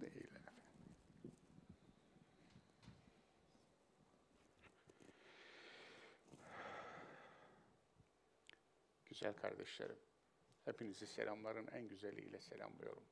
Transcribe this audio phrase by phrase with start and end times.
[0.00, 0.30] değil.
[9.20, 9.98] Güzel kardeşlerim,
[10.64, 13.04] hepinizi selamların en güzeliyle selamlıyorum.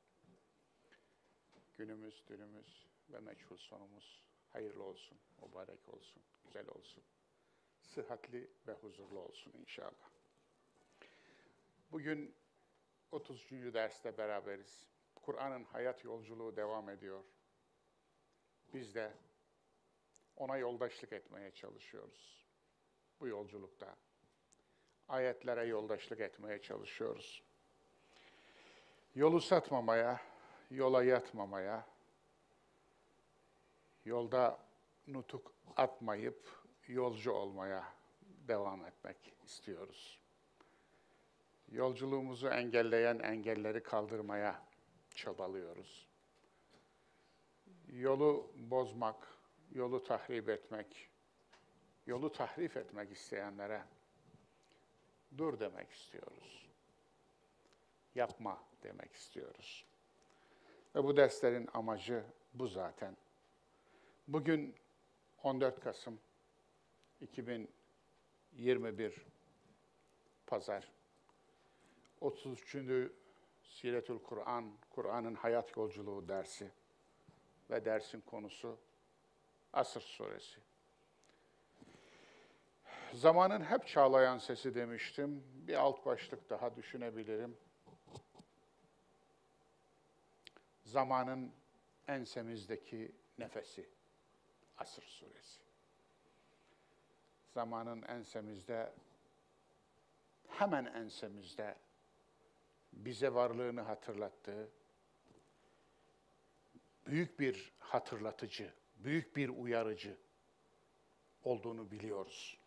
[1.78, 7.04] Günümüz, dünümüz ve meçhul sonumuz hayırlı olsun, mübarek olsun, güzel olsun.
[7.82, 10.10] Sıhhatli ve huzurlu olsun inşallah.
[11.92, 12.34] Bugün
[13.12, 13.50] 30.
[13.50, 14.88] derste beraberiz.
[15.28, 17.24] Kur'an'ın hayat yolculuğu devam ediyor.
[18.74, 19.12] Biz de
[20.36, 22.46] ona yoldaşlık etmeye çalışıyoruz.
[23.20, 23.96] Bu yolculukta
[25.08, 27.42] ayetlere yoldaşlık etmeye çalışıyoruz.
[29.14, 30.20] Yolu satmamaya,
[30.70, 31.86] yola yatmamaya,
[34.04, 34.58] yolda
[35.06, 36.48] nutuk atmayıp
[36.86, 37.84] yolcu olmaya
[38.22, 40.20] devam etmek istiyoruz.
[41.68, 44.67] Yolculuğumuzu engelleyen engelleri kaldırmaya
[45.18, 46.08] çabalıyoruz.
[47.88, 49.28] Yolu bozmak,
[49.72, 51.08] yolu tahrip etmek,
[52.06, 53.82] yolu tahrif etmek isteyenlere
[55.38, 56.68] dur demek istiyoruz.
[58.14, 59.84] Yapma demek istiyoruz.
[60.94, 63.16] Ve bu derslerin amacı bu zaten.
[64.28, 64.74] Bugün
[65.42, 66.20] 14 Kasım
[67.20, 69.26] 2021
[70.46, 70.92] Pazar
[72.20, 72.76] 33.
[73.68, 76.70] Siretül Kur'an, Kur'an'ın hayat yolculuğu dersi
[77.70, 78.78] ve dersin konusu
[79.72, 80.60] Asır Suresi.
[83.12, 85.44] Zamanın hep çağlayan sesi demiştim.
[85.66, 87.56] Bir alt başlık daha düşünebilirim.
[90.84, 91.52] Zamanın
[92.08, 93.88] ensemizdeki nefesi.
[94.78, 95.60] Asır suresi.
[97.54, 98.92] Zamanın ensemizde,
[100.48, 101.76] hemen ensemizde
[102.92, 104.68] bize varlığını hatırlattığı,
[107.06, 110.16] büyük bir hatırlatıcı, büyük bir uyarıcı
[111.44, 112.58] olduğunu biliyoruz.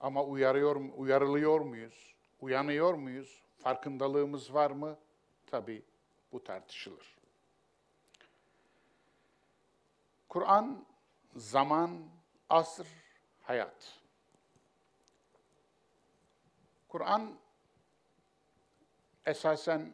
[0.00, 2.14] Ama uyarıyor, uyarılıyor muyuz?
[2.40, 3.42] Uyanıyor muyuz?
[3.58, 4.98] Farkındalığımız var mı?
[5.46, 5.82] Tabii
[6.32, 7.16] bu tartışılır.
[10.28, 10.86] Kur'an,
[11.36, 12.08] zaman,
[12.48, 12.86] asr,
[13.42, 14.00] hayat.
[16.88, 17.38] Kur'an
[19.26, 19.92] esasen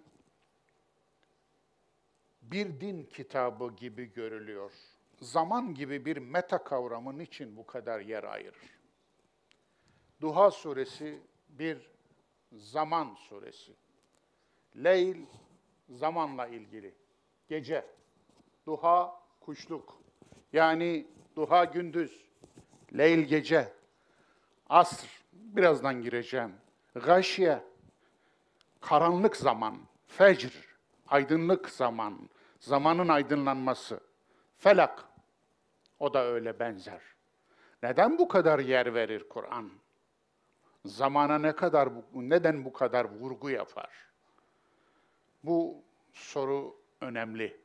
[2.43, 4.73] bir din kitabı gibi görülüyor.
[5.21, 8.79] Zaman gibi bir meta kavramın için bu kadar yer ayırır.
[10.21, 11.91] Duha suresi bir
[12.53, 13.73] zaman suresi.
[14.77, 15.17] Leyl
[15.91, 16.95] zamanla ilgili.
[17.49, 17.87] Gece.
[18.67, 20.03] Duha kuşluk.
[20.53, 21.07] Yani
[21.37, 22.25] duha gündüz.
[22.99, 23.73] Leyl gece.
[24.69, 26.53] Asr birazdan gireceğim.
[26.95, 27.72] Gâşiye
[28.83, 29.79] karanlık zaman.
[30.07, 30.53] Fecr
[31.09, 32.29] aydınlık zaman.
[32.61, 34.01] Zamanın aydınlanması.
[34.59, 35.05] Felak
[35.99, 37.01] o da öyle benzer.
[37.83, 39.71] Neden bu kadar yer verir Kur'an?
[40.85, 43.91] zamana ne kadar neden bu kadar vurgu yapar?
[45.45, 47.61] Bu soru önemli.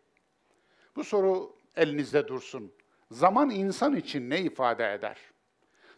[0.95, 2.73] Bu soru elinizde dursun.
[3.11, 5.17] Zaman insan için ne ifade eder?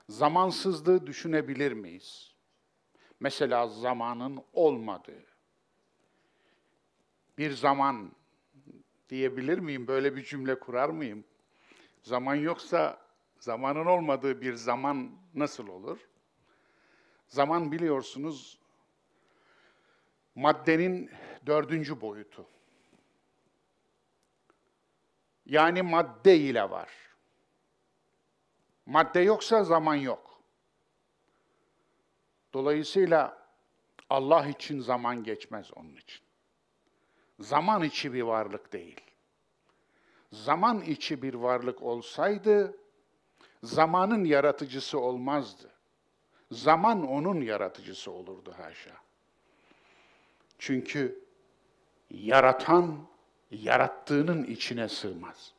[0.09, 2.28] Zamansızlığı düşünebilir miyiz?
[3.19, 5.25] Mesela zamanın olmadığı.
[7.37, 8.11] Bir zaman
[9.09, 9.87] diyebilir miyim?
[9.87, 11.23] Böyle bir cümle kurar mıyım?
[12.03, 13.01] Zaman yoksa
[13.39, 15.99] zamanın olmadığı bir zaman nasıl olur?
[17.27, 18.59] Zaman biliyorsunuz
[20.35, 21.11] maddenin
[21.45, 22.45] dördüncü boyutu.
[25.45, 26.89] Yani madde ile var.
[28.85, 30.28] Madde yoksa zaman yok.
[32.59, 33.37] Dolayısıyla
[34.09, 36.21] Allah için zaman geçmez onun için.
[37.39, 39.01] Zaman içi bir varlık değil.
[40.31, 42.77] Zaman içi bir varlık olsaydı
[43.63, 45.69] zamanın yaratıcısı olmazdı.
[46.51, 48.95] Zaman onun yaratıcısı olurdu haşa.
[50.57, 51.23] Çünkü
[52.11, 53.07] yaratan
[53.51, 55.53] yarattığının içine sığmaz.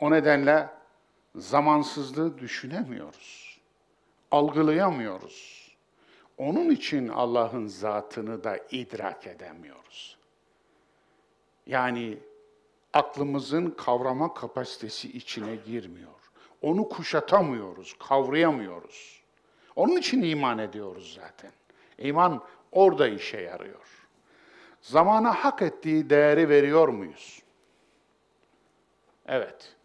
[0.00, 0.68] O nedenle
[1.34, 3.39] zamansızlığı düşünemiyoruz.
[4.30, 5.70] Algılayamıyoruz.
[6.38, 10.16] Onun için Allah'ın zatını da idrak edemiyoruz.
[11.66, 12.18] Yani
[12.92, 16.10] aklımızın kavrama kapasitesi içine girmiyor.
[16.62, 19.22] Onu kuşatamıyoruz, kavrayamıyoruz.
[19.76, 21.52] Onun için iman ediyoruz zaten.
[21.98, 24.06] İman orada işe yarıyor.
[24.80, 27.42] Zamana hak ettiği değeri veriyor muyuz?
[29.26, 29.76] Evet.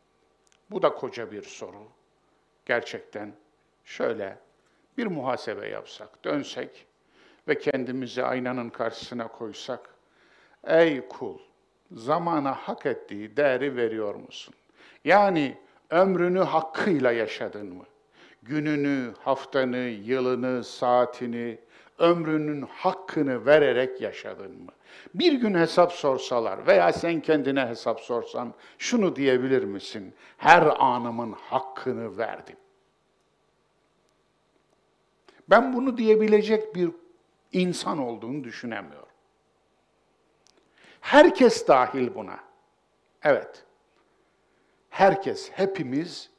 [0.72, 1.88] Bu da koca bir soru.
[2.66, 3.34] Gerçekten
[3.86, 4.38] şöyle
[4.98, 6.86] bir muhasebe yapsak, dönsek
[7.48, 9.90] ve kendimizi aynanın karşısına koysak,
[10.64, 11.38] ey kul,
[11.92, 14.54] zamana hak ettiği değeri veriyor musun?
[15.06, 15.58] Yani
[15.90, 17.84] ömrünü hakkıyla yaşadın mı?
[18.44, 21.58] Gününü, haftanı, yılını, saatini,
[22.00, 24.72] ömrünün hakkını vererek yaşadın mı?
[25.14, 30.14] Bir gün hesap sorsalar veya sen kendine hesap sorsan şunu diyebilir misin?
[30.38, 32.58] Her anımın hakkını verdim.
[35.50, 36.92] Ben bunu diyebilecek bir
[37.52, 39.10] insan olduğunu düşünemiyorum.
[41.02, 42.40] Herkes dahil buna.
[43.24, 43.64] Evet.
[44.90, 46.30] Herkes, hepimiz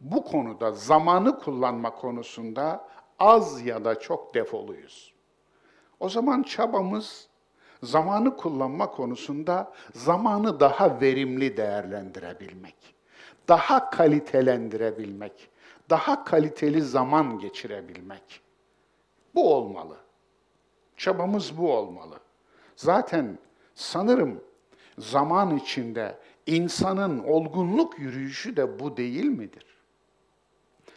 [0.00, 5.12] bu konuda zamanı kullanma konusunda az ya da çok defoluyuz.
[6.00, 7.28] O zaman çabamız
[7.82, 12.74] zamanı kullanma konusunda zamanı daha verimli değerlendirebilmek,
[13.48, 15.50] daha kalitelendirebilmek,
[15.92, 18.40] daha kaliteli zaman geçirebilmek.
[19.34, 19.96] Bu olmalı.
[20.96, 22.20] Çabamız bu olmalı.
[22.76, 23.38] Zaten
[23.74, 24.40] sanırım
[24.98, 29.66] zaman içinde insanın olgunluk yürüyüşü de bu değil midir?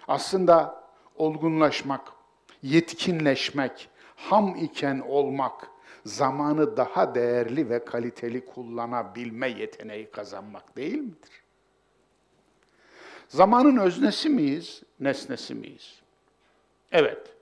[0.07, 0.83] Aslında
[1.15, 2.13] olgunlaşmak,
[2.63, 5.68] yetkinleşmek, ham iken olmak,
[6.06, 11.44] zamanı daha değerli ve kaliteli kullanabilme yeteneği kazanmak değil midir?
[13.27, 16.01] Zamanın öznesi miyiz, nesnesi miyiz?
[16.92, 17.33] Evet,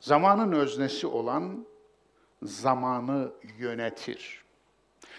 [0.00, 1.66] zamanın öznesi olan
[2.42, 4.42] zamanı yönetir.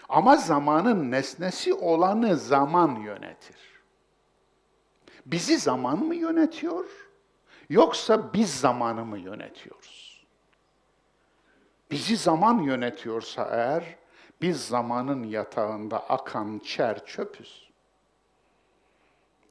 [0.10, 3.58] Ama zamanın nesnesi olanı zaman yönetir.
[5.26, 6.86] Bizi zaman mı yönetiyor?
[7.70, 10.26] Yoksa biz zamanı mı yönetiyoruz?
[11.92, 13.96] Bizi zaman yönetiyorsa eğer,
[14.42, 17.70] biz zamanın yatağında akan çer çöpüz.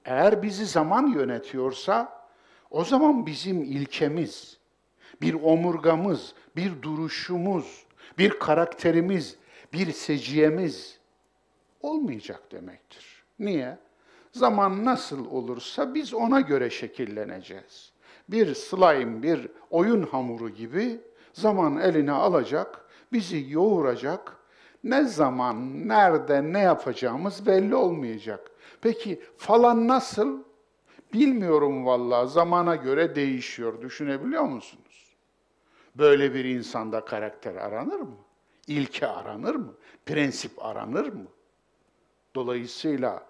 [0.05, 2.23] Eğer bizi zaman yönetiyorsa,
[2.71, 4.59] o zaman bizim ilkemiz,
[5.21, 7.87] bir omurgamız, bir duruşumuz,
[8.19, 9.37] bir karakterimiz,
[9.73, 10.99] bir seciyemiz
[11.83, 13.25] olmayacak demektir.
[13.39, 13.79] Niye?
[14.33, 17.93] Zaman nasıl olursa biz ona göre şekilleneceğiz.
[18.29, 21.01] Bir slime, bir oyun hamuru gibi
[21.33, 24.37] zaman eline alacak, bizi yoğuracak.
[24.85, 28.51] Ne zaman, nerede, ne yapacağımız belli olmayacak.
[28.83, 30.43] Peki falan nasıl?
[31.13, 33.83] Bilmiyorum vallahi zamana göre değişiyor.
[33.83, 35.17] Düşünebiliyor musunuz?
[35.95, 38.17] Böyle bir insanda karakter aranır mı?
[38.67, 39.75] İlke aranır mı?
[40.07, 41.27] Prensip aranır mı?
[42.35, 43.27] Dolayısıyla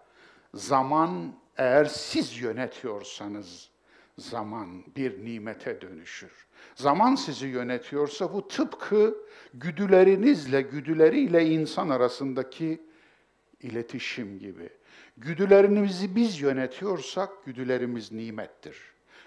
[0.54, 3.70] zaman eğer siz yönetiyorsanız
[4.19, 6.46] zaman bir nimete dönüşür.
[6.75, 9.16] Zaman sizi yönetiyorsa bu tıpkı
[9.55, 12.82] güdülerinizle, güdüleriyle insan arasındaki
[13.60, 14.69] iletişim gibi.
[15.16, 18.78] Güdülerimizi biz yönetiyorsak güdülerimiz nimettir.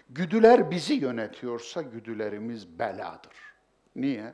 [0.10, 3.34] Güdüler bizi yönetiyorsa güdülerimiz beladır.
[3.96, 4.34] Niye?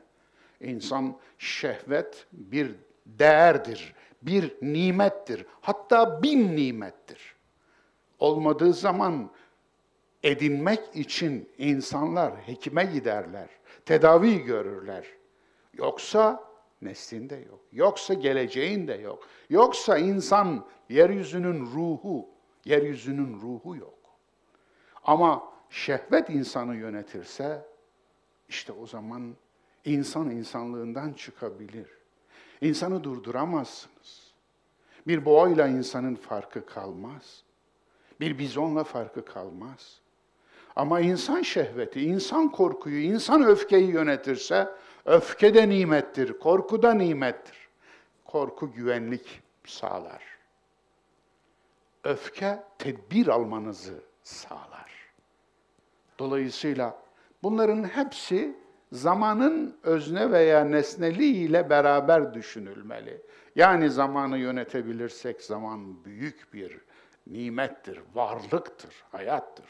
[0.62, 2.76] İnsan şehvet bir
[3.06, 5.46] değerdir, bir nimettir.
[5.62, 7.36] Hatta bin nimettir.
[8.20, 9.32] Olmadığı zaman
[10.24, 13.50] edinmek için insanlar hekime giderler,
[13.86, 15.06] tedavi görürler.
[15.74, 16.51] Yoksa
[16.82, 17.60] neslinde yok.
[17.72, 19.28] Yoksa geleceğinde yok.
[19.50, 22.30] Yoksa insan yeryüzünün ruhu,
[22.66, 24.00] yeryüzünün ruhu yok.
[25.04, 27.66] Ama şehvet insanı yönetirse
[28.50, 29.36] işte o zaman
[29.86, 31.88] insan insanlığından çıkabilir.
[32.62, 34.32] İnsanı durduramazsınız.
[35.08, 37.44] Bir boğayla insanın farkı kalmaz.
[38.20, 40.02] Bir bizonla farkı kalmaz.
[40.76, 44.70] Ama insan şehveti, insan korkuyu, insan öfkeyi yönetirse
[45.06, 47.58] öfke de nimettir, korku da nimettir.
[48.26, 50.24] Korku güvenlik sağlar.
[52.04, 54.92] Öfke tedbir almanızı sağlar.
[56.20, 56.98] Dolayısıyla
[57.44, 58.56] bunların hepsi
[58.92, 63.22] zamanın özne veya nesneliğiyle beraber düşünülmeli.
[63.56, 66.82] Yani zamanı yönetebilirsek zaman büyük bir
[67.28, 69.66] nimettir, varlıktır, hayattır.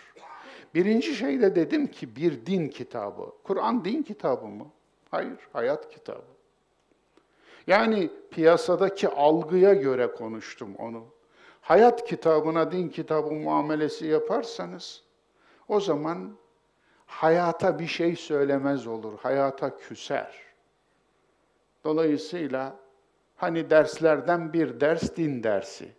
[0.74, 3.34] Birinci şey de dedim ki bir din kitabı.
[3.44, 4.68] Kur'an din kitabı mı?
[5.12, 6.24] Hayır, hayat kitabı.
[7.68, 11.06] Yani piyasadaki algıya göre konuştum onu.
[11.62, 15.04] Hayat kitabına din kitabı muamelesi yaparsanız
[15.68, 16.38] o zaman
[17.06, 20.36] hayata bir şey söylemez olur, hayata küser.
[21.84, 22.76] Dolayısıyla
[23.36, 25.92] hani derslerden bir ders din dersi.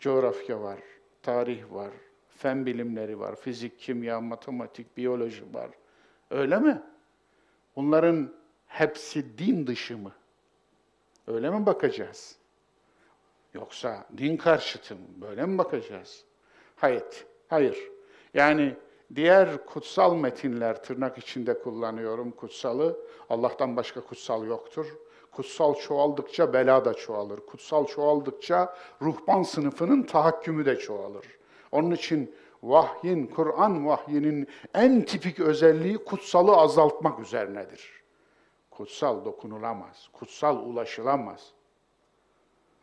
[0.00, 0.78] Coğrafya var,
[1.22, 1.90] tarih var,
[2.28, 5.70] fen bilimleri var, fizik, kimya, matematik, biyoloji var.
[6.30, 6.82] Öyle mi?
[7.76, 8.32] Bunların
[8.66, 10.12] hepsi din dışı mı?
[11.26, 12.36] Öyle mi bakacağız?
[13.54, 15.06] Yoksa din karşıtı mı?
[15.16, 16.24] Böyle mi bakacağız?
[16.76, 17.04] Hayır,
[17.48, 17.90] hayır.
[18.34, 18.76] Yani
[19.14, 22.98] diğer kutsal metinler tırnak içinde kullanıyorum kutsalı.
[23.30, 24.86] Allah'tan başka kutsal yoktur.
[25.32, 27.40] Kutsal çoğaldıkça bela da çoğalır.
[27.40, 31.26] Kutsal çoğaldıkça ruhban sınıfının tahakkümü de çoğalır.
[31.72, 38.02] Onun için vahyin, Kur'an vahyinin en tipik özelliği kutsalı azaltmak üzerinedir.
[38.70, 41.52] Kutsal dokunulamaz, kutsal ulaşılamaz.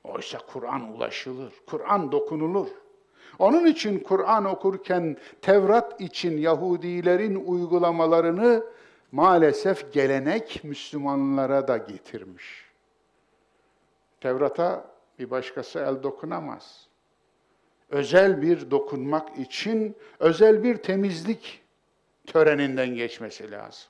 [0.03, 2.67] Oysa Kur'an ulaşılır, Kur'an dokunulur.
[3.39, 8.65] Onun için Kur'an okurken Tevrat için Yahudilerin uygulamalarını
[9.11, 12.65] maalesef gelenek Müslümanlara da getirmiş.
[14.21, 14.85] Tevrat'a
[15.19, 16.87] bir başkası el dokunamaz.
[17.93, 21.61] Özel bir dokunmak için özel bir temizlik
[22.25, 23.89] töreninden geçmesi lazım.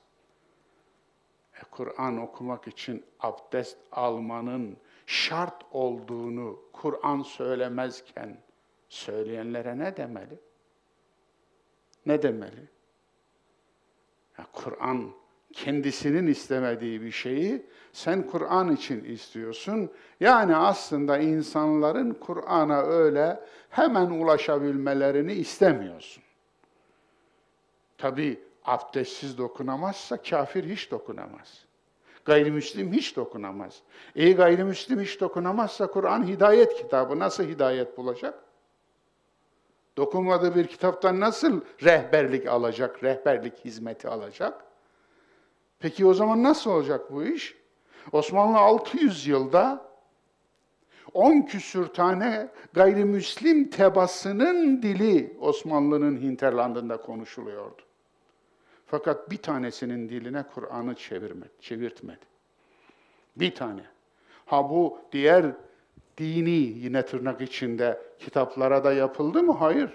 [1.54, 8.38] E, Kur'an okumak için abdest almanın şart olduğunu Kur'an söylemezken
[8.88, 10.38] söyleyenlere ne demeli?
[12.06, 12.68] Ne demeli?
[14.52, 15.10] Kur'an
[15.52, 19.90] kendisinin istemediği bir şeyi sen Kur'an için istiyorsun.
[20.20, 26.22] Yani aslında insanların Kur'an'a öyle hemen ulaşabilmelerini istemiyorsun.
[27.98, 31.64] Tabi abdestsiz dokunamazsa kafir hiç dokunamaz.
[32.24, 33.82] Gayrimüslim hiç dokunamaz.
[34.16, 38.34] E gayrimüslim hiç dokunamazsa Kur'an hidayet kitabı nasıl hidayet bulacak?
[39.96, 44.64] Dokunmadığı bir kitaptan nasıl rehberlik alacak, rehberlik hizmeti alacak?
[45.78, 47.63] Peki o zaman nasıl olacak bu iş?
[48.12, 49.84] Osmanlı 600 yılda
[51.14, 57.82] 10 küsür tane gayrimüslim tebasının dili Osmanlı'nın hinterlandında konuşuluyordu.
[58.86, 62.26] Fakat bir tanesinin diline Kur'an'ı çevirmedi, çevirtmedi.
[63.36, 63.84] Bir tane.
[64.46, 65.46] Ha bu diğer
[66.18, 69.52] dini yine tırnak içinde kitaplara da yapıldı mı?
[69.52, 69.90] Hayır.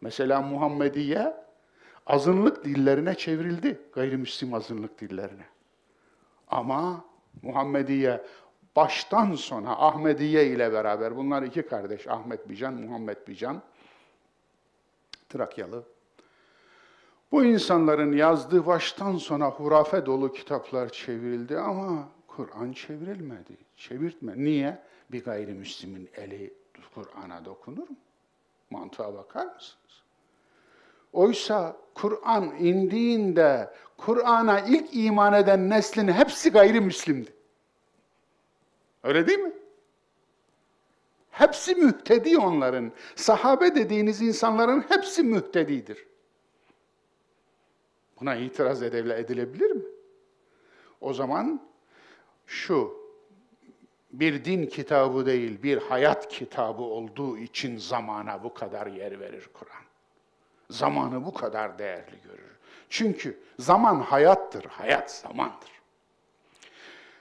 [0.00, 1.34] Mesela Muhammediye
[2.06, 3.80] azınlık dillerine çevrildi.
[3.92, 5.44] Gayrimüslim azınlık dillerine.
[6.48, 7.04] Ama
[7.42, 8.24] Muhammediye
[8.76, 13.62] baştan sona Ahmediye ile beraber bunlar iki kardeş Ahmet Bican, Muhammed Bican
[15.28, 15.82] Trakyalı.
[17.32, 23.56] Bu insanların yazdığı baştan sona hurafe dolu kitaplar çevrildi ama Kur'an çevrilmedi.
[23.76, 24.32] Çevirtme.
[24.36, 24.82] Niye?
[25.12, 26.54] Bir gayrimüslimin eli
[26.94, 27.96] Kur'an'a dokunur mu?
[28.70, 30.02] Mantığa bakar mısınız?
[31.16, 37.34] Oysa Kur'an indiğinde Kur'an'a ilk iman eden neslin hepsi gayrimüslimdi.
[39.02, 39.52] Öyle değil mi?
[41.30, 42.92] Hepsi mühtedi onların.
[43.14, 46.06] Sahabe dediğiniz insanların hepsi mühtedidir.
[48.20, 49.84] Buna itiraz edilebilir mi?
[51.00, 51.60] O zaman
[52.46, 52.94] şu,
[54.12, 59.85] bir din kitabı değil, bir hayat kitabı olduğu için zamana bu kadar yer verir Kur'an.
[60.70, 62.56] Zamanı bu kadar değerli görür.
[62.90, 65.70] Çünkü zaman hayattır, hayat zamandır.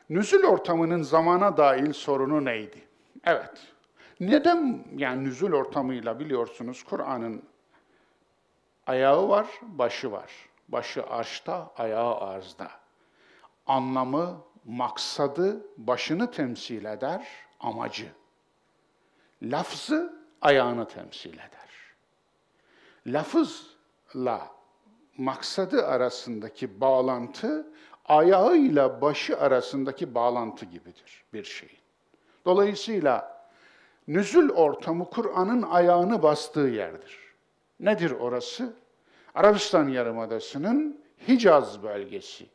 [0.10, 2.88] Nüzul ortamının zamana dahil sorunu neydi?
[3.24, 3.68] Evet,
[4.20, 7.44] neden yani nüzul ortamıyla biliyorsunuz Kur'an'ın
[8.88, 10.32] ayağı var, başı var.
[10.68, 12.72] Başı arşta, ayağı arzda.
[13.68, 17.28] Anlamı, maksadı başını temsil eder,
[17.60, 18.12] amacı.
[19.44, 21.65] Lafzı ayağını temsil eder.
[23.08, 24.48] Lafızla
[25.18, 27.68] maksadı arasındaki bağlantı
[28.06, 31.78] ayağıyla başı arasındaki bağlantı gibidir bir şeyin.
[32.46, 33.46] Dolayısıyla
[34.08, 37.20] nüzül ortamı Kur'an'ın ayağını bastığı yerdir.
[37.80, 38.74] Nedir orası?
[39.36, 42.46] Arabistan Yarımadası'nın Hicaz bölgesi.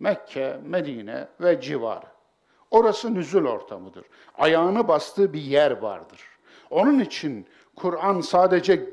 [0.00, 2.06] Mekke, Medine ve civarı.
[2.70, 4.04] Orası nüzul ortamıdır.
[4.38, 6.20] Ayağını bastığı bir yer vardır.
[6.70, 7.46] Onun için
[7.76, 8.90] Kur'an sadece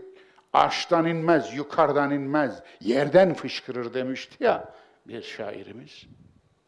[0.54, 4.74] arştan inmez, yukarıdan inmez, yerden fışkırır demişti ya
[5.08, 6.04] bir şairimiz.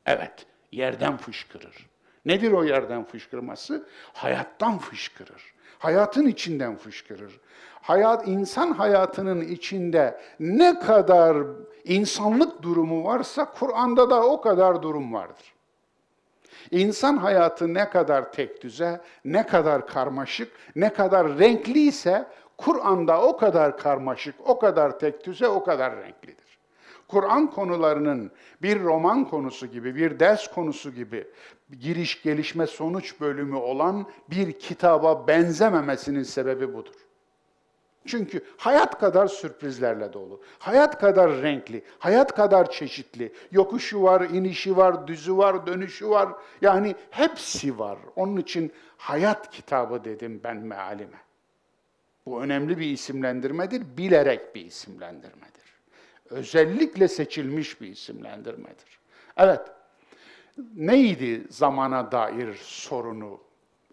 [0.06, 1.90] Evet, yerden fışkırır.
[2.26, 3.88] Nedir o yerden fışkırması?
[4.14, 5.54] Hayattan fışkırır.
[5.80, 7.40] Hayatın içinden fışkırır.
[7.82, 11.38] Hayat, insan hayatının içinde ne kadar
[11.84, 15.54] insanlık durumu varsa Kur'an'da da o kadar durum vardır.
[16.72, 22.26] İnsan hayatı ne kadar tek düze, ne kadar karmaşık, ne kadar renkli ise
[22.58, 26.58] Kur'an'da o kadar karmaşık, o kadar tek düze, o kadar renklidir.
[27.08, 28.32] Kur'an konularının
[28.62, 31.28] bir roman konusu gibi, bir ders konusu gibi
[31.80, 36.96] giriş, gelişme, sonuç bölümü olan bir kitaba benzememesinin sebebi budur.
[38.06, 40.42] Çünkü hayat kadar sürprizlerle dolu.
[40.60, 43.34] Hayat kadar renkli, hayat kadar çeşitli.
[43.52, 46.30] Yokuşu var, inişi var, düzü var, dönüşü var.
[46.62, 47.98] Yani hepsi var.
[48.16, 51.18] Onun için hayat kitabı dedim ben mealime.
[52.26, 55.64] Bu önemli bir isimlendirmedir, bilerek bir isimlendirmedir.
[56.30, 59.00] Özellikle seçilmiş bir isimlendirmedir.
[59.38, 59.62] Evet,
[60.76, 63.40] neydi zamana dair sorunu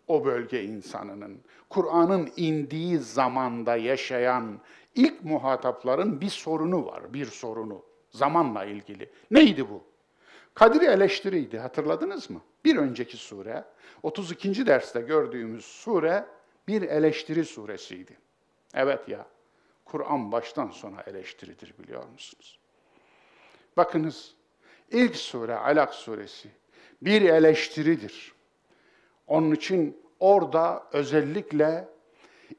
[0.08, 1.40] o bölge insanının?
[1.68, 4.60] Kur'an'ın indiği zamanda yaşayan
[4.94, 7.82] ilk muhatapların bir sorunu var, bir sorunu.
[8.10, 9.10] Zamanla ilgili.
[9.30, 9.82] Neydi bu?
[10.54, 12.40] Kadir eleştiriydi, hatırladınız mı?
[12.64, 13.64] Bir önceki sure,
[14.02, 14.66] 32.
[14.66, 16.24] derste gördüğümüz sure
[16.68, 18.18] bir eleştiri suresiydi.
[18.74, 19.26] Evet ya,
[19.84, 22.58] Kur'an baştan sona eleştiridir biliyor musunuz?
[23.76, 24.34] Bakınız,
[24.90, 26.48] ilk sure Alak suresi
[27.02, 28.32] bir eleştiridir.
[29.26, 31.88] Onun için orada özellikle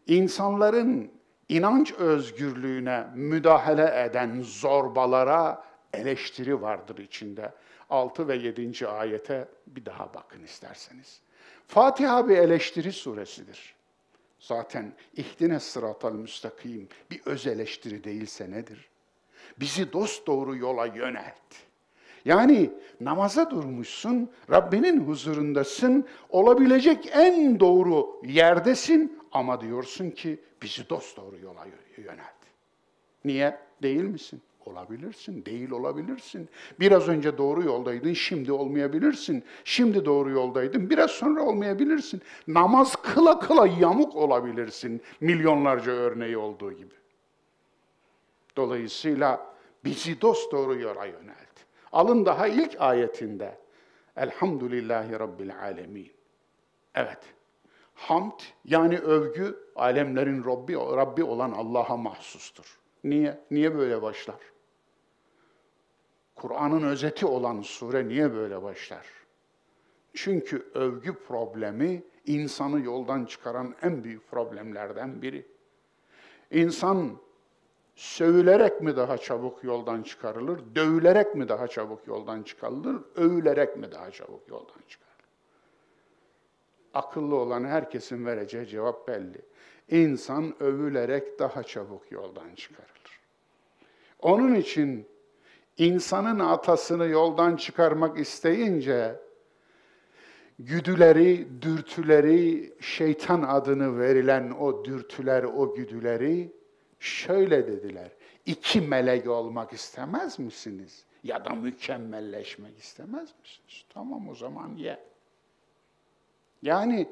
[0.07, 1.11] insanların
[1.49, 7.53] inanç özgürlüğüne müdahale eden zorbalara eleştiri vardır içinde.
[7.89, 8.87] 6 ve 7.
[8.87, 11.21] ayete bir daha bakın isterseniz.
[11.67, 13.75] Fatiha bir eleştiri suresidir.
[14.41, 18.89] Zaten ihdine sıratal müstakim bir öz eleştiri değilse nedir?
[19.59, 21.55] Bizi dost doğru yola yönelt.
[22.25, 22.69] Yani
[23.01, 31.67] namaza durmuşsun, Rabbinin huzurundasın, olabilecek en doğru yerdesin ama diyorsun ki bizi dost doğru yola
[31.97, 32.41] yönelt.
[33.25, 33.59] Niye?
[33.83, 34.41] Değil misin?
[34.65, 36.49] Olabilirsin, değil olabilirsin.
[36.79, 39.43] Biraz önce doğru yoldaydın, şimdi olmayabilirsin.
[39.63, 42.21] Şimdi doğru yoldaydın, biraz sonra olmayabilirsin.
[42.47, 46.95] Namaz kıla kıla yamuk olabilirsin, milyonlarca örneği olduğu gibi.
[48.55, 51.51] Dolayısıyla bizi dost doğru yola yönelt.
[51.91, 53.57] Alın daha ilk ayetinde.
[54.17, 56.11] Elhamdülillahi Rabbil alemin.
[56.95, 57.19] Evet.
[57.93, 62.79] Hamd yani övgü alemlerin Rabbi, Rabbi olan Allah'a mahsustur.
[63.03, 63.39] Niye?
[63.51, 64.50] Niye böyle başlar?
[66.41, 69.05] Kur'an'ın özeti olan sure niye böyle başlar?
[70.13, 75.45] Çünkü övgü problemi insanı yoldan çıkaran en büyük problemlerden biri.
[76.51, 77.17] İnsan
[77.95, 84.11] sövülerek mi daha çabuk yoldan çıkarılır, dövülerek mi daha çabuk yoldan çıkarılır, övülerek mi daha
[84.11, 85.25] çabuk yoldan çıkarılır?
[86.93, 89.41] Akıllı olan herkesin vereceği cevap belli.
[89.89, 93.21] İnsan övülerek daha çabuk yoldan çıkarılır.
[94.19, 95.10] Onun için
[95.81, 99.19] insanın atasını yoldan çıkarmak isteyince
[100.59, 106.51] güdüleri, dürtüleri, şeytan adını verilen o dürtüler, o güdüleri
[106.99, 108.11] şöyle dediler.
[108.45, 111.05] İki melek olmak istemez misiniz?
[111.23, 113.85] Ya da mükemmelleşmek istemez misiniz?
[113.89, 114.99] Tamam o zaman ye.
[116.61, 117.09] Yani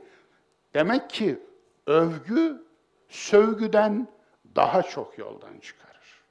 [0.74, 1.40] demek ki
[1.88, 2.64] övgü
[3.10, 4.08] sövgüden
[4.56, 6.24] daha çok yoldan çıkarır.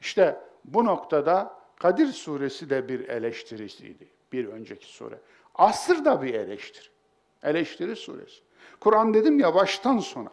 [0.00, 4.08] İşte bu noktada Kadir suresi de bir eleştirisiydi.
[4.32, 5.20] Bir önceki sure.
[5.54, 6.88] Asır da bir eleştiri.
[7.42, 8.40] Eleştiri suresi.
[8.80, 10.32] Kur'an dedim ya baştan sona.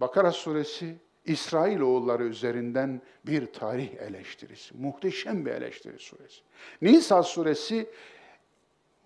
[0.00, 4.76] Bakara suresi İsrail oğulları üzerinden bir tarih eleştirisi.
[4.76, 6.40] Muhteşem bir eleştiri suresi.
[6.82, 7.90] Nisa suresi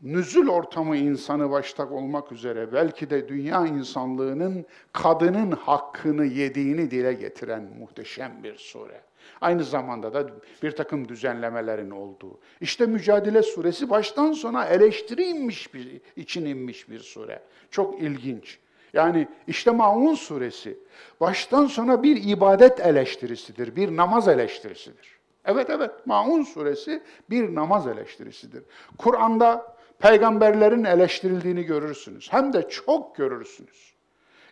[0.02, 7.62] nüzül ortamı insanı başta olmak üzere belki de dünya insanlığının kadının hakkını yediğini dile getiren
[7.78, 9.00] muhteşem bir sure.
[9.40, 10.30] Aynı zamanda da
[10.62, 12.38] bir takım düzenlemelerin olduğu.
[12.60, 17.42] İşte Mücadele Suresi baştan sona eleştiri inmiş bir, için inmiş bir sure.
[17.70, 18.58] Çok ilginç.
[18.92, 20.78] Yani işte Maun Suresi
[21.20, 25.20] baştan sona bir ibadet eleştirisidir, bir namaz eleştirisidir.
[25.44, 28.62] Evet evet Maun Suresi bir namaz eleştirisidir.
[28.98, 32.32] Kur'an'da peygamberlerin eleştirildiğini görürsünüz.
[32.32, 33.94] Hem de çok görürsünüz.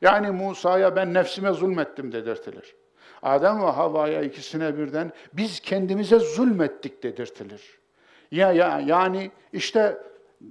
[0.01, 2.77] Yani Musa'ya ben nefsime zulmettim dedirtilir.
[3.23, 7.79] Adem ve Havva'ya ikisine birden biz kendimize zulmettik dedirtilir.
[8.31, 9.99] Ya, ya yani işte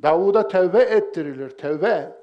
[0.03, 2.17] Davud'a tevbe ettirilir, tevbe.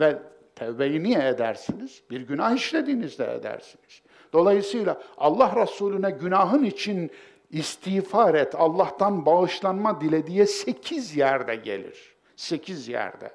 [0.00, 0.18] Ve
[0.54, 2.02] tevbeyi niye edersiniz?
[2.10, 4.02] Bir günah işlediğinizde edersiniz.
[4.32, 7.10] Dolayısıyla Allah Resulüne günahın için
[7.50, 12.16] istiğfar et, Allah'tan bağışlanma dile diye sekiz yerde gelir.
[12.36, 13.30] Sekiz yerde.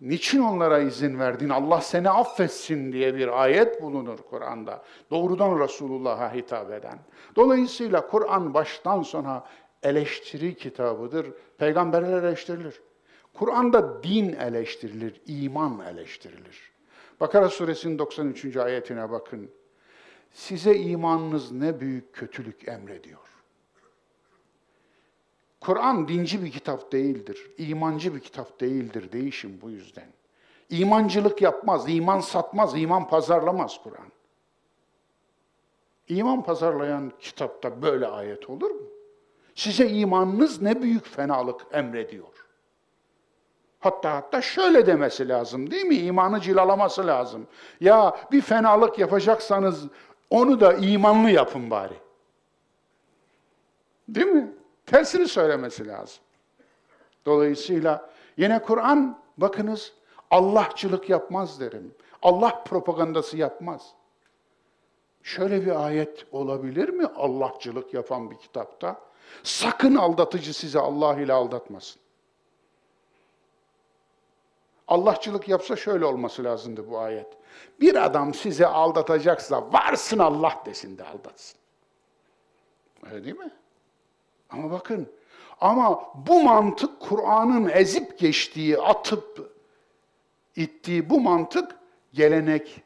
[0.00, 1.48] Niçin onlara izin verdin?
[1.48, 4.82] Allah seni affetsin diye bir ayet bulunur Kur'an'da.
[5.10, 6.98] Doğrudan Resulullah'a hitap eden.
[7.36, 9.44] Dolayısıyla Kur'an baştan sona
[9.82, 11.26] eleştiri kitabıdır.
[11.58, 12.80] Peygamberler eleştirilir.
[13.34, 16.70] Kur'an'da din eleştirilir, iman eleştirilir.
[17.20, 18.56] Bakara suresinin 93.
[18.56, 19.50] ayetine bakın.
[20.32, 23.29] Size imanınız ne büyük kötülük emrediyor.
[25.60, 29.12] Kur'an dinci bir kitap değildir, imancı bir kitap değildir.
[29.12, 30.08] Değişim bu yüzden.
[30.70, 34.06] İmancılık yapmaz, iman satmaz, iman pazarlamaz Kur'an.
[36.08, 38.86] İman pazarlayan kitapta böyle ayet olur mu?
[39.54, 42.46] Size imanınız ne büyük fenalık emrediyor.
[43.80, 45.96] Hatta hatta şöyle demesi lazım değil mi?
[45.96, 47.46] İmanı cilalaması lazım.
[47.80, 49.84] Ya bir fenalık yapacaksanız
[50.30, 51.94] onu da imanlı yapın bari.
[54.08, 54.52] Değil mi?
[54.90, 56.22] Tersini söylemesi lazım.
[57.26, 59.92] Dolayısıyla yine Kur'an bakınız
[60.30, 61.94] Allahçılık yapmaz derim.
[62.22, 63.92] Allah propagandası yapmaz.
[65.22, 69.00] Şöyle bir ayet olabilir mi Allahçılık yapan bir kitapta?
[69.42, 72.00] Sakın aldatıcı sizi Allah ile aldatmasın.
[74.88, 77.26] Allahçılık yapsa şöyle olması lazımdı bu ayet.
[77.80, 81.58] Bir adam sizi aldatacaksa varsın Allah desin de aldatsın.
[83.10, 83.50] Öyle değil mi?
[84.50, 85.12] Ama bakın,
[85.60, 89.52] ama bu mantık Kur'an'ın ezip geçtiği, atıp
[90.56, 91.76] ittiği bu mantık
[92.12, 92.82] gelenek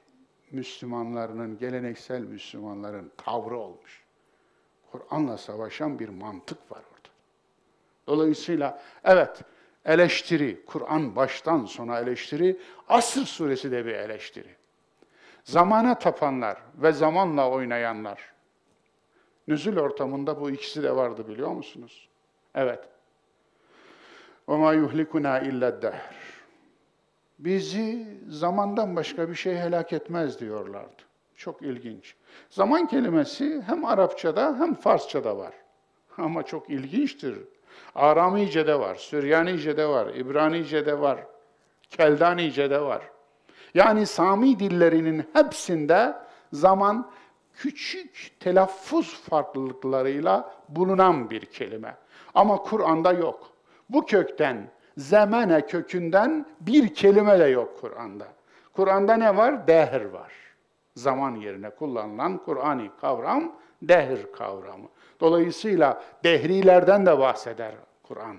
[0.50, 4.02] Müslümanlarının, geleneksel Müslümanların tavrı olmuş.
[4.92, 7.08] Kur'an'la savaşan bir mantık var orada.
[8.06, 9.40] Dolayısıyla evet
[9.84, 14.56] eleştiri, Kur'an baştan sona eleştiri, Asır suresi de bir eleştiri.
[15.44, 18.33] Zamana tapanlar ve zamanla oynayanlar.
[19.47, 22.09] Nüzül ortamında bu ikisi de vardı biliyor musunuz?
[22.55, 22.79] Evet.
[24.47, 25.93] وَمَا يُهْلِكُنَا اِلَّا الدَّهْرِ
[27.39, 31.01] Bizi zamandan başka bir şey helak etmez diyorlardı.
[31.35, 32.15] Çok ilginç.
[32.49, 35.53] Zaman kelimesi hem Arapçada hem Farsçada var.
[36.17, 37.37] Ama çok ilginçtir.
[37.95, 41.19] Aramice'de var, Süryanice'de var, İbranice'de var,
[41.89, 43.01] Keldanice'de var.
[43.73, 46.15] Yani Sami dillerinin hepsinde
[46.53, 47.11] zaman
[47.56, 51.96] küçük telaffuz farklılıklarıyla bulunan bir kelime.
[52.34, 53.50] Ama Kur'an'da yok.
[53.88, 58.26] Bu kökten, zemene kökünden bir kelime de yok Kur'an'da.
[58.72, 59.66] Kur'an'da ne var?
[59.66, 60.32] Dehr var.
[60.96, 64.88] Zaman yerine kullanılan Kur'ani kavram dehr kavramı.
[65.20, 68.36] Dolayısıyla dehrilerden de bahseder Kur'an.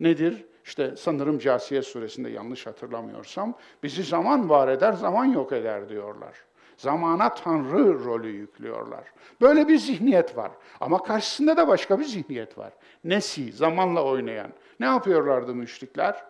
[0.00, 0.44] Nedir?
[0.64, 6.34] İşte sanırım Casiye suresinde yanlış hatırlamıyorsam, bizi zaman var eder, zaman yok eder diyorlar.
[6.78, 9.04] Zamana Tanrı rolü yüklüyorlar.
[9.40, 10.50] Böyle bir zihniyet var.
[10.80, 12.72] Ama karşısında da başka bir zihniyet var.
[13.04, 14.50] Nesi, zamanla oynayan.
[14.80, 16.24] Ne yapıyorlardı müşrikler?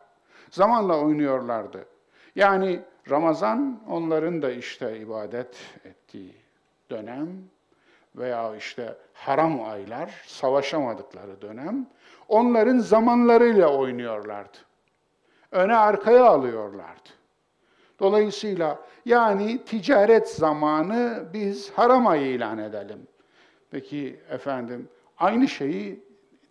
[0.50, 1.84] Zamanla oynuyorlardı.
[2.37, 2.80] Yani
[3.11, 6.34] Ramazan onların da işte ibadet ettiği
[6.90, 7.28] dönem
[8.16, 11.87] veya işte haram aylar, savaşamadıkları dönem,
[12.28, 14.58] onların zamanlarıyla oynuyorlardı.
[15.52, 17.08] Öne arkaya alıyorlardı.
[18.00, 23.06] Dolayısıyla yani ticaret zamanı biz haram ilan edelim.
[23.70, 26.00] Peki efendim aynı şeyi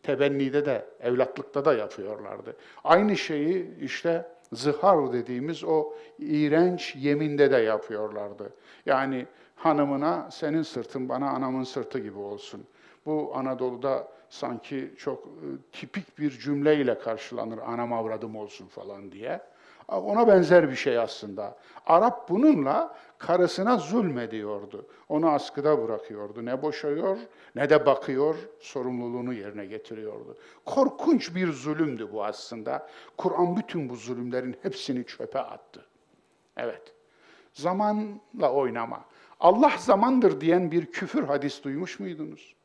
[0.03, 2.55] tebennide de, evlatlıkta da yapıyorlardı.
[2.83, 8.49] Aynı şeyi işte zihar dediğimiz o iğrenç yeminde de yapıyorlardı.
[8.85, 12.65] Yani hanımına senin sırtın bana anamın sırtı gibi olsun.
[13.05, 19.41] Bu Anadolu'da sanki çok e, tipik bir cümleyle karşılanır anam avradım olsun falan diye.
[19.87, 21.57] Ona benzer bir şey aslında.
[21.85, 24.87] Arap bununla karısına zulmediyordu.
[25.09, 26.45] Onu askıda bırakıyordu.
[26.45, 27.17] Ne boşayıyor
[27.55, 30.37] ne de bakıyor, sorumluluğunu yerine getiriyordu.
[30.65, 32.87] Korkunç bir zulümdü bu aslında.
[33.17, 35.85] Kur'an bütün bu zulümlerin hepsini çöpe attı.
[36.57, 36.93] Evet.
[37.53, 39.05] Zamanla oynama.
[39.39, 42.55] Allah zamandır diyen bir küfür hadis duymuş muydunuz?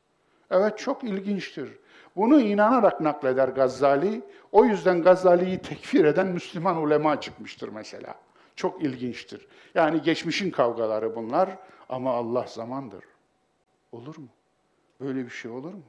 [0.50, 1.78] Evet çok ilginçtir.
[2.16, 4.22] Bunu inanarak nakleder Gazali.
[4.52, 8.14] O yüzden Gazali'yi tekfir eden Müslüman ulema çıkmıştır mesela.
[8.56, 9.46] Çok ilginçtir.
[9.74, 13.04] Yani geçmişin kavgaları bunlar ama Allah zamandır.
[13.92, 14.28] Olur mu?
[15.00, 15.82] Böyle bir şey olur mu?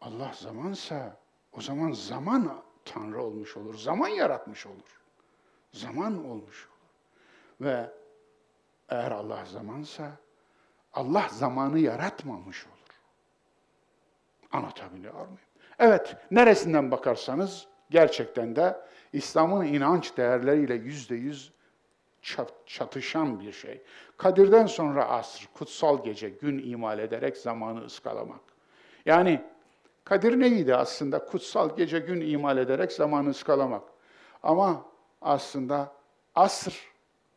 [0.00, 1.16] Allah zamansa
[1.52, 3.74] o zaman zaman Tanrı olmuş olur.
[3.74, 5.00] Zaman yaratmış olur.
[5.72, 6.74] Zaman olmuş olur.
[7.60, 7.90] Ve
[8.88, 10.10] eğer Allah zamansa
[10.92, 12.73] Allah zamanı yaratmamış olur.
[14.54, 15.38] Anlatabiliyor muyum?
[15.78, 18.76] Evet, neresinden bakarsanız gerçekten de
[19.12, 21.52] İslam'ın inanç değerleriyle yüzde yüz
[22.66, 23.82] çatışan bir şey.
[24.16, 28.40] Kadir'den sonra asr, kutsal gece, gün imal ederek zamanı ıskalamak.
[29.06, 29.44] Yani
[30.04, 31.24] Kadir neydi aslında?
[31.24, 33.82] Kutsal gece, gün imal ederek zamanı ıskalamak.
[34.42, 34.86] Ama
[35.22, 35.92] aslında
[36.34, 36.94] asr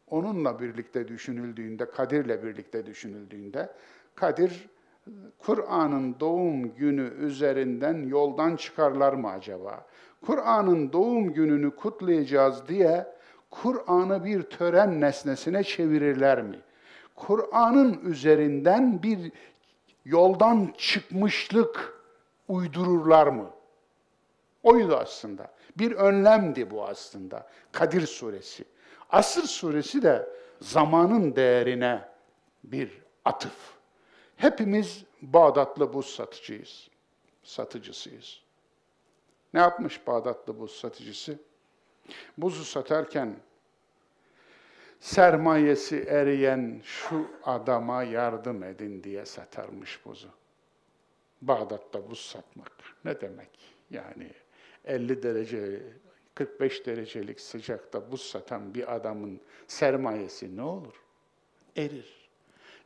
[0.07, 3.73] onunla birlikte düşünüldüğünde, Kadir'le birlikte düşünüldüğünde,
[4.15, 4.69] Kadir
[5.39, 9.85] Kur'an'ın doğum günü üzerinden yoldan çıkarlar mı acaba?
[10.25, 13.07] Kur'an'ın doğum gününü kutlayacağız diye
[13.51, 16.59] Kur'an'ı bir tören nesnesine çevirirler mi?
[17.15, 19.31] Kur'an'ın üzerinden bir
[20.05, 22.01] yoldan çıkmışlık
[22.47, 23.49] uydururlar mı?
[24.63, 25.51] Oydu aslında.
[25.77, 27.47] Bir önlemdi bu aslında.
[27.71, 28.65] Kadir suresi.
[29.09, 30.29] Asır suresi de
[30.61, 32.01] zamanın değerine
[32.63, 33.76] bir atıf.
[34.37, 36.89] Hepimiz Bağdatlı buz satıcıyız,
[37.43, 38.41] satıcısıyız.
[39.53, 41.39] Ne yapmış Bağdatlı buz satıcısı?
[42.37, 43.35] Buzu satarken
[44.99, 50.29] sermayesi eriyen şu adama yardım edin diye satarmış buzu.
[51.41, 52.71] Bağdat'ta buz satmak
[53.05, 53.49] ne demek?
[53.89, 54.31] Yani
[54.85, 55.83] 50 derece,
[56.35, 61.01] 45 derecelik sıcakta buz satan bir adamın sermayesi ne olur?
[61.77, 62.26] Erir.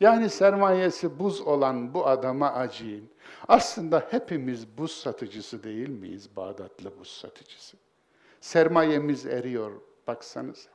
[0.02, 3.10] Yani sermayesi buz olan bu adama acıyın.
[3.48, 6.36] Aslında hepimiz buz satıcısı değil miyiz?
[6.36, 7.78] Bağdatlı buz satıcısı.
[8.40, 9.72] Sermayemiz eriyor,
[10.08, 10.70] baksanıza.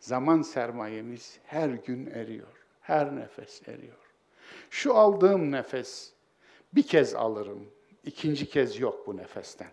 [0.00, 4.12] Zaman sermayemiz her gün eriyor, her nefes eriyor.
[4.70, 6.12] Şu aldığım nefes
[6.74, 7.66] bir kez alırım,
[8.04, 9.70] ikinci kez yok bu nefesten.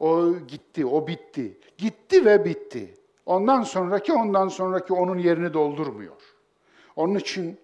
[0.00, 1.58] O gitti, o bitti.
[1.78, 2.94] Gitti ve bitti.
[3.26, 6.33] Ondan sonraki, ondan sonraki onun yerini doldurmuyor.
[6.96, 7.60] Onun için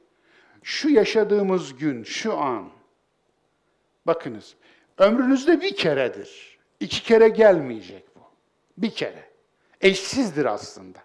[0.62, 2.70] şu yaşadığımız gün, şu an,
[4.06, 4.56] bakınız,
[4.98, 6.58] ömrünüzde bir keredir.
[6.80, 8.20] İki kere gelmeyecek bu.
[8.78, 9.30] Bir kere.
[9.80, 10.98] Eşsizdir aslında.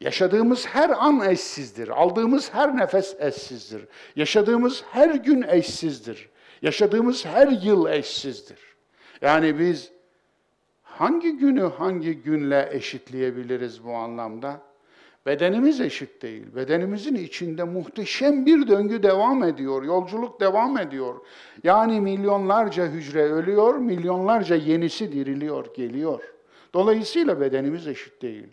[0.00, 1.88] Yaşadığımız her an eşsizdir.
[1.88, 3.88] Aldığımız her nefes eşsizdir.
[4.16, 6.28] Yaşadığımız her gün eşsizdir.
[6.62, 8.58] Yaşadığımız her yıl eşsizdir.
[9.20, 9.92] Yani biz
[10.82, 14.67] hangi günü hangi günle eşitleyebiliriz bu anlamda?
[15.26, 16.54] Bedenimiz eşit değil.
[16.54, 19.82] Bedenimizin içinde muhteşem bir döngü devam ediyor.
[19.82, 21.14] Yolculuk devam ediyor.
[21.64, 26.34] Yani milyonlarca hücre ölüyor, milyonlarca yenisi diriliyor, geliyor.
[26.74, 28.46] Dolayısıyla bedenimiz eşit değil.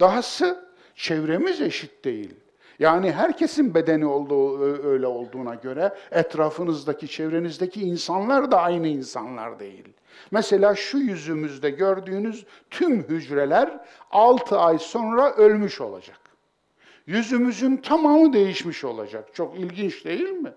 [0.00, 2.34] Dahası çevremiz eşit değil.
[2.78, 9.84] Yani herkesin bedeni olduğu öyle olduğuna göre etrafınızdaki, çevrenizdeki insanlar da aynı insanlar değil.
[10.30, 16.20] Mesela şu yüzümüzde gördüğünüz tüm hücreler 6 ay sonra ölmüş olacak.
[17.06, 19.34] Yüzümüzün tamamı değişmiş olacak.
[19.34, 20.52] Çok ilginç değil mi?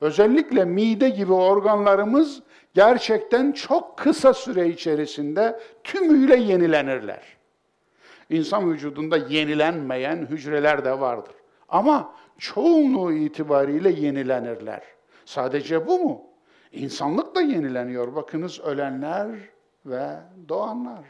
[0.00, 2.42] Özellikle mide gibi organlarımız
[2.74, 7.22] gerçekten çok kısa süre içerisinde tümüyle yenilenirler.
[8.30, 11.34] İnsan vücudunda yenilenmeyen hücreler de vardır.
[11.72, 14.82] Ama çoğunluğu itibariyle yenilenirler.
[15.24, 16.24] Sadece bu mu?
[16.72, 18.14] İnsanlık da yenileniyor.
[18.14, 19.28] Bakınız ölenler
[19.86, 20.16] ve
[20.48, 21.04] doğanlar.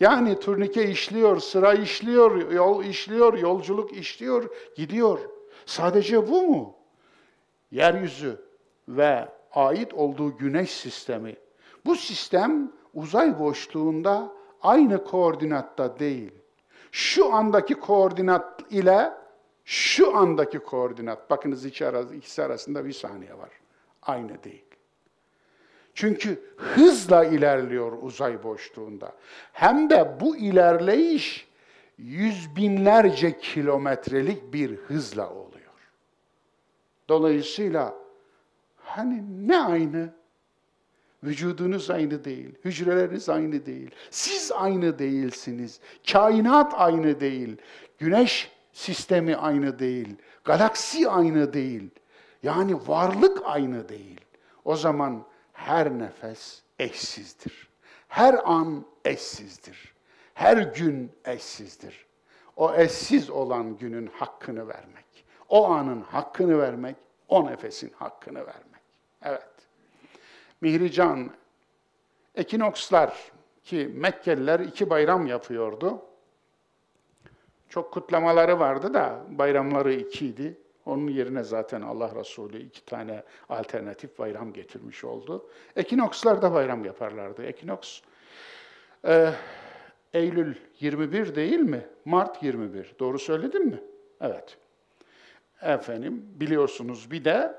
[0.00, 5.18] Yani turnike işliyor, sıra işliyor, yol işliyor, yolculuk işliyor, gidiyor.
[5.66, 6.74] Sadece bu mu?
[7.70, 8.40] Yeryüzü
[8.88, 11.36] ve ait olduğu güneş sistemi.
[11.86, 16.32] Bu sistem uzay boşluğunda aynı koordinatta değil.
[16.92, 19.10] Şu andaki koordinat ile
[19.68, 23.50] şu andaki koordinat, bakınız ikisi arasında bir saniye var.
[24.02, 24.64] Aynı değil.
[25.94, 29.12] Çünkü hızla ilerliyor uzay boşluğunda.
[29.52, 31.48] Hem de bu ilerleyiş
[31.98, 35.72] yüz binlerce kilometrelik bir hızla oluyor.
[37.08, 37.94] Dolayısıyla
[38.76, 40.14] hani ne aynı?
[41.24, 45.80] Vücudunuz aynı değil, hücreleriniz aynı değil, siz aynı değilsiniz,
[46.12, 47.56] kainat aynı değil,
[47.98, 51.90] güneş sistemi aynı değil, galaksi aynı değil,
[52.42, 54.20] yani varlık aynı değil.
[54.64, 57.68] O zaman her nefes eşsizdir.
[58.08, 59.94] Her an eşsizdir.
[60.34, 62.06] Her gün eşsizdir.
[62.56, 65.24] O eşsiz olan günün hakkını vermek.
[65.48, 66.96] O anın hakkını vermek,
[67.28, 68.82] o nefesin hakkını vermek.
[69.22, 69.50] Evet.
[70.60, 71.30] Mihrican,
[72.34, 73.32] ekinokslar
[73.64, 76.07] ki Mekkeliler iki bayram yapıyordu.
[77.68, 80.58] Çok kutlamaları vardı da bayramları ikiydi.
[80.86, 85.50] Onun yerine zaten Allah Resulü iki tane alternatif bayram getirmiş oldu.
[85.76, 87.44] Ekinokslar da bayram yaparlardı.
[87.44, 88.00] Ekinoks
[89.04, 89.32] e,
[90.12, 91.86] Eylül 21 değil mi?
[92.04, 92.94] Mart 21.
[92.98, 93.80] Doğru söyledim mi?
[94.20, 94.58] Evet.
[95.62, 97.54] Efendim biliyorsunuz bir de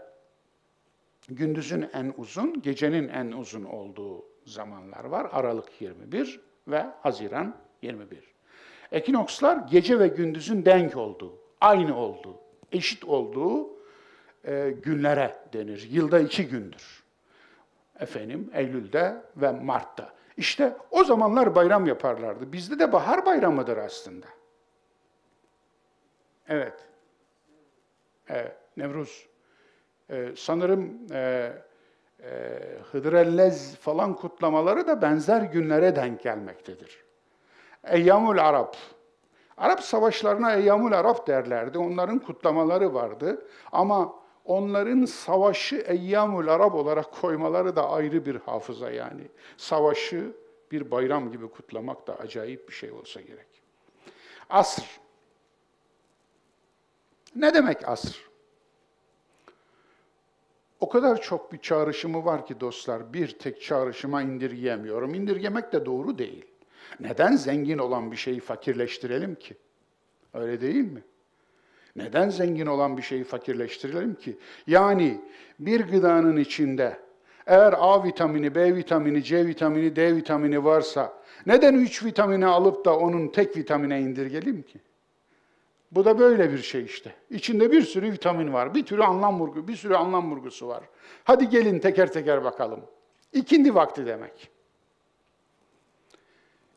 [1.28, 5.30] gündüzün en uzun, gecenin en uzun olduğu zamanlar var.
[5.32, 8.29] Aralık 21 ve Haziran 21.
[8.92, 12.38] Ekinokslar gece ve gündüzün denk olduğu, aynı olduğu,
[12.72, 13.70] eşit olduğu
[14.44, 15.88] e, günlere denir.
[15.92, 17.04] Yılda iki gündür.
[18.00, 20.14] Efendim Eylül'de ve Mart'ta.
[20.38, 22.54] İşte o zamanlar bayram yaparlardı.
[22.54, 24.26] Bizde de bahar bayramıdır aslında.
[26.48, 26.74] Evet.
[28.30, 29.28] Evet, Nevruz.
[30.10, 31.54] Ee, sanırım e,
[32.24, 32.30] e,
[32.92, 37.04] Hıdrellez falan kutlamaları da benzer günlere denk gelmektedir.
[37.84, 38.78] Eyyamul Arap.
[39.58, 41.78] Arap savaşlarına Eyyamul Arap derlerdi.
[41.78, 43.46] Onların kutlamaları vardı.
[43.72, 44.16] Ama
[44.46, 49.28] onların savaşı Eyyamul Arap olarak koymaları da ayrı bir hafıza yani.
[49.58, 50.32] Savaşı
[50.72, 53.48] bir bayram gibi kutlamak da acayip bir şey olsa gerek.
[54.50, 55.00] Asr.
[57.36, 58.30] Ne demek asr?
[60.80, 65.14] O kadar çok bir çağrışımı var ki dostlar, bir tek çağrışıma indirgeyemiyorum.
[65.14, 66.49] İndirgemek de doğru değil.
[67.00, 69.56] Neden zengin olan bir şeyi fakirleştirelim ki?
[70.34, 71.04] Öyle değil mi?
[71.96, 74.38] Neden zengin olan bir şeyi fakirleştirelim ki?
[74.68, 75.22] Yani
[75.60, 77.00] bir gıdanın içinde
[77.46, 81.14] eğer A vitamini, B vitamini, C vitamini, D vitamini varsa
[81.46, 84.80] neden üç vitamini alıp da onun tek vitamine indirgelim ki?
[85.92, 87.14] Bu da böyle bir şey işte.
[87.30, 90.84] İçinde bir sürü vitamin var, bir sürü anlam vurgu, bir sürü anlam vurgusu var.
[91.24, 92.80] Hadi gelin teker teker bakalım.
[93.34, 94.50] İkindi vakti demek.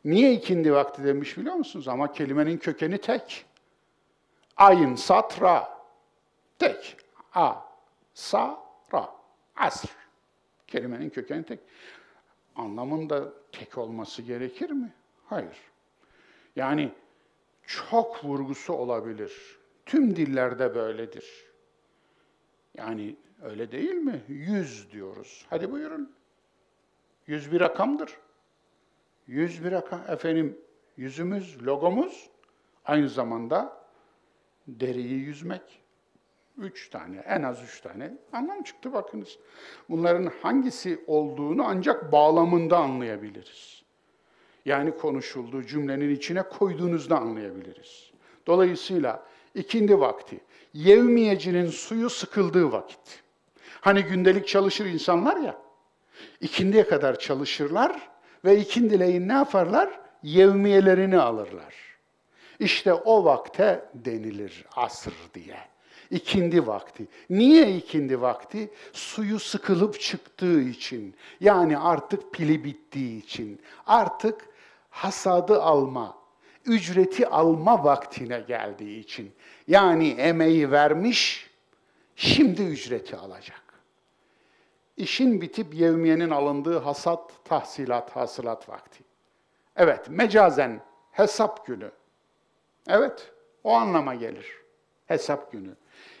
[0.05, 1.87] Niye ikindi vakti demiş biliyor musunuz?
[1.87, 3.45] Ama kelimenin kökeni tek.
[4.57, 5.77] Ayın satra.
[6.59, 6.97] Tek.
[7.33, 7.55] A,
[8.13, 8.59] sa,
[8.93, 9.09] ra.
[9.55, 9.89] Asr.
[10.67, 11.59] Kelimenin kökeni tek.
[12.55, 14.93] Anlamında tek olması gerekir mi?
[15.25, 15.57] Hayır.
[16.55, 16.91] Yani
[17.67, 19.59] çok vurgusu olabilir.
[19.85, 21.45] Tüm dillerde böyledir.
[22.77, 24.23] Yani öyle değil mi?
[24.27, 25.45] Yüz diyoruz.
[25.49, 26.15] Hadi buyurun.
[27.27, 28.17] Yüz bir rakamdır.
[29.27, 30.01] Yüz bir rakam.
[30.07, 30.57] Efendim
[30.97, 32.29] yüzümüz, logomuz
[32.85, 33.83] aynı zamanda
[34.67, 35.61] deriyi yüzmek.
[36.57, 39.37] Üç tane, en az üç tane anlam çıktı bakınız.
[39.89, 43.83] Bunların hangisi olduğunu ancak bağlamında anlayabiliriz.
[44.65, 48.11] Yani konuşulduğu cümlenin içine koyduğunuzda anlayabiliriz.
[48.47, 50.39] Dolayısıyla ikindi vakti,
[50.73, 53.23] yevmiyecinin suyu sıkıldığı vakit.
[53.81, 55.61] Hani gündelik çalışır insanlar ya,
[56.41, 58.09] ikindiye kadar çalışırlar
[58.45, 59.89] ve ikindileyin ne yaparlar?
[60.23, 61.75] Yevmiyelerini alırlar.
[62.59, 65.57] İşte o vakte denilir asır diye.
[66.11, 67.07] İkindi vakti.
[67.29, 68.71] Niye ikindi vakti?
[68.93, 71.15] Suyu sıkılıp çıktığı için.
[71.39, 73.61] Yani artık pili bittiği için.
[73.87, 74.47] Artık
[74.89, 76.17] hasadı alma,
[76.65, 79.31] ücreti alma vaktine geldiği için.
[79.67, 81.49] Yani emeği vermiş,
[82.15, 83.62] şimdi ücreti alacak.
[84.97, 89.03] İşin bitip yevmiyenin alındığı hasat, tahsilat, hasılat vakti.
[89.75, 91.91] Evet, mecazen hesap günü.
[92.87, 93.31] Evet,
[93.63, 94.47] o anlama gelir.
[95.05, 95.75] Hesap günü.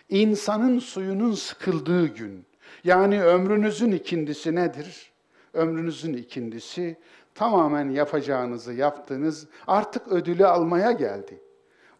[0.09, 2.45] İnsanın suyunun sıkıldığı gün.
[2.83, 5.11] Yani ömrünüzün ikindisi nedir?
[5.53, 6.97] Ömrünüzün ikindisi
[7.35, 11.41] tamamen yapacağınızı yaptığınız artık ödülü almaya geldi.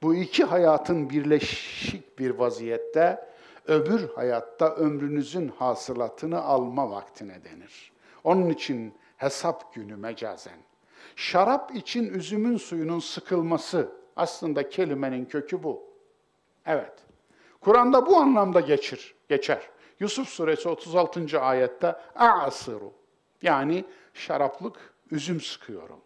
[0.01, 3.32] Bu iki hayatın birleşik bir vaziyette
[3.67, 7.91] öbür hayatta ömrünüzün hasılatını alma vaktine denir.
[8.23, 10.57] Onun için hesap günü mecazen.
[11.15, 15.83] Şarap için üzümün suyunun sıkılması aslında kelimenin kökü bu.
[16.65, 16.93] Evet.
[17.61, 19.69] Kur'an'da bu anlamda geçir, geçer.
[19.99, 21.41] Yusuf suresi 36.
[21.41, 22.93] ayette a'asiru
[23.41, 25.99] yani şaraplık üzüm sıkıyorum.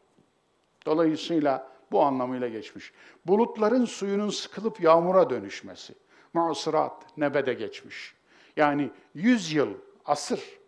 [0.86, 2.94] Dolayısıyla bu anlamıyla geçmiş.
[3.26, 5.94] Bulutların suyunun sıkılıp yağmura dönüşmesi.
[6.34, 8.16] Mu'sirat, nebede geçmiş.
[8.56, 9.74] Yani yüz yıl,
[10.06, 10.60] asır.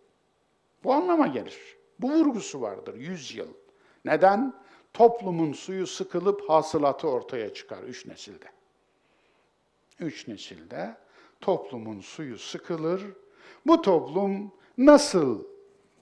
[0.84, 1.78] Bu anlama gelir.
[2.00, 3.54] Bu vurgusu vardır, yüz yıl.
[4.06, 4.54] Neden?
[4.94, 8.46] Toplumun suyu sıkılıp hasılatı ortaya çıkar üç nesilde.
[10.00, 10.98] Üç nesilde
[11.42, 13.02] toplumun suyu sıkılır.
[13.66, 15.44] Bu toplum nasıl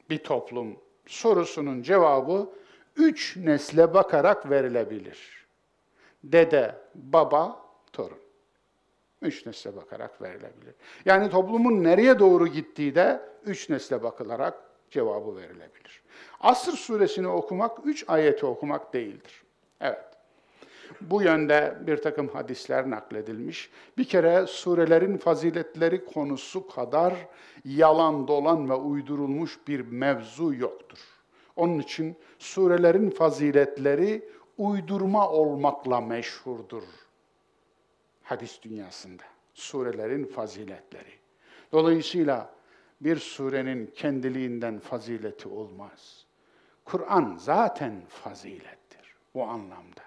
[0.09, 2.49] bir toplum sorusunun cevabı
[2.95, 5.47] üç nesle bakarak verilebilir.
[6.23, 8.26] Dede, baba, torun.
[9.21, 10.75] Üç nesle bakarak verilebilir.
[11.05, 14.53] Yani toplumun nereye doğru gittiği de üç nesle bakılarak
[14.91, 16.03] cevabı verilebilir.
[16.39, 19.43] Asr suresini okumak, üç ayeti okumak değildir.
[19.81, 20.03] Evet.
[21.01, 23.69] Bu yönde bir takım hadisler nakledilmiş.
[23.97, 27.13] Bir kere surelerin faziletleri konusu kadar
[27.65, 30.99] yalan dolan ve uydurulmuş bir mevzu yoktur.
[31.55, 36.83] Onun için surelerin faziletleri uydurma olmakla meşhurdur
[38.27, 39.23] hadis dünyasında.
[39.53, 41.11] Surelerin faziletleri.
[41.71, 42.53] Dolayısıyla
[43.01, 46.25] bir surenin kendiliğinden fazileti olmaz.
[46.85, 50.01] Kur'an zaten fazilettir bu anlamda.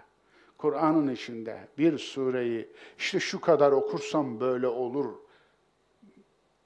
[0.59, 5.15] Kur'an'ın içinde bir sureyi işte şu kadar okursam böyle olur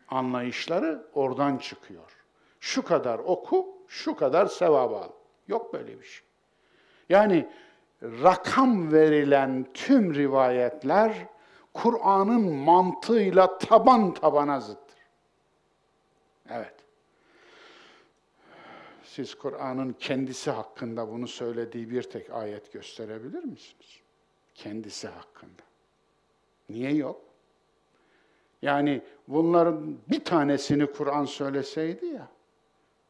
[0.09, 2.17] anlayışları oradan çıkıyor.
[2.61, 5.11] Şu kadar oku, şu kadar sevap al.
[5.49, 6.27] Yok böyle bir şey.
[7.09, 7.49] Yani
[8.03, 11.34] rakam verilen tüm rivayetler
[11.75, 14.99] Kur'an'ın mantığıyla taban tabana zıttır.
[16.51, 16.75] Evet.
[19.03, 24.01] Siz Kur'an'ın kendisi hakkında bunu söylediği bir tek ayet gösterebilir misiniz?
[24.55, 25.63] Kendisi hakkında.
[26.69, 27.21] Niye yok?
[28.63, 32.29] Yani bunların bir tanesini Kur'an söyleseydi ya,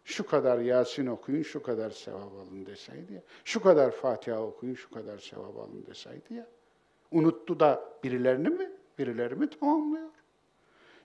[0.04, 4.90] şu kadar Yasin okuyun, şu kadar sevap alın deseydi ya, şu kadar Fatiha okuyun, şu
[4.90, 6.46] kadar sevap alın deseydi ya,
[7.14, 10.08] unuttu da birilerini mi, birileri mi tamamlıyor?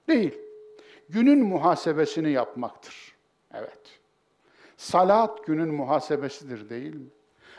[0.07, 0.37] Değil.
[1.09, 3.15] Günün muhasebesini yapmaktır.
[3.53, 3.99] Evet.
[4.77, 7.09] Salat günün muhasebesidir değil mi?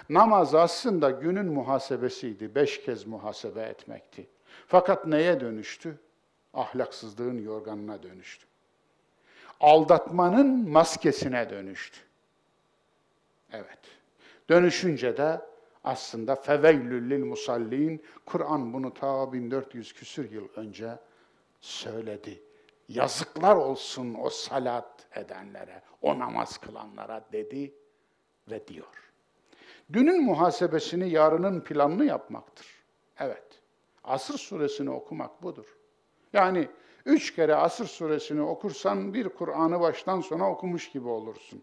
[0.09, 2.55] Namaz aslında günün muhasebesiydi.
[2.55, 4.27] Beş kez muhasebe etmekti.
[4.67, 5.99] Fakat neye dönüştü?
[6.55, 8.47] Ahlaksızlığın yorganına dönüştü.
[9.61, 11.99] Aldatmanın maskesine dönüştü.
[13.53, 13.79] Evet.
[14.49, 15.41] Dönüşünce de
[15.85, 20.99] aslında feveylül lil musallin Kur'an bunu ta 1400 küsür yıl önce
[21.61, 22.43] söyledi.
[22.89, 27.75] Yazıklar olsun o salat edenlere, o namaz kılanlara dedi
[28.51, 29.13] ve diyor.
[29.93, 32.67] Dünün muhasebesini, yarının planını yapmaktır.
[33.19, 33.61] Evet,
[34.05, 35.77] Asır suresini okumak budur.
[36.33, 36.69] Yani
[37.07, 41.63] üç kere Asır suresini okursan bir Kur'an'ı baştan sona okumuş gibi olursun.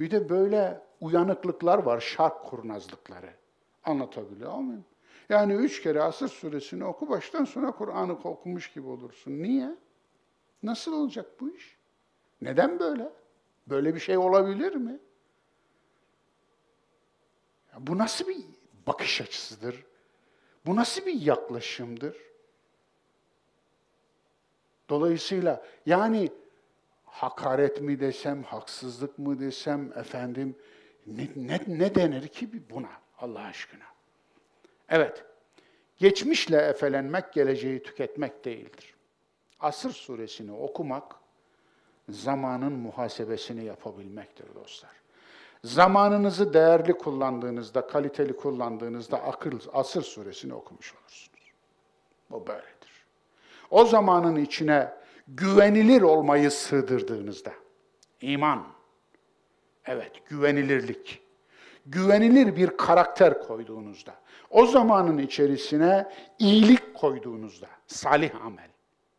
[0.00, 3.30] Bir de böyle uyanıklıklar var, şark kurnazlıkları.
[3.84, 4.84] Anlatabiliyor muyum?
[5.28, 9.42] Yani üç kere Asır suresini oku, baştan sona Kur'an'ı okumuş gibi olursun.
[9.42, 9.76] Niye?
[10.62, 11.76] Nasıl olacak bu iş?
[12.40, 13.12] Neden böyle?
[13.66, 14.98] Böyle bir şey olabilir mi?
[17.72, 18.44] Ya bu nasıl bir
[18.86, 19.84] bakış açısıdır?
[20.66, 22.16] Bu nasıl bir yaklaşımdır?
[24.88, 26.30] Dolayısıyla yani
[27.04, 30.56] hakaret mi desem, haksızlık mı desem, efendim
[31.06, 33.84] ne, ne, ne denir ki buna Allah aşkına?
[34.88, 35.24] Evet,
[35.96, 38.94] geçmişle efelenmek geleceği tüketmek değildir.
[39.60, 41.16] Asır suresini okumak,
[42.08, 44.90] zamanın muhasebesini yapabilmektir dostlar.
[45.64, 51.30] Zamanınızı değerli kullandığınızda, kaliteli kullandığınızda akıl, Asır suresini okumuş olursunuz.
[52.30, 53.06] Bu böyledir.
[53.70, 54.94] O zamanın içine
[55.28, 57.52] güvenilir olmayı sığdırdığınızda,
[58.20, 58.66] iman,
[59.86, 61.22] evet güvenilirlik,
[61.86, 64.14] güvenilir bir karakter koyduğunuzda,
[64.50, 68.70] o zamanın içerisine iyilik koyduğunuzda, salih amel,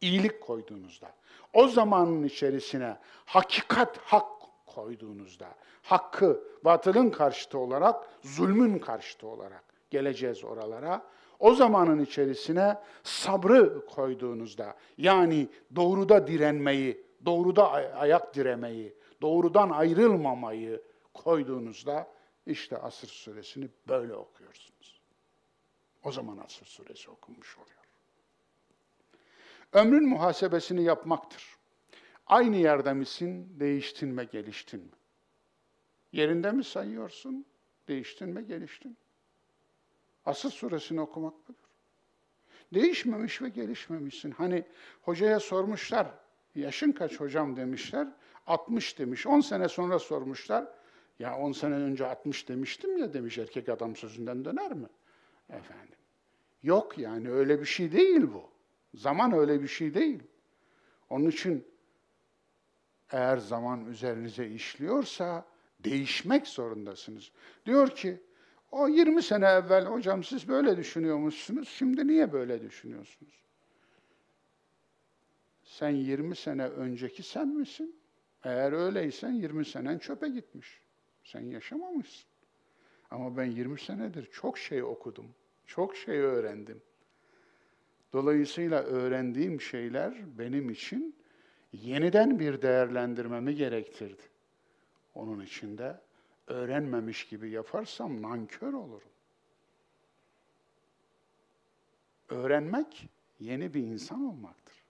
[0.02, 1.14] iyilik koyduğunuzda,
[1.54, 4.28] o zamanın içerisine hakikat, hak
[4.66, 5.48] koyduğunuzda,
[5.82, 11.02] hakkı batılın karşıtı olarak, zulmün karşıtı olarak geleceğiz oralara.
[11.40, 18.94] O zamanın içerisine sabrı koyduğunuzda, yani doğruda direnmeyi, doğruda ayak diremeyi,
[19.26, 20.82] doğrudan ayrılmamayı
[21.14, 22.08] koyduğunuzda,
[22.46, 25.02] işte Asır suresini böyle okuyorsunuz.
[26.04, 27.80] O zaman Asır suresi okunmuş oluyor.
[29.74, 31.56] Ömrün muhasebesini yapmaktır.
[32.28, 34.92] Aynı yerde misin, değiştin mi, geliştin mi?
[36.12, 37.46] Yerinde mi sayıyorsun,
[37.88, 38.98] değiştin mi, geliştin
[40.26, 41.70] Asıl suresini okumak budur.
[42.74, 44.32] Değişmemiş ve gelişmemişsin.
[44.32, 44.66] Hani
[45.02, 46.08] hocaya sormuşlar,
[46.56, 48.08] yaşın kaç hocam demişler,
[48.48, 49.28] 60 demiş.
[49.28, 50.68] 10 sene sonra sormuşlar,
[51.20, 54.88] ya 10 sene önce 60 demiştim ya demiş erkek adam sözünden döner mi?
[55.50, 55.98] Efendim.
[56.64, 58.50] Yok yani öyle bir şey değil bu.
[58.96, 60.24] Zaman öyle bir şey değil.
[61.10, 61.68] Onun için
[63.12, 65.46] eğer zaman üzerinize işliyorsa
[65.80, 67.32] değişmek zorundasınız.
[67.66, 68.22] Diyor ki
[68.72, 71.70] o 20 sene evvel hocam siz böyle düşünüyormuşsunuz.
[71.70, 73.34] Şimdi niye böyle düşünüyorsunuz?
[75.64, 77.96] Sen 20 sene önceki sen misin?
[78.46, 80.82] Eğer öyleysen 20 senen çöpe gitmiş.
[81.24, 82.30] Sen yaşamamışsın.
[83.12, 85.26] Ama ben 20 senedir çok şey okudum.
[85.66, 86.82] Çok şey öğrendim.
[88.14, 91.16] Dolayısıyla öğrendiğim şeyler benim için
[91.74, 94.22] yeniden bir değerlendirmemi gerektirdi.
[95.16, 96.00] Onun için de
[96.48, 99.10] öğrenmemiş gibi yaparsam nankör olurum.
[102.30, 104.84] Öğrenmek yeni bir insan olmaktır.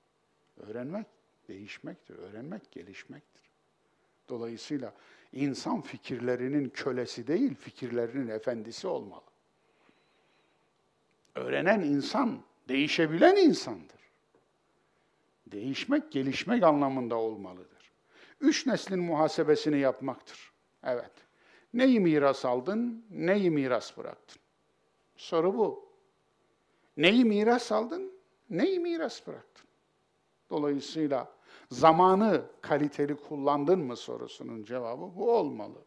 [0.58, 1.08] Öğrenmek
[1.48, 3.45] değişmektir, öğrenmek gelişmektir.
[4.30, 4.94] Dolayısıyla
[5.34, 9.22] insan fikirlerinin kölesi değil, fikirlerinin efendisi olmalı.
[11.36, 14.00] Öğrenen insan değişebilen insandır.
[15.48, 17.92] Değişmek, gelişmek anlamında olmalıdır.
[18.42, 20.52] Üç neslin muhasebesini yapmaktır.
[20.84, 21.12] Evet.
[21.74, 24.42] Neyi miras aldın, neyi miras bıraktın?
[25.18, 25.90] Soru bu.
[26.98, 28.12] Neyi miras aldın,
[28.50, 29.68] neyi miras bıraktın?
[30.50, 31.35] Dolayısıyla
[31.72, 35.78] zamanı kaliteli kullandın mı sorusunun cevabı bu olmalı.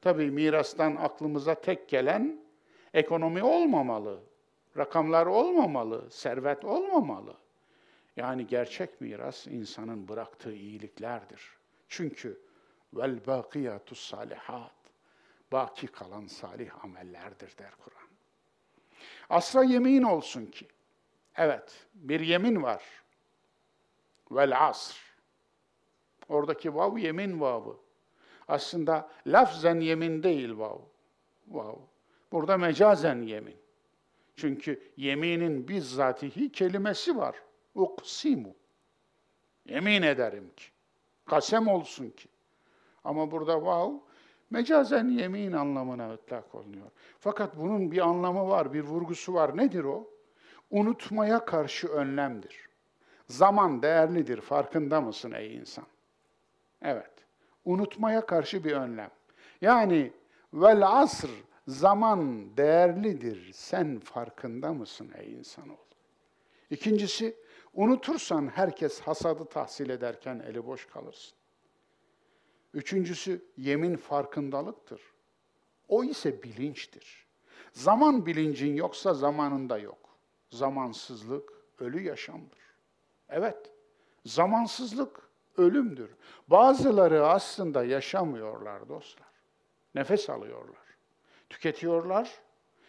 [0.00, 2.40] Tabii mirastan aklımıza tek gelen
[2.94, 4.20] ekonomi olmamalı,
[4.76, 7.36] rakamlar olmamalı, servet olmamalı.
[8.16, 11.50] Yani gerçek miras insanın bıraktığı iyiliklerdir.
[11.88, 12.40] Çünkü
[12.94, 14.72] vel bakiyatu salihat
[15.52, 18.08] baki kalan salih amellerdir der Kur'an.
[19.30, 20.68] Asra yemin olsun ki,
[21.36, 22.82] evet bir yemin var.
[24.30, 25.11] Vel asr.
[26.32, 27.76] Oradaki vav yemin vavı.
[28.48, 30.78] Aslında lafzen yemin değil vav.
[31.48, 31.76] Vav.
[32.32, 33.56] Burada mecazen yemin.
[34.36, 37.36] Çünkü yeminin bizzatihi kelimesi var.
[37.74, 38.54] Uksimu.
[39.68, 40.64] Yemin ederim ki.
[41.26, 42.28] Kasem olsun ki.
[43.04, 43.92] Ama burada vav
[44.50, 46.90] mecazen yemin anlamına ötlak olunuyor.
[47.18, 49.56] Fakat bunun bir anlamı var, bir vurgusu var.
[49.56, 50.12] Nedir o?
[50.72, 52.68] unutmaya karşı önlemdir.
[53.26, 55.84] Zaman değerlidir, farkında mısın ey insan?
[56.82, 57.10] Evet,
[57.64, 59.10] unutmaya karşı bir önlem.
[59.60, 60.12] Yani
[60.54, 61.30] vel asr,
[61.68, 65.76] zaman değerlidir, sen farkında mısın ey insanoğlu?
[66.70, 67.36] İkincisi,
[67.74, 71.34] unutursan herkes hasadı tahsil ederken eli boş kalırsın.
[72.74, 75.00] Üçüncüsü, yemin farkındalıktır.
[75.88, 77.26] O ise bilinçtir.
[77.72, 79.98] Zaman bilincin yoksa zamanında yok.
[80.50, 82.58] Zamansızlık ölü yaşamdır.
[83.28, 83.72] Evet,
[84.26, 86.10] zamansızlık ölümdür.
[86.48, 89.28] Bazıları aslında yaşamıyorlar dostlar.
[89.94, 90.76] Nefes alıyorlar.
[91.50, 92.30] Tüketiyorlar,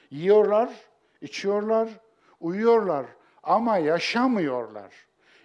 [0.10, 0.74] yiyorlar,
[1.22, 1.90] içiyorlar,
[2.40, 3.06] uyuyorlar
[3.44, 4.94] ama yaşamıyorlar.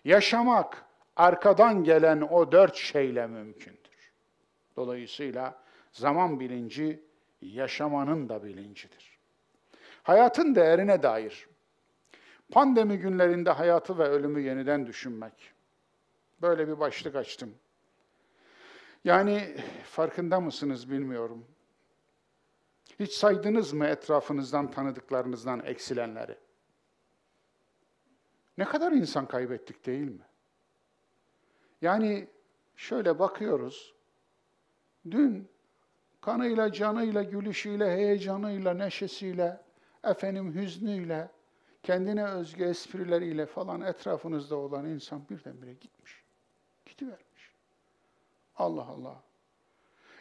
[0.04, 0.84] Yaşamak
[1.16, 4.12] arkadan gelen o dört şeyle mümkündür.
[4.76, 5.58] Dolayısıyla
[5.92, 7.02] zaman bilinci
[7.40, 9.18] yaşamanın da bilincidir.
[10.02, 11.48] Hayatın değerine dair
[12.50, 15.52] pandemi günlerinde hayatı ve ölümü yeniden düşünmek.
[16.42, 17.54] Böyle bir başlık açtım.
[19.04, 21.44] Yani farkında mısınız bilmiyorum.
[23.00, 26.38] Hiç saydınız mı etrafınızdan, tanıdıklarınızdan eksilenleri?
[28.58, 30.26] Ne kadar insan kaybettik değil mi?
[31.82, 32.28] Yani
[32.76, 33.94] şöyle bakıyoruz.
[35.10, 35.48] Dün
[36.20, 39.60] kanıyla, canıyla, gülüşüyle, heyecanıyla, neşesiyle,
[40.04, 41.30] efendim hüznüyle,
[41.82, 46.27] kendine özgü esprileriyle falan etrafınızda olan insan birdenbire gitmiş.
[46.98, 47.54] Gidivermiş.
[48.56, 49.22] Allah Allah.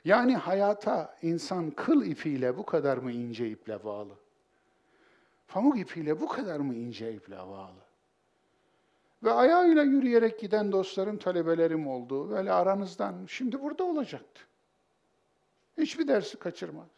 [0.05, 4.13] Yani hayata insan kıl ipiyle bu kadar mı ince iple bağlı?
[5.47, 7.87] Pamuk ipiyle bu kadar mı ince iple bağlı?
[9.23, 12.29] Ve ayağıyla yürüyerek giden dostlarım, talebelerim oldu.
[12.29, 14.41] Böyle aranızdan şimdi burada olacaktı.
[15.77, 16.89] Hiçbir dersi kaçırmaz.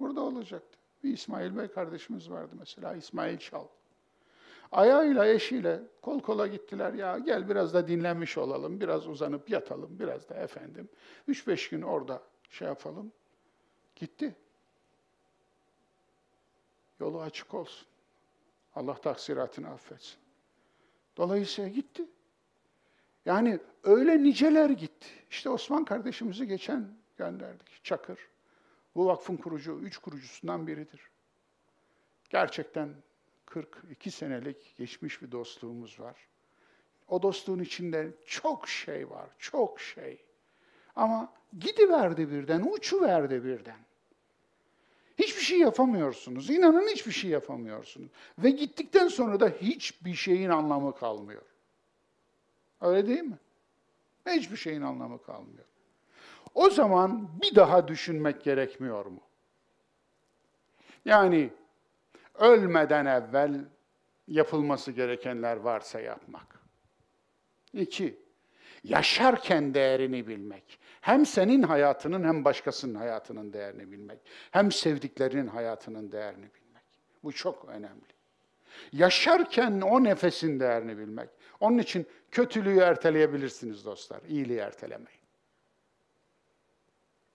[0.00, 0.78] Burada olacaktı.
[1.04, 3.66] Bir İsmail Bey kardeşimiz vardı mesela, İsmail Çal.
[4.72, 6.92] Ayağıyla, eşiyle kol kola gittiler.
[6.92, 10.88] Ya gel biraz da dinlenmiş olalım, biraz uzanıp yatalım, biraz da efendim.
[11.28, 13.12] Üç beş gün orada şey yapalım.
[13.96, 14.34] Gitti.
[17.00, 17.86] Yolu açık olsun.
[18.74, 20.18] Allah taksiratını affetsin.
[21.16, 22.04] Dolayısıyla gitti.
[23.24, 25.08] Yani öyle niceler gitti.
[25.30, 27.84] İşte Osman kardeşimizi geçen gönderdik.
[27.84, 28.18] Çakır.
[28.94, 31.10] Bu vakfın kurucu, üç kurucusundan biridir.
[32.30, 32.94] Gerçekten
[33.46, 36.16] 42 senelik geçmiş bir dostluğumuz var.
[37.08, 40.24] O dostluğun içinde çok şey var, çok şey.
[40.96, 43.78] Ama gidiverdi birden, uçuverdi birden.
[45.18, 46.50] Hiçbir şey yapamıyorsunuz.
[46.50, 48.10] İnanın hiçbir şey yapamıyorsunuz.
[48.38, 51.42] Ve gittikten sonra da hiçbir şeyin anlamı kalmıyor.
[52.80, 53.38] Öyle değil mi?
[54.26, 55.64] Hiçbir şeyin anlamı kalmıyor.
[56.54, 59.20] O zaman bir daha düşünmek gerekmiyor mu?
[61.04, 61.50] Yani
[62.34, 63.64] ölmeden evvel
[64.28, 66.60] yapılması gerekenler varsa yapmak.
[67.72, 68.18] İki,
[68.84, 70.78] yaşarken değerini bilmek.
[71.00, 74.18] Hem senin hayatının hem başkasının hayatının değerini bilmek.
[74.50, 76.84] Hem sevdiklerinin hayatının değerini bilmek.
[77.24, 78.14] Bu çok önemli.
[78.92, 81.30] Yaşarken o nefesin değerini bilmek.
[81.60, 85.20] Onun için kötülüğü erteleyebilirsiniz dostlar, iyiliği ertelemeyin.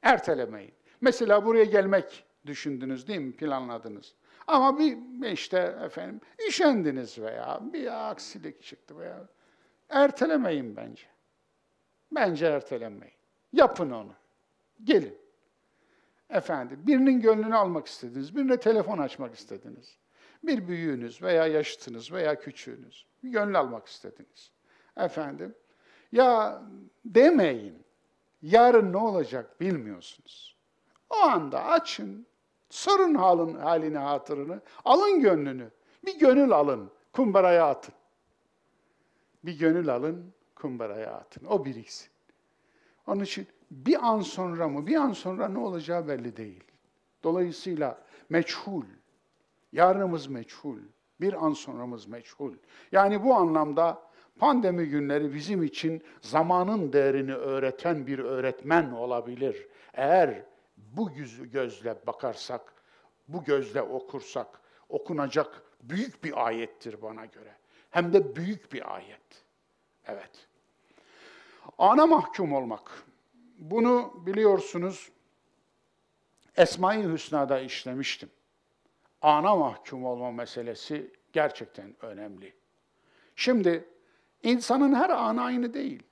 [0.01, 0.73] Ertelemeyin.
[1.01, 4.15] Mesela buraya gelmek düşündünüz değil mi, planladınız.
[4.49, 4.97] Ama bir
[5.31, 9.27] işte efendim işendiniz veya bir aksilik çıktı veya
[9.89, 11.03] ertelemeyin bence.
[12.11, 13.15] Bence ertelemeyin.
[13.53, 14.13] Yapın onu.
[14.83, 15.17] Gelin.
[16.29, 19.97] Efendim birinin gönlünü almak istediniz, birine telefon açmak istediniz.
[20.43, 24.51] Bir büyüğünüz veya yaşıtınız veya küçüğünüz bir gönül almak istediniz.
[24.97, 25.55] Efendim
[26.11, 26.61] ya
[27.05, 27.85] demeyin.
[28.41, 30.57] Yarın ne olacak bilmiyorsunuz.
[31.09, 32.27] O anda açın,
[32.69, 35.71] sorun halin, halini, hatırını, alın gönlünü.
[36.05, 37.95] Bir gönül alın, kumbaraya atın.
[39.43, 41.45] Bir gönül alın, kumbaraya atın.
[41.45, 42.09] O biriksin.
[43.07, 46.63] Onun için bir an sonra mı, bir an sonra ne olacağı belli değil.
[47.23, 48.83] Dolayısıyla meçhul,
[49.71, 50.77] yarınımız meçhul,
[51.21, 52.53] bir an sonramız meçhul.
[52.91, 54.01] Yani bu anlamda
[54.39, 59.67] pandemi günleri bizim için zamanın değerini öğreten bir öğretmen olabilir.
[59.93, 60.43] Eğer
[60.93, 61.11] bu
[61.51, 62.73] gözle bakarsak,
[63.27, 67.55] bu gözle okursak, okunacak büyük bir ayettir bana göre.
[67.89, 69.45] Hem de büyük bir ayet.
[70.05, 70.47] Evet.
[71.77, 73.03] Ana mahkum olmak.
[73.57, 75.11] Bunu biliyorsunuz
[76.57, 78.29] Esma-i Hüsna'da işlemiştim.
[79.21, 82.55] Ana mahkum olma meselesi gerçekten önemli.
[83.35, 83.89] Şimdi
[84.43, 86.03] insanın her anı aynı değil.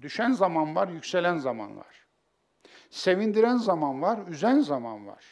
[0.00, 2.01] Düşen zaman var, yükselen zaman var.
[2.92, 5.24] Sevindiren zaman var, üzen zaman var.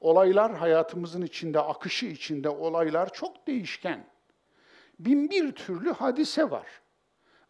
[0.00, 4.06] Olaylar hayatımızın içinde, akışı içinde olaylar çok değişken.
[4.98, 6.66] Bin bir türlü hadise var.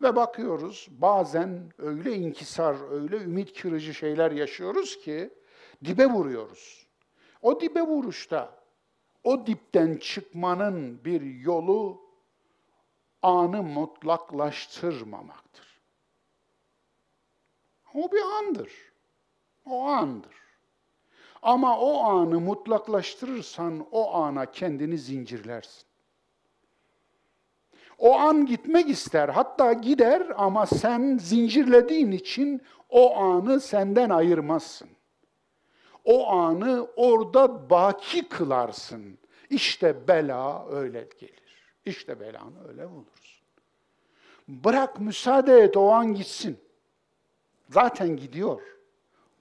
[0.02, 5.34] Ve bakıyoruz bazen öyle inkisar, öyle ümit kırıcı şeyler yaşıyoruz ki
[5.84, 6.86] dibe vuruyoruz.
[7.42, 8.62] O dibe vuruşta,
[9.24, 12.00] o dipten çıkmanın bir yolu
[13.22, 15.80] anı mutlaklaştırmamaktır.
[17.94, 18.91] O bir andır.
[19.66, 20.42] O andır.
[21.42, 25.84] Ama o anı mutlaklaştırırsan o ana kendini zincirlersin.
[27.98, 34.88] O an gitmek ister, hatta gider ama sen zincirlediğin için o anı senden ayırmazsın.
[36.04, 39.18] O anı orada baki kılarsın.
[39.50, 41.74] İşte bela öyle gelir.
[41.84, 43.46] İşte belanı öyle bulursun.
[44.48, 46.58] Bırak müsaade et o an gitsin.
[47.68, 48.62] Zaten gidiyor.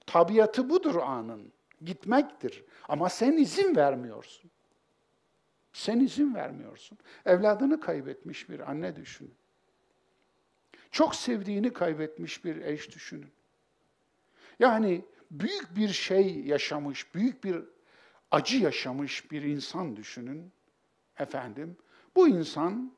[0.06, 1.52] Tabiatı budur anın.
[1.84, 2.64] Gitmektir.
[2.88, 4.50] Ama sen izin vermiyorsun.
[5.72, 6.98] Sen izin vermiyorsun.
[7.26, 9.34] Evladını kaybetmiş bir anne düşünün.
[10.90, 13.32] Çok sevdiğini kaybetmiş bir eş düşünün.
[14.58, 17.64] Yani büyük bir şey yaşamış, büyük bir
[18.30, 20.52] acı yaşamış bir insan düşünün.
[21.18, 21.76] Efendim,
[22.16, 22.92] bu insan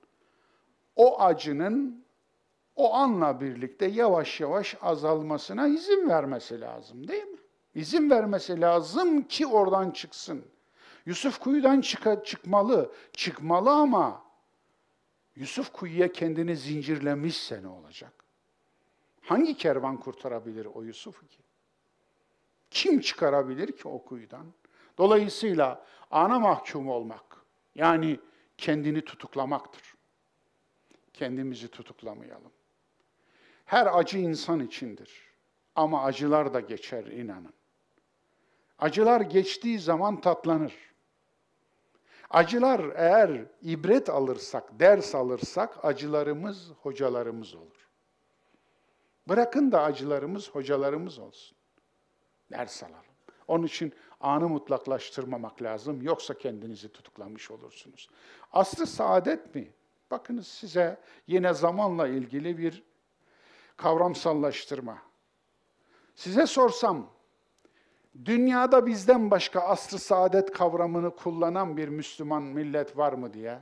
[0.96, 2.03] o acının
[2.76, 7.38] o anla birlikte yavaş yavaş azalmasına izin vermesi lazım değil mi?
[7.74, 10.44] İzin vermesi lazım ki oradan çıksın.
[11.06, 14.24] Yusuf kuyudan çık çıkmalı, çıkmalı ama
[15.36, 18.12] Yusuf kuyuya kendini zincirlemişse ne olacak?
[19.20, 21.38] Hangi kervan kurtarabilir o Yusuf'u ki?
[22.70, 24.46] Kim çıkarabilir ki o kuyudan?
[24.98, 27.36] Dolayısıyla ana mahkum olmak,
[27.74, 28.20] yani
[28.58, 29.94] kendini tutuklamaktır.
[31.12, 32.52] Kendimizi tutuklamayalım.
[33.64, 35.34] Her acı insan içindir.
[35.74, 37.54] Ama acılar da geçer inanın.
[38.78, 40.74] Acılar geçtiği zaman tatlanır.
[42.30, 47.88] Acılar eğer ibret alırsak, ders alırsak acılarımız hocalarımız olur.
[49.28, 51.56] Bırakın da acılarımız hocalarımız olsun.
[52.50, 53.04] Ders alalım.
[53.48, 56.02] Onun için anı mutlaklaştırmamak lazım.
[56.02, 58.08] Yoksa kendinizi tutuklamış olursunuz.
[58.52, 59.72] Aslı saadet mi?
[60.10, 62.82] Bakınız size yine zamanla ilgili bir
[63.76, 64.98] kavramsallaştırma.
[66.14, 67.10] Size sorsam,
[68.24, 73.58] dünyada bizden başka asr-ı saadet kavramını kullanan bir Müslüman millet var mı diye,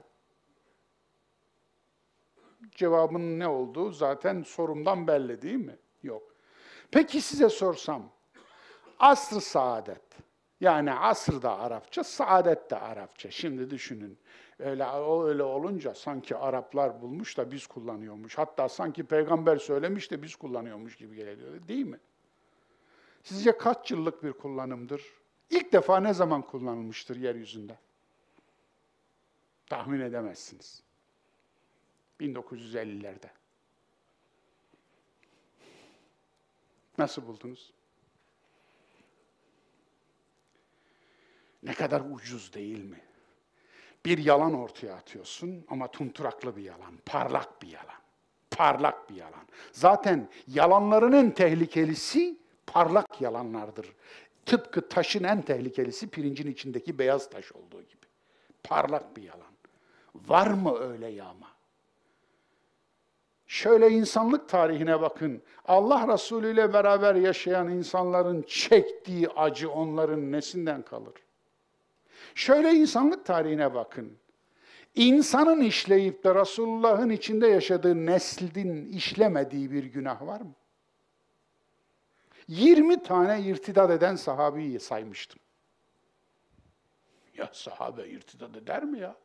[2.70, 5.78] cevabının ne olduğu zaten sorumdan belli değil mi?
[6.02, 6.22] Yok.
[6.90, 8.02] Peki size sorsam,
[8.98, 10.02] asr-ı saadet,
[10.62, 13.30] yani asr da Arapça, saadet de Arapça.
[13.30, 14.18] Şimdi düşünün.
[14.58, 14.84] Öyle,
[15.24, 18.38] öyle olunca sanki Araplar bulmuş da biz kullanıyormuş.
[18.38, 21.68] Hatta sanki peygamber söylemiş de biz kullanıyormuş gibi geliyor.
[21.68, 21.98] Değil mi?
[23.22, 25.02] Sizce kaç yıllık bir kullanımdır?
[25.50, 27.78] İlk defa ne zaman kullanılmıştır yeryüzünde?
[29.66, 30.82] Tahmin edemezsiniz.
[32.20, 33.28] 1950'lerde.
[36.98, 37.72] Nasıl buldunuz?
[41.62, 43.00] Ne kadar ucuz değil mi?
[44.04, 48.02] Bir yalan ortaya atıyorsun ama tunturaklı bir yalan, parlak bir yalan.
[48.50, 49.46] Parlak bir yalan.
[49.72, 53.92] Zaten yalanların en tehlikelisi parlak yalanlardır.
[54.46, 58.06] Tıpkı taşın en tehlikelisi pirincin içindeki beyaz taş olduğu gibi.
[58.64, 59.52] Parlak bir yalan.
[60.14, 61.52] Var mı öyle yağma?
[63.46, 65.42] Şöyle insanlık tarihine bakın.
[65.64, 71.14] Allah Resulü ile beraber yaşayan insanların çektiği acı onların nesinden kalır?
[72.34, 74.12] Şöyle insanlık tarihine bakın.
[74.94, 80.54] İnsanın işleyip de Resulullah'ın içinde yaşadığı neslin işlemediği bir günah var mı?
[82.48, 85.40] 20 tane irtidat eden sahabeyi saymıştım.
[87.36, 89.16] Ya sahabe irtidat eder mi ya?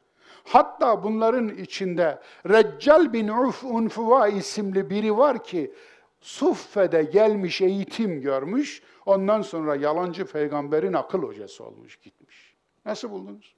[0.43, 5.73] Hatta bunların içinde Reccal bin Uf Unfuva isimli biri var ki
[6.21, 12.46] Suffe'de gelmiş eğitim görmüş, ondan sonra yalancı peygamberin akıl hocası olmuş gitmiş.
[12.87, 13.55] Nasıl buldunuz?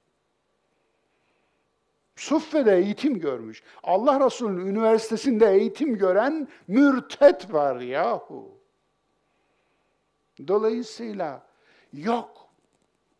[2.16, 3.62] Suffe'de eğitim görmüş.
[3.82, 8.58] Allah Resulü'nün üniversitesinde eğitim gören mürtet var yahu.
[10.48, 11.46] Dolayısıyla
[11.92, 12.48] yok.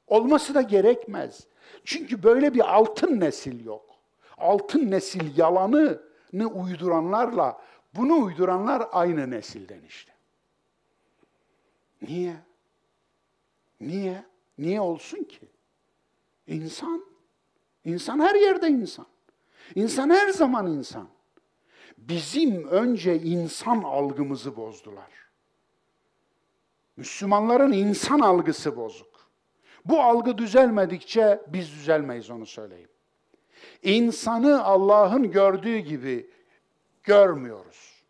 [0.06, 1.46] Olması da gerekmez.
[1.84, 3.86] Çünkü böyle bir altın nesil yok.
[4.38, 7.62] Altın nesil yalanını uyduranlarla
[7.94, 10.12] bunu uyduranlar aynı nesilden işte.
[12.02, 12.36] Niye?
[13.80, 14.24] Niye?
[14.58, 15.48] Niye olsun ki?
[16.50, 17.04] İnsan.
[17.84, 19.06] İnsan her yerde insan.
[19.74, 21.08] İnsan her zaman insan.
[21.98, 25.10] Bizim önce insan algımızı bozdular.
[26.96, 29.30] Müslümanların insan algısı bozuk.
[29.84, 32.88] Bu algı düzelmedikçe biz düzelmeyiz onu söyleyeyim.
[33.82, 36.30] İnsanı Allah'ın gördüğü gibi
[37.02, 38.04] görmüyoruz.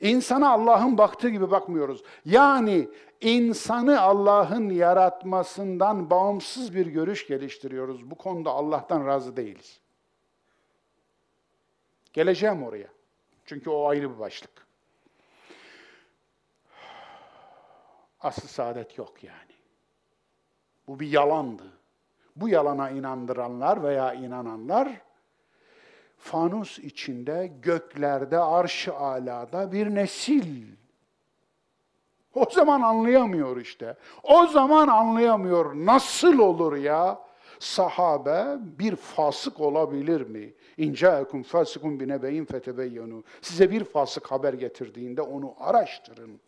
[0.00, 2.02] İnsana Allah'ın baktığı gibi bakmıyoruz.
[2.24, 2.88] Yani
[3.22, 8.10] insanı Allah'ın yaratmasından bağımsız bir görüş geliştiriyoruz.
[8.10, 9.80] Bu konuda Allah'tan razı değiliz.
[12.12, 12.88] Geleceğim oraya.
[13.44, 14.66] Çünkü o ayrı bir başlık.
[18.20, 19.52] Asıl saadet yok yani.
[20.88, 21.72] Bu bir yalandı.
[22.36, 25.00] Bu yalana inandıranlar veya inananlar
[26.18, 30.81] fanus içinde göklerde arş-ı alada bir nesil.
[32.34, 33.96] O zaman anlayamıyor işte.
[34.22, 35.74] O zaman anlayamıyor.
[35.74, 37.20] Nasıl olur ya?
[37.58, 38.44] Sahabe
[38.78, 40.54] bir fasık olabilir mi?
[40.76, 43.24] İncaekum fasikun binebeyin fetebeyyenu.
[43.42, 46.40] Size bir fasık haber getirdiğinde onu araştırın.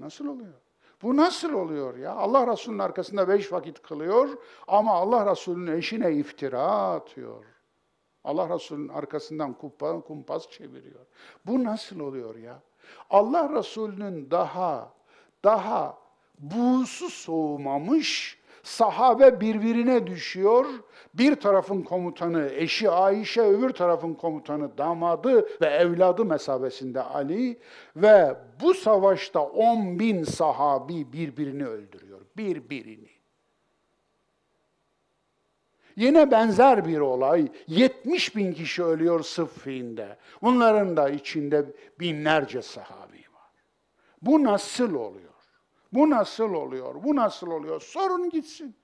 [0.00, 0.54] Nasıl oluyor?
[1.02, 2.12] Bu nasıl oluyor ya?
[2.12, 4.28] Allah Resulü'nün arkasında beş vakit kılıyor
[4.68, 7.44] ama Allah Resulü'nün eşine iftira atıyor.
[8.24, 9.56] Allah Resulü'nün arkasından
[10.06, 11.06] kumpas çeviriyor.
[11.46, 12.62] Bu nasıl oluyor ya?
[13.10, 14.92] Allah Resulü'nün daha
[15.44, 15.98] daha
[16.38, 20.66] buğusu soğumamış sahabe birbirine düşüyor.
[21.14, 27.58] Bir tarafın komutanı eşi Ayşe, öbür tarafın komutanı damadı ve evladı mesabesinde Ali
[27.96, 32.20] ve bu savaşta 10 bin sahabi birbirini öldürüyor.
[32.36, 33.19] Birbirini.
[35.96, 37.48] Yine benzer bir olay.
[37.66, 40.18] 70 bin kişi ölüyor Sıffin'de.
[40.42, 41.66] Bunların da içinde
[42.00, 43.50] binlerce sahabi var.
[44.22, 45.30] Bu nasıl oluyor?
[45.92, 47.02] Bu nasıl oluyor?
[47.02, 47.80] Bu nasıl oluyor?
[47.80, 48.76] Sorun gitsin.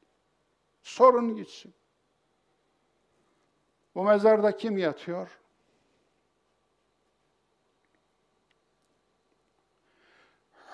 [0.83, 1.75] Sorun gitsin.
[3.95, 5.41] Bu mezarda kim yatıyor?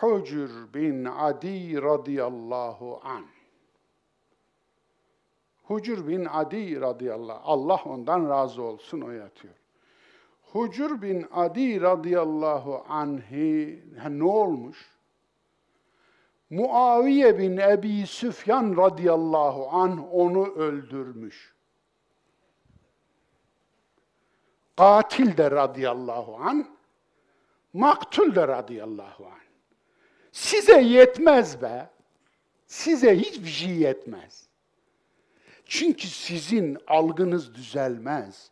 [0.03, 3.27] Hucur bin Adi radıyallahu an.
[5.73, 9.55] Hucur bin Adi radıyallahu Allah ondan razı olsun o yatıyor.
[10.43, 14.93] Hucur bin Adi radıyallahu anhi ne olmuş?
[16.51, 21.55] Muaviye bin Ebi Süfyan radıyallahu anh onu öldürmüş.
[24.77, 26.67] Katil de radıyallahu an,
[27.73, 29.43] maktul de radıyallahu an.
[30.33, 31.91] Size yetmez be.
[32.67, 34.42] Size hiçbir şey yetmez.
[35.73, 38.51] Çünkü sizin algınız düzelmez.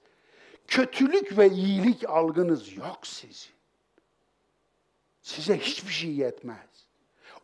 [0.67, 3.53] Kötülük ve iyilik algınız yok sizin.
[5.23, 6.87] Size hiçbir şey yetmez.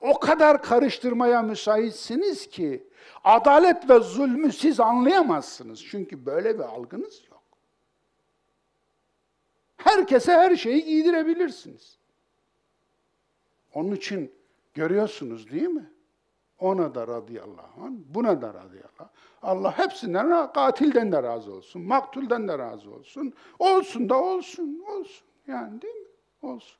[0.01, 2.87] O kadar karıştırmaya müsaitsiniz ki
[3.25, 5.85] adalet ve zulmü siz anlayamazsınız.
[5.85, 7.43] Çünkü böyle bir algınız yok.
[9.77, 11.99] Herkese her şeyi giydirebilirsiniz.
[13.75, 14.33] Onun için
[14.75, 15.91] görüyorsunuz değil mi?
[16.59, 19.11] Ona da radıyallahu anh, buna da radıyallahu
[19.47, 23.33] Allah hepsinden, katilden de razı olsun, maktulden de razı olsun.
[23.59, 25.27] Olsun da olsun, olsun.
[25.47, 26.09] Yani değil mi?
[26.43, 26.79] Olsun.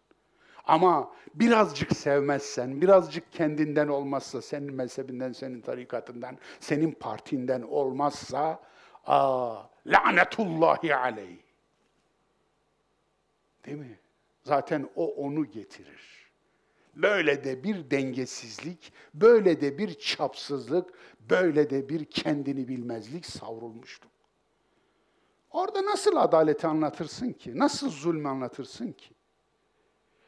[0.65, 8.61] Ama birazcık sevmezsen, birazcık kendinden olmazsa, senin mezhebinden, senin tarikatından, senin partinden olmazsa,
[9.07, 9.57] aa,
[9.87, 11.39] lanetullahi aleyh.
[13.67, 13.99] Değil mi?
[14.43, 16.16] Zaten o onu getirir.
[16.97, 20.91] Böyle de bir dengesizlik, böyle de bir çapsızlık,
[21.31, 24.09] böyle de bir kendini bilmezlik savrulmuştu.
[25.51, 27.59] Orada nasıl adaleti anlatırsın ki?
[27.59, 29.11] Nasıl zulmü anlatırsın ki?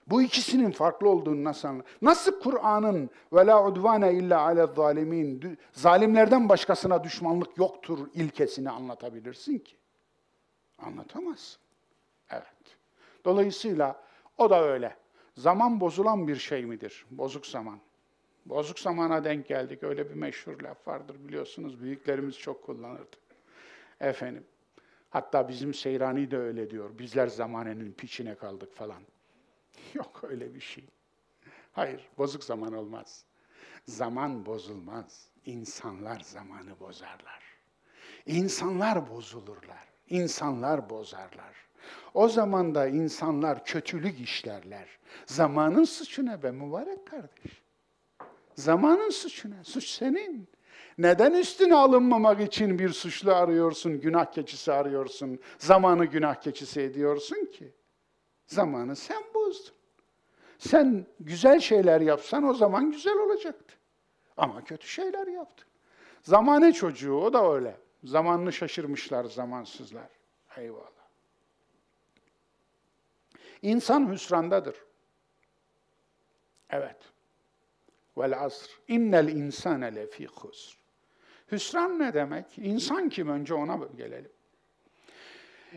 [0.07, 1.87] Bu ikisinin farklı olduğunu nasıl anlar?
[2.03, 9.77] Nasıl Kur'an'ın ve la udvane illa ale zalimin zalimlerden başkasına düşmanlık yoktur ilkesini anlatabilirsin ki?
[10.79, 11.61] Anlatamazsın.
[12.31, 12.79] Evet.
[13.25, 14.03] Dolayısıyla
[14.39, 14.97] o da öyle.
[15.39, 17.07] Zaman bozulan bir şey midir?
[17.11, 17.81] Bozuk zaman.
[18.47, 19.83] Bozuk zamana denk geldik.
[19.83, 21.83] Öyle bir meşhur laf vardır biliyorsunuz.
[21.83, 23.17] Büyüklerimiz çok kullanırdı.
[24.01, 24.45] Efendim.
[25.11, 26.99] Hatta bizim Seyrani de öyle diyor.
[26.99, 29.03] Bizler zamanenin piçine kaldık falan.
[29.95, 30.85] Yok öyle bir şey.
[31.73, 33.25] Hayır, bozuk zaman olmaz.
[33.87, 35.29] Zaman bozulmaz.
[35.45, 37.43] İnsanlar zamanı bozarlar.
[38.27, 39.89] İnsanlar bozulurlar.
[40.09, 41.68] İnsanlar bozarlar.
[42.15, 44.89] O zaman da insanlar kötülük işlerler.
[45.27, 47.63] Zamanın suçu ne be mübarek kardeş?
[48.55, 49.65] Zamanın suçu ne?
[49.65, 50.49] Suç senin.
[50.99, 57.73] Neden üstüne alınmamak için bir suçlu arıyorsun, günah keçisi arıyorsun, zamanı günah keçisi ediyorsun ki?
[58.47, 59.75] Zamanı sen bozdun.
[60.59, 63.75] Sen güzel şeyler yapsan o zaman güzel olacaktı.
[64.37, 65.69] Ama kötü şeyler yaptın.
[66.23, 67.77] Zamane çocuğu o da öyle.
[68.05, 70.09] Zamanını şaşırmışlar zamansızlar.
[70.57, 70.98] Eyvallah.
[73.63, 74.77] İnsan hüsrandadır.
[76.71, 76.97] Evet.
[78.19, 78.71] Vel asr.
[78.89, 80.79] İnnel insane lefî husr.
[81.53, 82.59] Hüsran ne demek?
[82.59, 83.29] İnsan kim?
[83.29, 84.31] Önce ona gelelim.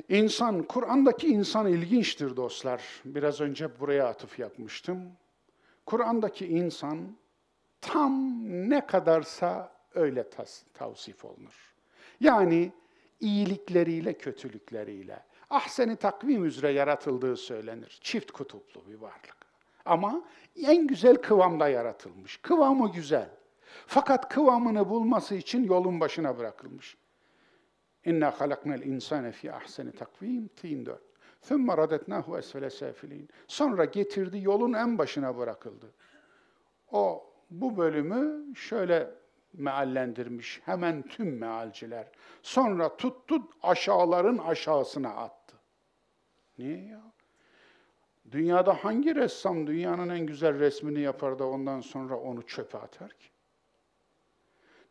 [0.09, 3.01] İnsan, Kur'an'daki insan ilginçtir dostlar.
[3.05, 5.11] Biraz önce buraya atıf yapmıştım.
[5.85, 7.17] Kur'an'daki insan
[7.81, 8.29] tam
[8.69, 11.73] ne kadarsa öyle tas- tavsif olunur.
[12.19, 12.71] Yani
[13.19, 15.23] iyilikleriyle, kötülükleriyle.
[15.51, 17.99] Ahseni takvim üzere yaratıldığı söylenir.
[18.01, 19.37] Çift kutuplu bir varlık.
[19.85, 20.23] Ama
[20.55, 22.37] en güzel kıvamda yaratılmış.
[22.37, 23.29] Kıvamı güzel.
[23.87, 26.97] Fakat kıvamını bulması için yolun başına bırakılmış.
[28.05, 31.01] İnna halaknal insane fi ahseni takvim tin 4.
[31.41, 33.29] Thumma radetnahu esfele safilin.
[33.47, 35.91] Sonra getirdi yolun en başına bırakıldı.
[36.91, 39.20] O bu bölümü şöyle
[39.53, 42.07] meallendirmiş hemen tüm mealciler.
[42.41, 45.55] Sonra tuttu aşağıların aşağısına attı.
[46.57, 47.01] Niye ya?
[48.31, 53.27] Dünyada hangi ressam dünyanın en güzel resmini yapar da ondan sonra onu çöpe atar ki?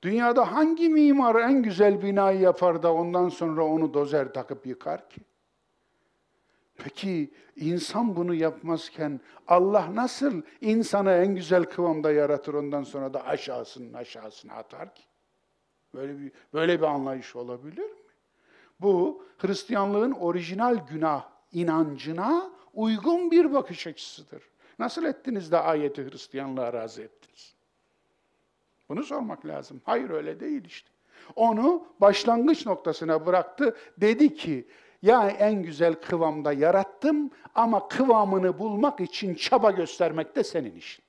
[0.03, 5.21] Dünyada hangi mimar en güzel binayı yapar da ondan sonra onu dozer takıp yıkar ki?
[6.85, 13.93] Peki insan bunu yapmazken Allah nasıl insanı en güzel kıvamda yaratır ondan sonra da aşağısının
[13.93, 15.03] aşağısına atar ki?
[15.95, 17.97] Böyle bir böyle bir anlayış olabilir mi?
[18.81, 24.43] Bu Hristiyanlığın orijinal günah inancına uygun bir bakış açısıdır.
[24.79, 27.55] Nasıl ettiniz de ayeti Hristiyanlığa razı ettiniz?
[28.89, 29.81] Bunu sormak lazım.
[29.85, 30.91] Hayır öyle değil işte.
[31.37, 33.77] Onu başlangıç noktasına bıraktı.
[33.97, 34.69] Dedi ki
[35.03, 41.05] ya en güzel kıvamda yarattım ama kıvamını bulmak için çaba göstermek de senin işin.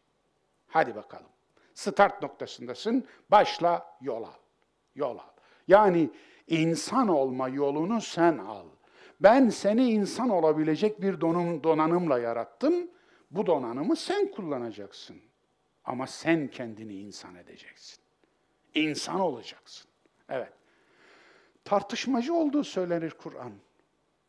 [0.67, 1.27] Hadi bakalım.
[1.73, 3.05] Start noktasındasın.
[3.31, 4.39] Başla yol al.
[4.95, 5.31] Yol al.
[5.67, 6.09] Yani
[6.47, 8.65] insan olma yolunu sen al.
[9.19, 12.73] Ben seni insan olabilecek bir donum, donanımla yarattım.
[13.31, 15.21] Bu donanımı sen kullanacaksın.
[15.85, 18.03] Ama sen kendini insan edeceksin.
[18.75, 19.89] İnsan olacaksın.
[20.29, 20.53] Evet.
[21.65, 23.51] Tartışmacı olduğu söylenir Kur'an.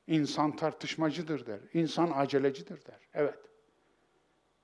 [0.06, 1.60] İnsan tartışmacıdır der.
[1.74, 3.00] İnsan acelecidir der.
[3.14, 3.38] Evet.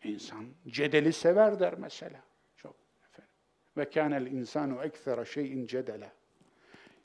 [0.04, 2.20] İnsan cedeli sever der mesela.
[2.56, 3.32] Çok efendim.
[3.76, 6.12] Ve kânel insanu ekthera şeyin cedele.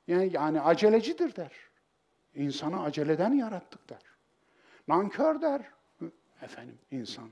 [0.08, 1.52] Yani, yani acelecidir der.
[2.36, 4.02] İnsanı aceleden yarattık der.
[4.88, 5.62] Nankör der.
[6.42, 7.30] Efendim insan.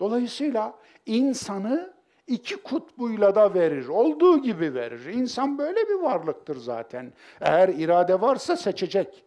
[0.00, 1.94] Dolayısıyla insanı
[2.26, 3.88] iki kutbuyla da verir.
[3.88, 5.04] Olduğu gibi verir.
[5.04, 7.12] İnsan böyle bir varlıktır zaten.
[7.40, 9.24] Eğer irade varsa seçecek.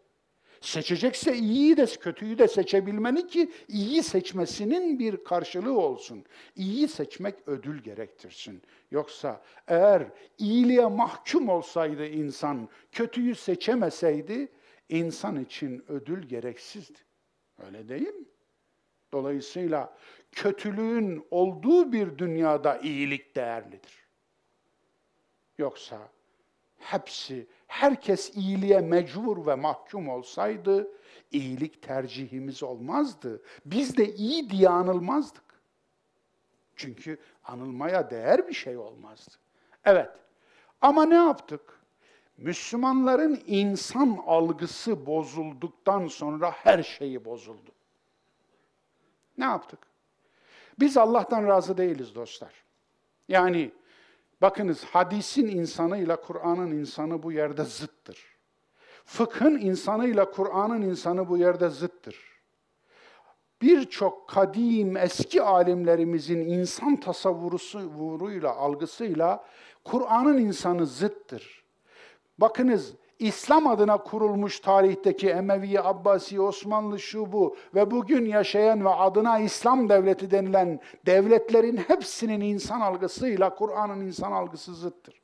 [0.62, 6.26] Seçecekse iyiyi de kötüyü de seçebilmeli ki iyi seçmesinin bir karşılığı olsun.
[6.55, 8.62] İyi seçmek ödül gerektirsin.
[8.91, 10.07] Yoksa eğer
[10.38, 14.51] iyiliğe mahkum olsaydı insan, kötüyü seçemeseydi
[14.89, 16.99] insan için ödül gereksizdi.
[17.66, 18.26] Öyle değil mi?
[19.14, 19.97] Dolayısıyla
[20.32, 24.07] kötülüğün olduğu bir dünyada iyilik değerlidir.
[25.57, 26.09] Yoksa
[26.82, 30.88] hepsi, herkes iyiliğe mecbur ve mahkum olsaydı
[31.32, 33.41] iyilik tercihimiz olmazdı.
[33.65, 35.43] Biz de iyi diye anılmazdık.
[36.75, 39.32] Çünkü anılmaya değer bir şey olmazdı.
[39.86, 40.09] Evet.
[40.82, 41.61] Ama ne yaptık?
[42.38, 47.71] Müslümanların insan algısı bozulduktan sonra her şeyi bozuldu.
[49.38, 49.79] Ne yaptık?
[50.79, 52.53] Biz Allah'tan razı değiliz dostlar.
[53.27, 53.71] Yani
[54.41, 58.31] bakınız hadisin insanıyla Kur'an'ın insanı bu yerde zıttır.
[59.05, 62.31] Fıkhın insanıyla Kur'an'ın insanı bu yerde zıttır.
[63.61, 69.45] Birçok kadim eski alimlerimizin insan tasavvuruyla, algısıyla
[69.83, 71.63] Kur'an'ın insanı zıttır.
[72.37, 79.39] Bakınız İslam adına kurulmuş tarihteki Emevi, Abbasi, Osmanlı şu bu ve bugün yaşayan ve adına
[79.39, 85.22] İslam devleti denilen devletlerin hepsinin insan algısıyla Kur'an'ın insan algısı zıttır.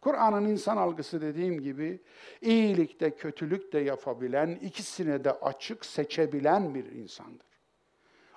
[0.00, 2.00] Kur'an'ın insan algısı dediğim gibi
[2.40, 7.46] iyilik de kötülük de yapabilen, ikisine de açık seçebilen bir insandır.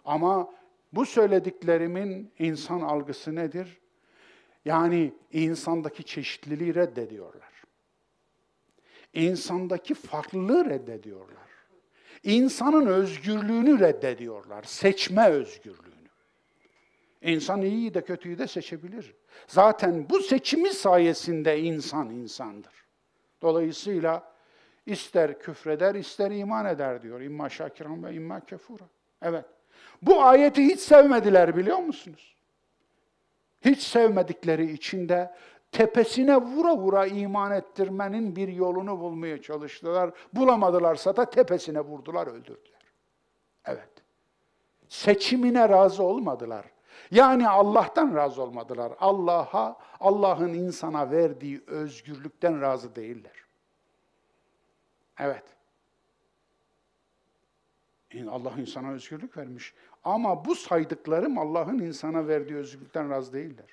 [0.05, 0.49] Ama
[0.93, 3.79] bu söylediklerimin insan algısı nedir?
[4.65, 7.52] Yani insandaki çeşitliliği reddediyorlar
[9.13, 11.43] insandaki farklılığı reddediyorlar.
[12.23, 15.93] İnsanın özgürlüğünü reddediyorlar, seçme özgürlüğünü.
[17.21, 19.15] İnsan iyiyi de kötüyü de seçebilir.
[19.47, 22.73] Zaten bu seçimi sayesinde insan insandır.
[23.41, 24.33] Dolayısıyla
[24.85, 27.21] ister küfreder, ister iman eder diyor.
[27.21, 28.83] İmma şakiran ve imma kefura.
[29.21, 29.45] Evet.
[30.01, 32.35] Bu ayeti hiç sevmediler biliyor musunuz?
[33.65, 35.33] Hiç sevmedikleri için de
[35.73, 40.11] tepesine vura vura iman ettirmenin bir yolunu bulmaya çalıştılar.
[40.33, 42.81] Bulamadılarsa da tepesine vurdular, öldürdüler.
[43.65, 43.89] Evet.
[44.89, 46.65] Seçimine razı olmadılar.
[47.11, 48.93] Yani Allah'tan razı olmadılar.
[48.99, 53.43] Allah'a, Allah'ın insana verdiği özgürlükten razı değiller.
[55.19, 55.43] Evet.
[58.29, 59.73] Allah insana özgürlük vermiş.
[60.03, 63.65] Ama bu saydıklarım Allah'ın insana verdiği özgürlükten razı değiller.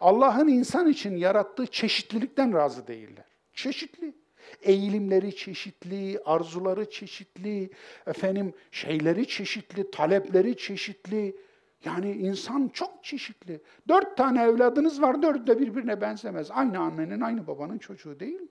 [0.00, 3.24] Allah'ın insan için yarattığı çeşitlilikten razı değiller.
[3.52, 4.14] Çeşitli.
[4.62, 7.70] Eğilimleri çeşitli, arzuları çeşitli,
[8.06, 11.36] efendim şeyleri çeşitli, talepleri çeşitli.
[11.84, 13.60] Yani insan çok çeşitli.
[13.88, 16.50] Dört tane evladınız var, dört de birbirine benzemez.
[16.50, 18.48] Aynı annenin, aynı babanın çocuğu değil mi?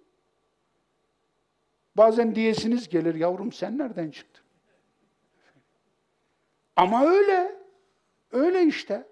[1.97, 4.43] Bazen diyesiniz gelir, yavrum sen nereden çıktın?
[6.75, 7.55] Ama öyle.
[8.31, 9.07] Öyle işte.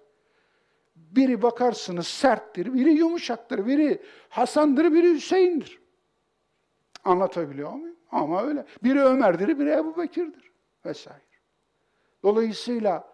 [1.10, 5.80] Biri bakarsınız serttir, biri yumuşaktır, biri Hasan'dır, biri Hüseyin'dir.
[7.04, 7.96] Anlatabiliyor muyum?
[8.10, 8.64] Ama öyle.
[8.82, 10.52] Biri Ömer'dir, biri Ebu Bekir'dir
[10.84, 11.20] vesaire.
[12.22, 13.08] Dolayısıyla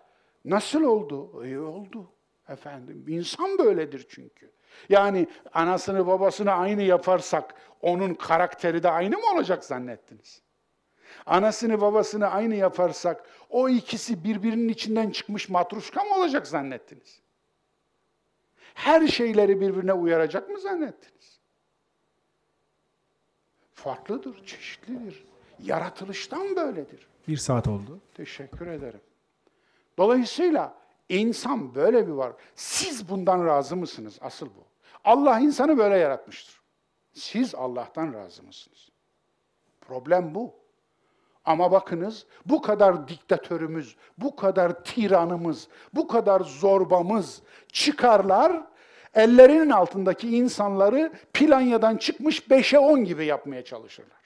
[0.45, 1.45] nasıl oldu?
[1.45, 2.13] İyi oldu
[2.49, 3.05] efendim.
[3.09, 4.53] İnsan böyledir çünkü.
[4.89, 10.43] Yani anasını babasını aynı yaparsak onun karakteri de aynı mı olacak zannettiniz?
[11.27, 17.23] Anasını babasını aynı yaparsak o ikisi birbirinin içinden çıkmış matruşka mı olacak zannettiniz?
[18.75, 21.41] Her şeyleri birbirine uyaracak mı zannettiniz?
[23.75, 25.25] Farklıdır, çeşitlidir.
[25.63, 27.07] Yaratılıştan böyledir.
[27.29, 28.01] Bir saat oldu.
[28.15, 29.01] Teşekkür ederim.
[29.99, 30.75] Dolayısıyla
[31.09, 32.33] insan böyle bir var.
[32.55, 34.19] Siz bundan razı mısınız?
[34.21, 34.65] Asıl bu.
[35.05, 36.61] Allah insanı böyle yaratmıştır.
[37.13, 38.89] Siz Allah'tan razı mısınız?
[39.81, 40.62] Problem bu.
[41.45, 48.63] Ama bakınız bu kadar diktatörümüz, bu kadar tiranımız, bu kadar zorbamız çıkarlar,
[49.15, 54.23] ellerinin altındaki insanları Planya'dan çıkmış 5'e 10 gibi yapmaya çalışırlar.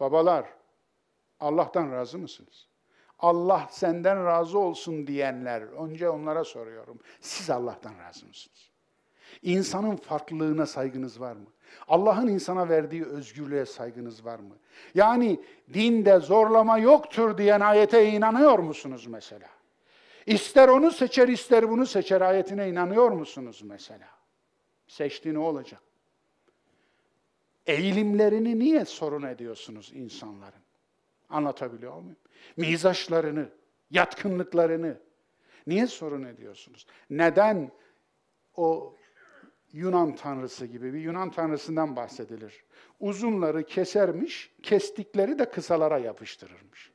[0.00, 0.46] Babalar,
[1.40, 2.68] Allah'tan razı mısınız?
[3.18, 6.98] Allah senden razı olsun diyenler, önce onlara soruyorum.
[7.20, 8.69] Siz Allah'tan razı mısınız?
[9.42, 11.46] İnsanın farklılığına saygınız var mı?
[11.88, 14.56] Allah'ın insana verdiği özgürlüğe saygınız var mı?
[14.94, 15.40] Yani
[15.74, 19.48] dinde zorlama yoktur diyen ayete inanıyor musunuz mesela?
[20.26, 24.08] İster onu seçer, ister bunu seçer ayetine inanıyor musunuz mesela?
[24.86, 25.80] Seçtiğini olacak.
[27.66, 30.62] Eğilimlerini niye sorun ediyorsunuz insanların?
[31.30, 32.16] Anlatabiliyor muyum?
[32.56, 33.48] Mizaçlarını,
[33.90, 35.00] yatkınlıklarını
[35.66, 36.86] niye sorun ediyorsunuz?
[37.10, 37.70] Neden
[38.56, 38.96] o
[39.72, 42.64] Yunan tanrısı gibi bir Yunan tanrısından bahsedilir.
[43.00, 46.90] Uzunları kesermiş, kestikleri de kısalara yapıştırırmış.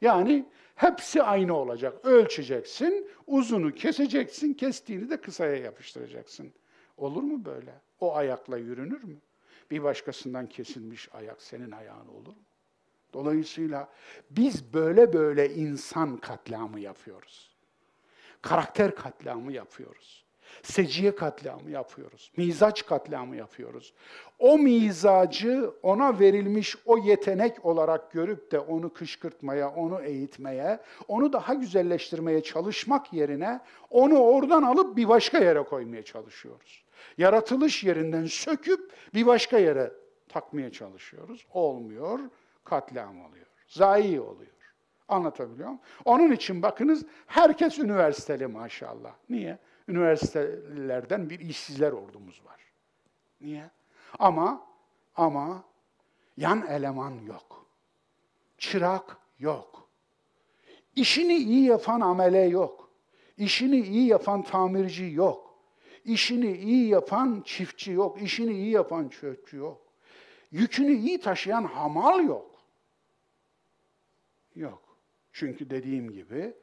[0.00, 2.04] Yani hepsi aynı olacak.
[2.04, 6.52] Ölçeceksin, uzunu keseceksin, kestiğini de kısaya yapıştıracaksın.
[6.96, 7.74] Olur mu böyle?
[8.00, 9.16] O ayakla yürünür mü?
[9.70, 12.42] Bir başkasından kesilmiş ayak senin ayağın olur mu?
[13.12, 13.88] Dolayısıyla
[14.30, 17.56] biz böyle böyle insan katliamı yapıyoruz.
[18.42, 20.21] Karakter katliamı yapıyoruz.
[20.62, 22.32] Seciye katliamı yapıyoruz.
[22.36, 23.92] Mizaç katliamı yapıyoruz.
[24.38, 31.54] O mizacı ona verilmiş o yetenek olarak görüp de onu kışkırtmaya, onu eğitmeye, onu daha
[31.54, 36.84] güzelleştirmeye çalışmak yerine onu oradan alıp bir başka yere koymaya çalışıyoruz.
[37.18, 39.92] Yaratılış yerinden söküp bir başka yere
[40.28, 41.46] takmaya çalışıyoruz.
[41.52, 42.20] Olmuyor,
[42.64, 43.46] katliam oluyor.
[43.66, 44.52] Zayi oluyor.
[45.08, 45.80] Anlatabiliyor muyum?
[46.04, 49.12] Onun için bakınız herkes üniversiteli maşallah.
[49.28, 49.58] Niye?
[49.88, 52.60] Üniversitelerden bir işsizler ordumuz var.
[53.40, 53.70] Niye?
[54.18, 54.66] Ama
[55.16, 55.64] ama
[56.36, 57.66] yan eleman yok.
[58.58, 59.88] Çırak yok.
[60.96, 62.90] İşini iyi yapan amele yok.
[63.36, 65.58] İşini iyi yapan tamirci yok.
[66.04, 68.22] İşini iyi yapan çiftçi yok.
[68.22, 69.80] İşini iyi yapan çöpçü yok.
[70.50, 72.50] Yükünü iyi taşıyan hamal yok.
[74.54, 74.98] Yok.
[75.32, 76.54] Çünkü dediğim gibi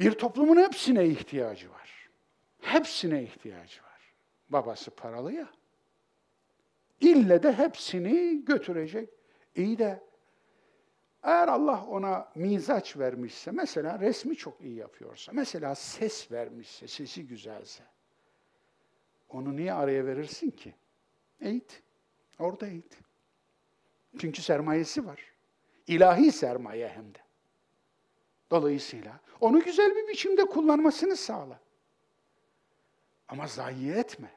[0.00, 2.10] bir toplumun hepsine ihtiyacı var.
[2.60, 4.14] Hepsine ihtiyacı var.
[4.48, 5.48] Babası paralı ya.
[7.00, 9.08] İlle de hepsini götürecek.
[9.56, 10.02] İyi de
[11.22, 17.84] eğer Allah ona mizaç vermişse, mesela resmi çok iyi yapıyorsa, mesela ses vermişse, sesi güzelse,
[19.28, 20.74] onu niye araya verirsin ki?
[21.40, 21.82] Eğit.
[22.38, 22.98] Orada eğit.
[24.18, 25.20] Çünkü sermayesi var.
[25.86, 27.18] İlahi sermaye hem de.
[28.50, 31.60] Dolayısıyla onu güzel bir biçimde kullanmasını sağla.
[33.28, 34.30] Ama zayi etme.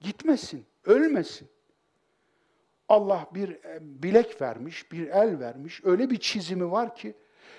[0.00, 1.48] Gitmesin, ölmesin.
[2.88, 5.80] Allah bir e, bilek vermiş, bir el vermiş.
[5.84, 7.14] Öyle bir çizimi var ki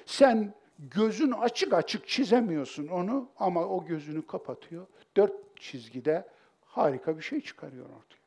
[0.06, 4.88] sen gözün açık açık çizemiyorsun onu ama o gözünü kapatıyor.
[5.18, 6.28] Dört çizgide
[6.66, 8.22] harika bir şey çıkarıyor ortaya.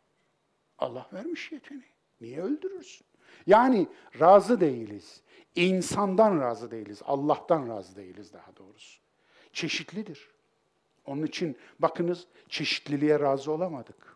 [0.78, 1.94] Allah vermiş yeteneği.
[2.20, 3.06] Niye öldürürsün?
[3.46, 3.86] Yani
[4.20, 5.22] razı değiliz.
[5.54, 7.02] İnsandan razı değiliz.
[7.04, 9.00] Allah'tan razı değiliz daha doğrusu.
[9.52, 10.28] Çeşitlidir.
[11.06, 14.14] Onun için bakınız çeşitliliğe razı olamadık.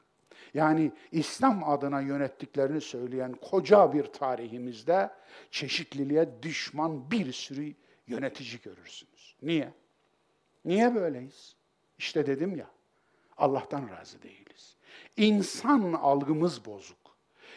[0.54, 5.10] Yani İslam adına yönettiklerini söyleyen koca bir tarihimizde
[5.50, 7.74] çeşitliliğe düşman bir sürü
[8.06, 9.36] yönetici görürsünüz.
[9.42, 9.72] Niye?
[10.64, 11.56] Niye böyleyiz?
[11.98, 12.70] İşte dedim ya,
[13.36, 14.76] Allah'tan razı değiliz.
[15.16, 16.97] İnsan algımız bozuk.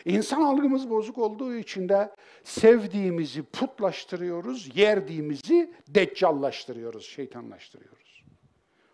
[0.06, 8.24] İnsan algımız bozuk olduğu için de sevdiğimizi putlaştırıyoruz, yerdiğimizi deccallaştırıyoruz, şeytanlaştırıyoruz.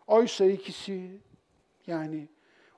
[0.07, 1.21] Oysa ikisi
[1.87, 2.27] yani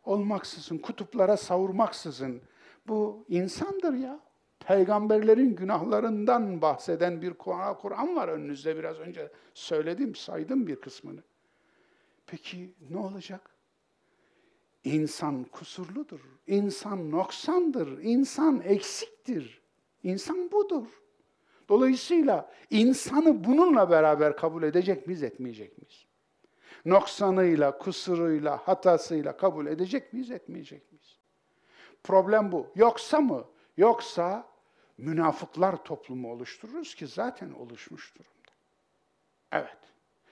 [0.06, 2.42] olmaksızın, kutuplara savurmaksızın
[2.88, 4.20] bu insandır ya.
[4.60, 11.24] Peygamberlerin günahlarından bahseden bir Kur'an var önünüzde biraz önce söyledim, saydım bir kısmını.
[12.28, 13.59] Peki ne olacak?
[14.84, 19.62] İnsan kusurludur, insan noksandır, insan eksiktir.
[20.04, 20.88] İnsan budur.
[21.70, 26.06] Dolayısıyla insanı bununla beraber kabul edecek miyiz, etmeyecek miyiz?
[26.86, 31.20] Noksanıyla, kusuruyla, hatasıyla kabul edecek miyiz, etmeyecek miyiz?
[32.04, 32.68] Problem bu.
[32.76, 33.46] Yoksa mı?
[33.78, 34.48] Yoksa
[34.98, 38.52] münafıklar toplumu oluştururuz ki zaten oluşmuş durumda.
[39.52, 39.78] Evet.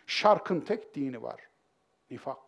[0.08, 1.50] Şarkın tek dini var.
[2.12, 2.47] Nifak.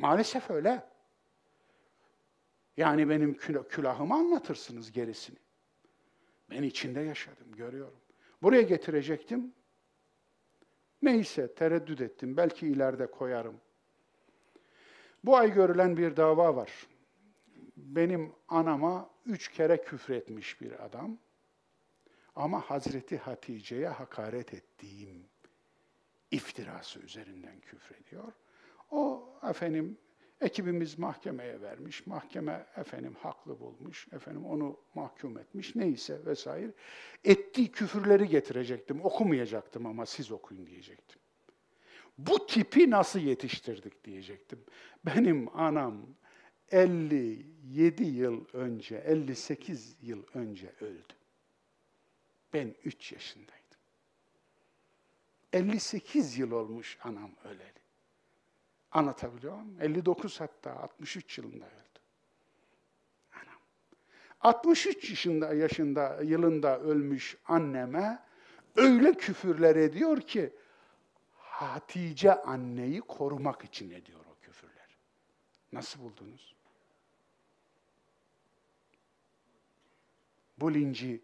[0.00, 0.84] Maalesef öyle.
[2.76, 5.38] Yani benim kül külahımı anlatırsınız gerisini.
[6.50, 8.00] Ben içinde yaşadım, görüyorum.
[8.42, 9.54] Buraya getirecektim.
[11.02, 12.36] Neyse tereddüt ettim.
[12.36, 13.60] Belki ileride koyarım.
[15.24, 16.86] Bu ay görülen bir dava var.
[17.76, 21.18] Benim anama üç kere küfretmiş bir adam.
[22.36, 25.28] Ama Hazreti Hatice'ye hakaret ettiğim
[26.30, 28.32] iftirası üzerinden küfrediyor.
[28.90, 29.98] O efendim
[30.40, 32.06] ekibimiz mahkemeye vermiş.
[32.06, 34.08] Mahkeme efendim haklı bulmuş.
[34.12, 35.74] Efendim onu mahkum etmiş.
[35.76, 36.72] Neyse vesaire.
[37.24, 39.04] Ettiği küfürleri getirecektim.
[39.04, 41.20] Okumayacaktım ama siz okuyun diyecektim.
[42.18, 44.58] Bu tipi nasıl yetiştirdik diyecektim.
[45.06, 46.06] Benim anam
[46.70, 51.14] 57 yıl önce, 58 yıl önce öldü.
[52.52, 53.60] Ben 3 yaşındaydım.
[55.52, 57.79] 58 yıl olmuş anam öleli.
[58.92, 59.80] Anlatabiliyor muyum?
[59.80, 62.00] 59 hatta 63 yılında öldü.
[63.32, 63.58] Anam.
[64.40, 68.22] 63 yaşında, yaşında yılında ölmüş anneme
[68.76, 70.52] öyle küfürler ediyor ki
[71.60, 74.96] Hatice anneyi korumak için ediyor o küfürler.
[75.72, 76.54] Nasıl buldunuz?
[80.58, 81.22] Bu linci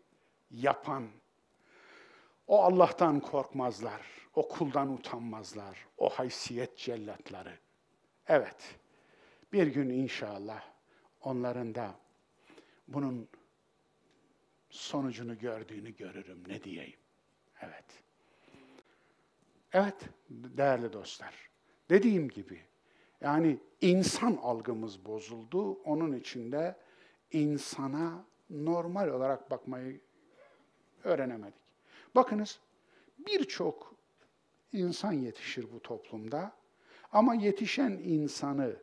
[0.51, 1.09] yapan
[2.47, 4.03] o Allah'tan korkmazlar,
[4.35, 7.59] o kuldan utanmazlar, o haysiyet cellatları.
[8.27, 8.79] Evet,
[9.53, 10.65] bir gün inşallah
[11.21, 11.95] onların da
[12.89, 13.29] bunun
[14.71, 16.99] sonucunu gördüğünü görürüm, ne diyeyim.
[17.61, 17.85] Evet.
[19.73, 19.97] Evet,
[20.31, 21.51] değerli dostlar.
[21.91, 22.61] Dediğim gibi,
[23.21, 25.73] yani insan algımız bozuldu.
[25.73, 26.77] Onun içinde
[27.33, 30.01] insana normal olarak bakmayı
[31.05, 31.66] öğrenemedik.
[32.17, 32.61] Bakınız,
[33.19, 33.95] birçok
[34.73, 36.53] insan yetişir bu toplumda
[37.13, 38.77] ama yetişen insanı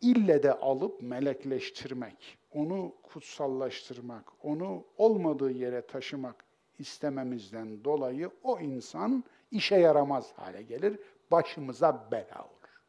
[0.00, 6.44] ille de alıp melekleştirmek, onu kutsallaştırmak, onu olmadığı yere taşımak
[6.78, 10.98] istememizden dolayı o insan işe yaramaz hale gelir,
[11.30, 12.82] başımıza bela olur.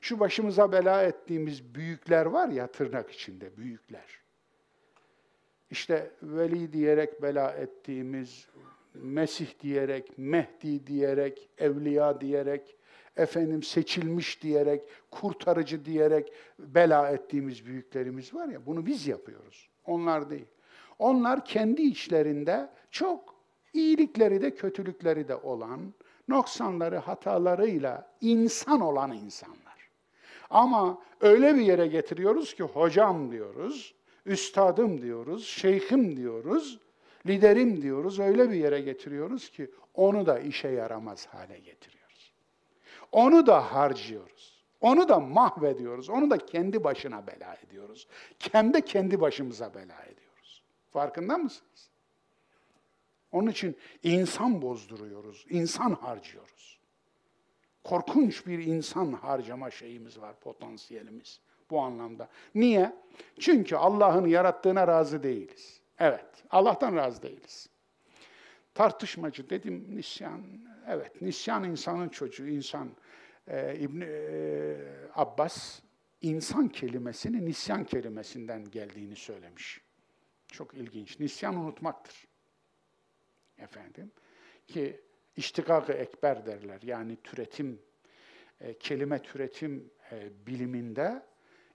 [0.00, 4.25] Şu başımıza bela ettiğimiz büyükler var ya tırnak içinde büyükler.
[5.70, 8.48] İşte veli diyerek bela ettiğimiz,
[8.94, 12.76] Mesih diyerek, Mehdi diyerek, evliya diyerek,
[13.16, 19.68] efendim seçilmiş diyerek, kurtarıcı diyerek bela ettiğimiz büyüklerimiz var ya, bunu biz yapıyoruz.
[19.84, 20.46] Onlar değil.
[20.98, 23.34] Onlar kendi içlerinde çok
[23.72, 25.94] iyilikleri de kötülükleri de olan,
[26.28, 29.90] noksanları, hatalarıyla insan olan insanlar.
[30.50, 33.94] Ama öyle bir yere getiriyoruz ki hocam diyoruz,
[34.26, 36.78] üstadım diyoruz, şeyhim diyoruz,
[37.26, 38.18] liderim diyoruz.
[38.18, 42.32] Öyle bir yere getiriyoruz ki onu da işe yaramaz hale getiriyoruz.
[43.12, 44.64] Onu da harcıyoruz.
[44.80, 46.10] Onu da mahvediyoruz.
[46.10, 48.08] Onu da kendi başına bela ediyoruz.
[48.38, 50.62] Kendi kendi başımıza bela ediyoruz.
[50.90, 51.90] Farkında mısınız?
[53.32, 56.78] Onun için insan bozduruyoruz, insan harcıyoruz.
[57.84, 61.40] Korkunç bir insan harcama şeyimiz var, potansiyelimiz
[61.70, 62.28] bu anlamda.
[62.54, 62.92] Niye?
[63.40, 65.80] Çünkü Allah'ın yarattığına razı değiliz.
[65.98, 67.68] Evet, Allah'tan razı değiliz.
[68.74, 70.42] Tartışmacı dedim nisyan,
[70.88, 72.88] evet nisyan insanın çocuğu, insan.
[73.48, 74.76] Ee, İbn e,
[75.14, 75.80] Abbas
[76.20, 79.80] insan kelimesini nisyan kelimesinden geldiğini söylemiş.
[80.48, 81.20] Çok ilginç.
[81.20, 82.26] Nisyan unutmaktır.
[83.58, 84.10] Efendim
[84.66, 85.00] ki
[85.36, 86.82] iştikak-ı ekber derler.
[86.82, 87.82] Yani türetim,
[88.60, 91.22] e, kelime türetim e, biliminde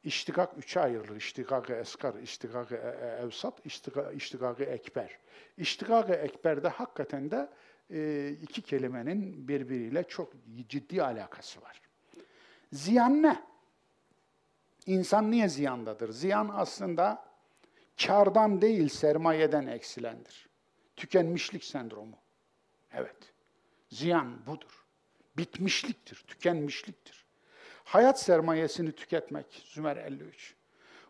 [0.03, 1.15] iştikak üçe ayrılır.
[1.15, 2.75] İştikak-ı eskar, iştikak-ı
[3.23, 3.65] evsat,
[4.15, 5.19] iştikak-ı ekber.
[5.57, 7.49] İştikak-ı ekberde hakikaten de
[8.41, 10.33] iki kelimenin birbiriyle çok
[10.69, 11.81] ciddi alakası var.
[12.71, 13.43] Ziyan ne?
[14.85, 16.11] İnsan niye ziyandadır?
[16.11, 17.25] Ziyan aslında
[18.05, 20.49] kardan değil sermayeden eksilendir.
[20.95, 22.17] Tükenmişlik sendromu.
[22.93, 23.33] Evet.
[23.89, 24.85] Ziyan budur.
[25.37, 27.20] Bitmişliktir, tükenmişliktir.
[27.91, 29.63] Hayat sermayesini tüketmek.
[29.65, 30.55] Zümer 53.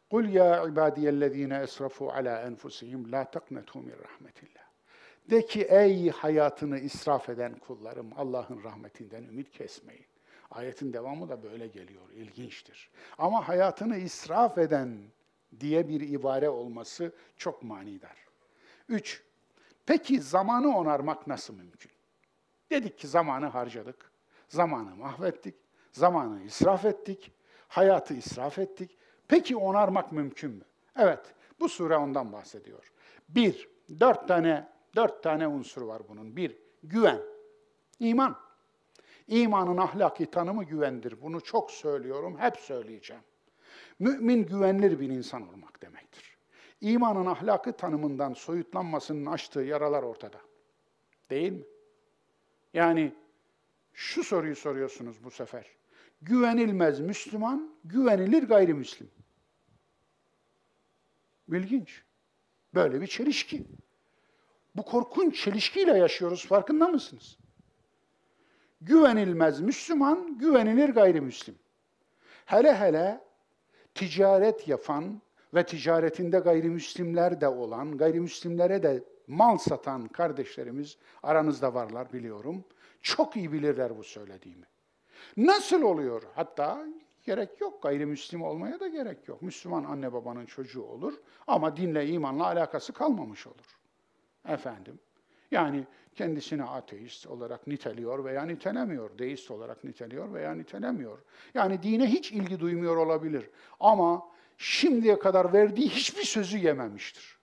[0.10, 4.64] Kul ya ibadiyellezine esrafu ala enfusihim la taqnetu min rahmetillah.
[5.30, 10.06] De ki ey hayatını israf eden kullarım Allah'ın rahmetinden ümit kesmeyin.
[10.52, 12.90] Ayetin devamı da böyle geliyor, ilginçtir.
[13.18, 14.98] Ama hayatını israf eden
[15.60, 18.18] diye bir ibare olması çok manidar.
[18.90, 19.24] Üç,
[19.86, 21.92] peki zamanı onarmak nasıl mümkün?
[22.72, 24.12] Dedik ki zamanı harcadık,
[24.50, 25.61] zamanı mahvettik,
[25.92, 27.32] zamanı israf ettik,
[27.68, 28.98] hayatı israf ettik.
[29.28, 30.64] Peki onarmak mümkün mü?
[30.96, 32.92] Evet, bu sure ondan bahsediyor.
[33.30, 33.70] Bir,
[34.00, 36.36] dört tane, dört tane unsur var bunun.
[36.36, 37.20] Bir, güven,
[38.00, 38.38] iman.
[39.28, 41.22] İmanın ahlaki tanımı güvendir.
[41.22, 43.24] Bunu çok söylüyorum, hep söyleyeceğim.
[44.00, 46.38] Mümin güvenilir bir insan olmak demektir.
[46.82, 50.38] İmanın ahlakı tanımından soyutlanmasının açtığı yaralar ortada.
[51.30, 51.64] Değil mi?
[52.74, 53.14] Yani
[53.94, 55.66] şu soruyu soruyorsunuz bu sefer.
[56.22, 59.12] Güvenilmez Müslüman, güvenilir gayrimüslim.
[61.50, 62.04] İlginç.
[62.74, 63.66] Böyle bir çelişki.
[64.76, 67.38] Bu korkunç çelişkiyle yaşıyoruz farkında mısınız?
[68.82, 71.56] Güvenilmez Müslüman, güvenilir gayrimüslim.
[72.46, 73.22] Hele hele
[73.96, 75.22] ticaret yapan
[75.54, 82.66] ve ticaretinde gayrimüslimler de olan, gayrimüslimlere de mal satan kardeşlerimiz aranızda varlar biliyorum.
[83.02, 84.66] Çok iyi bilirler bu söylediğimi.
[85.38, 86.24] Nasıl oluyor?
[86.36, 86.86] Hatta
[87.24, 87.84] gerek yok.
[87.84, 89.42] Gayrimüslim olmaya da gerek yok.
[89.42, 91.14] Müslüman anne babanın çocuğu olur
[91.48, 93.78] ama dinle, imanla alakası kalmamış olur.
[94.48, 95.00] Efendim,
[95.52, 101.20] yani kendisini ateist olarak niteliyor veya nitelemiyor, deist olarak niteliyor veya nitelemiyor.
[101.54, 103.50] Yani dine hiç ilgi duymuyor olabilir
[103.80, 107.40] ama şimdiye kadar verdiği hiçbir sözü yememiştir.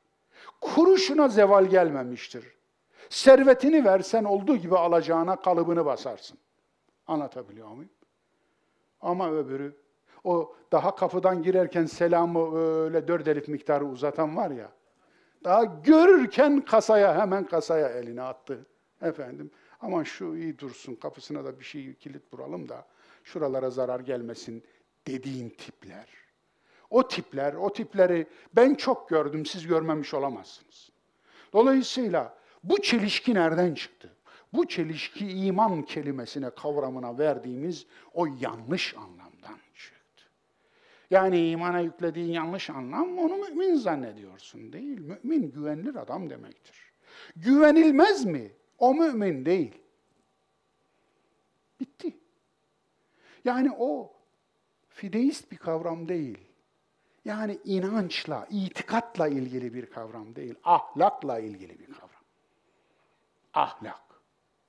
[0.60, 2.57] Kuruşuna zeval gelmemiştir.
[3.10, 6.38] Servetini versen olduğu gibi alacağına kalıbını basarsın.
[7.06, 7.90] Anlatabiliyor muyum?
[9.00, 9.76] Ama öbürü,
[10.24, 14.72] o daha kapıdan girerken selamı öyle dört elif miktarı uzatan var ya,
[15.44, 18.66] daha görürken kasaya, hemen kasaya elini attı.
[19.02, 22.86] Efendim, aman şu iyi dursun, kapısına da bir şey kilit vuralım da
[23.24, 24.64] şuralara zarar gelmesin
[25.06, 26.08] dediğin tipler.
[26.90, 28.26] O tipler, o tipleri
[28.56, 30.90] ben çok gördüm, siz görmemiş olamazsınız.
[31.52, 32.37] Dolayısıyla
[32.68, 34.14] bu çelişki nereden çıktı?
[34.52, 40.24] Bu çelişki iman kelimesine, kavramına verdiğimiz o yanlış anlamdan çıktı.
[41.10, 45.00] Yani imana yüklediğin yanlış anlam onu mümin zannediyorsun değil.
[45.00, 46.92] Mümin güvenilir adam demektir.
[47.36, 48.52] Güvenilmez mi?
[48.78, 49.74] O mümin değil.
[51.80, 52.16] Bitti.
[53.44, 54.12] Yani o
[54.88, 56.38] fideist bir kavram değil.
[57.24, 62.07] Yani inançla, itikatla ilgili bir kavram değil, ahlakla ilgili bir kavram.
[63.58, 64.02] Ahlak,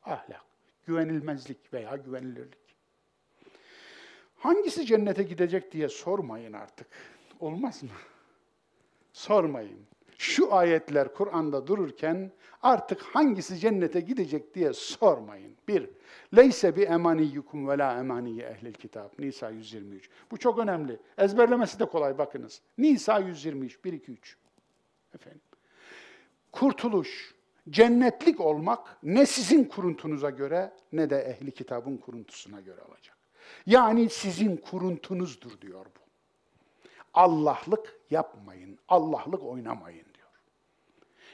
[0.04, 0.46] ahlak,
[0.86, 2.76] güvenilmezlik veya güvenilirlik.
[4.38, 6.88] Hangisi cennete gidecek diye sormayın artık.
[7.40, 7.90] Olmaz mı?
[9.14, 9.80] Sormayın.
[10.18, 15.56] Şu ayetler Kur'an'da dururken artık hangisi cennete gidecek diye sormayın.
[15.68, 15.90] Bir,
[16.36, 19.10] leyse bi emaniyyukum ve la emaniye ehlil kitab.
[19.20, 20.10] Nisa 123.
[20.32, 21.00] Bu çok önemli.
[21.18, 22.62] Ezberlemesi de kolay bakınız.
[22.78, 24.38] Nisa 123, 1, 2, 3.
[25.16, 25.42] Efendim.
[26.52, 27.39] Kurtuluş,
[27.70, 33.18] cennetlik olmak ne sizin kuruntunuza göre ne de ehli kitabın kuruntusuna göre olacak.
[33.66, 36.00] Yani sizin kuruntunuzdur diyor bu.
[37.14, 40.09] Allah'lık yapmayın, Allah'lık oynamayın.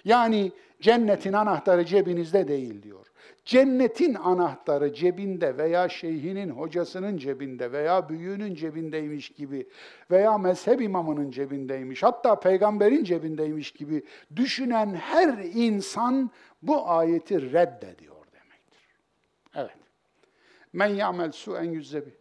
[0.05, 0.51] Yani
[0.81, 3.05] cennetin anahtarı cebinizde değil diyor.
[3.45, 9.69] Cennetin anahtarı cebinde veya şeyhinin, hocasının cebinde veya büyüğünün cebindeymiş gibi
[10.11, 14.03] veya mezhep imamının cebindeymiş, hatta peygamberin cebindeymiş gibi
[14.35, 18.95] düşünen her insan bu ayeti reddediyor demektir.
[19.55, 19.77] Evet.
[20.73, 22.13] Men ya'mel su en yüzzebi.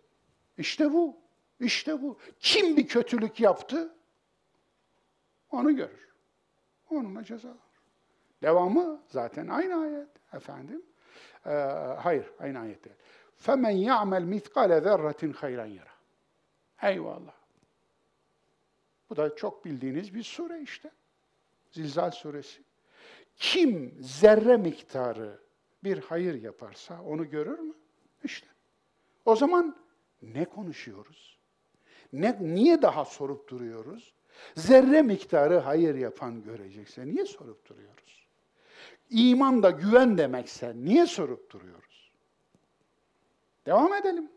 [0.59, 1.16] İşte bu.
[1.61, 2.19] İşte bu.
[2.40, 3.94] Kim bir kötülük yaptı?
[5.51, 6.09] Onu görür.
[6.90, 7.64] Onunla ceza alır.
[8.43, 10.81] Devamı zaten aynı ayet efendim.
[11.45, 11.49] Ee,
[11.99, 12.95] hayır, aynı ayet değil.
[13.45, 15.99] فَمَنْ يَعْمَلْ مِثْقَالَ ذَرَّةٍ خَيْرًا يَرَى
[16.91, 17.34] Eyvallah.
[19.10, 20.91] Bu da çok bildiğiniz bir sure işte.
[21.72, 22.61] Zilzal suresi.
[23.35, 25.39] Kim zerre miktarı
[25.84, 27.73] bir hayır yaparsa onu görür mü?
[28.23, 28.47] İşte.
[29.26, 29.76] O zaman
[30.22, 31.39] ne konuşuyoruz?
[32.14, 34.14] Ne, niye daha sorup duruyoruz?
[34.56, 38.22] Zerre miktarı hayır yapan görecekse niye sorup duruyoruz?
[39.10, 42.11] İman da güven demekse niye sorup duruyoruz?
[43.65, 44.31] Devam edelim.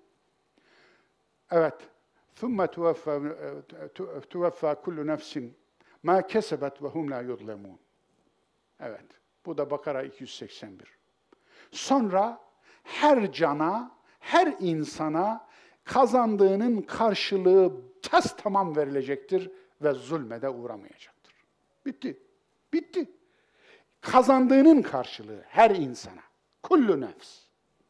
[1.51, 1.75] Evet.
[2.41, 2.67] ثُمَّ
[4.33, 5.51] تُوَفَّى كُلُّ نَفْسٍ
[6.05, 7.77] مَا كَسَبَتْ وَهُمْ لَا يُظْلَمُونَ
[8.81, 9.07] Evet.
[9.47, 10.99] Bu da Bakara 281.
[11.71, 12.41] Sonra
[12.83, 13.91] her cana,
[14.21, 15.49] her insana
[15.85, 19.51] kazandığının karşılığı tas tamam verilecektir
[19.83, 21.35] ve zulmede uğramayacaktır.
[21.87, 22.19] Bitti.
[22.73, 23.11] Bitti.
[24.12, 26.22] Kazandığının karşılığı her insana.
[26.64, 27.40] Kullu nefs.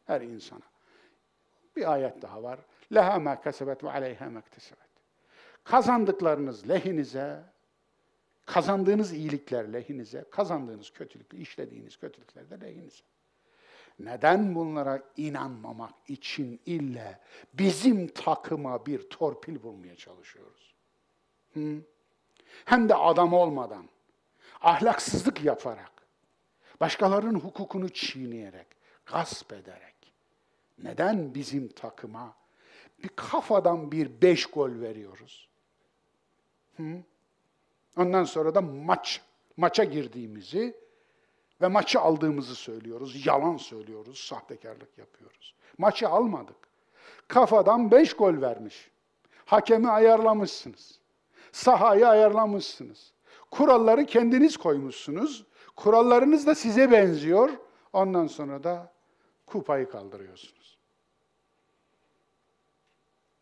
[0.04, 0.62] Her insana.
[1.76, 2.58] Bir ayet daha var.
[2.94, 4.42] Leha ma kesebet ve aleyha ma
[5.64, 7.42] Kazandıklarınız lehinize,
[8.46, 13.02] kazandığınız iyilikler lehinize, kazandığınız kötülükler, işlediğiniz kötülükler de lehinize.
[13.98, 17.20] Neden bunlara inanmamak için ille
[17.54, 20.74] bizim takıma bir torpil bulmaya çalışıyoruz?
[21.54, 21.76] Hı?
[22.64, 23.88] Hem de adam olmadan,
[24.60, 25.97] ahlaksızlık yaparak,
[26.80, 28.66] başkalarının hukukunu çiğneyerek,
[29.06, 29.94] gasp ederek.
[30.82, 32.34] Neden bizim takıma
[33.02, 35.48] bir kafadan bir beş gol veriyoruz?
[36.76, 37.02] Hı?
[37.96, 39.22] Ondan sonra da maç,
[39.56, 40.76] maça girdiğimizi
[41.60, 43.26] ve maçı aldığımızı söylüyoruz.
[43.26, 45.54] Yalan söylüyoruz, sahtekarlık yapıyoruz.
[45.78, 46.56] Maçı almadık.
[47.28, 48.90] Kafadan beş gol vermiş.
[49.44, 50.98] Hakemi ayarlamışsınız.
[51.52, 53.12] Sahayı ayarlamışsınız.
[53.50, 55.46] Kuralları kendiniz koymuşsunuz.
[55.78, 57.50] Kurallarınız da size benziyor.
[57.92, 58.92] Ondan sonra da
[59.46, 60.78] kupayı kaldırıyorsunuz.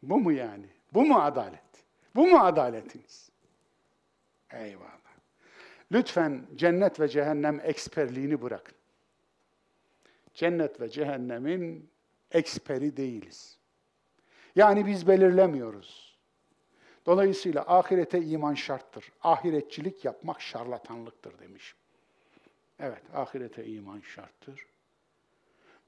[0.03, 0.67] Bu mu yani?
[0.95, 1.85] Bu mu adalet?
[2.15, 3.31] Bu mu adaletiniz?
[4.51, 4.91] Eyvallah.
[5.93, 8.75] Lütfen cennet ve cehennem eksperliğini bırakın.
[10.35, 11.91] Cennet ve cehennemin
[12.31, 13.59] eksperi değiliz.
[14.57, 16.19] Yani biz belirlemiyoruz.
[17.07, 19.13] Dolayısıyla ahirete iman şarttır.
[19.23, 21.79] Ahiretçilik yapmak şarlatanlıktır demişim.
[22.81, 24.67] Evet, ahirete iman şarttır.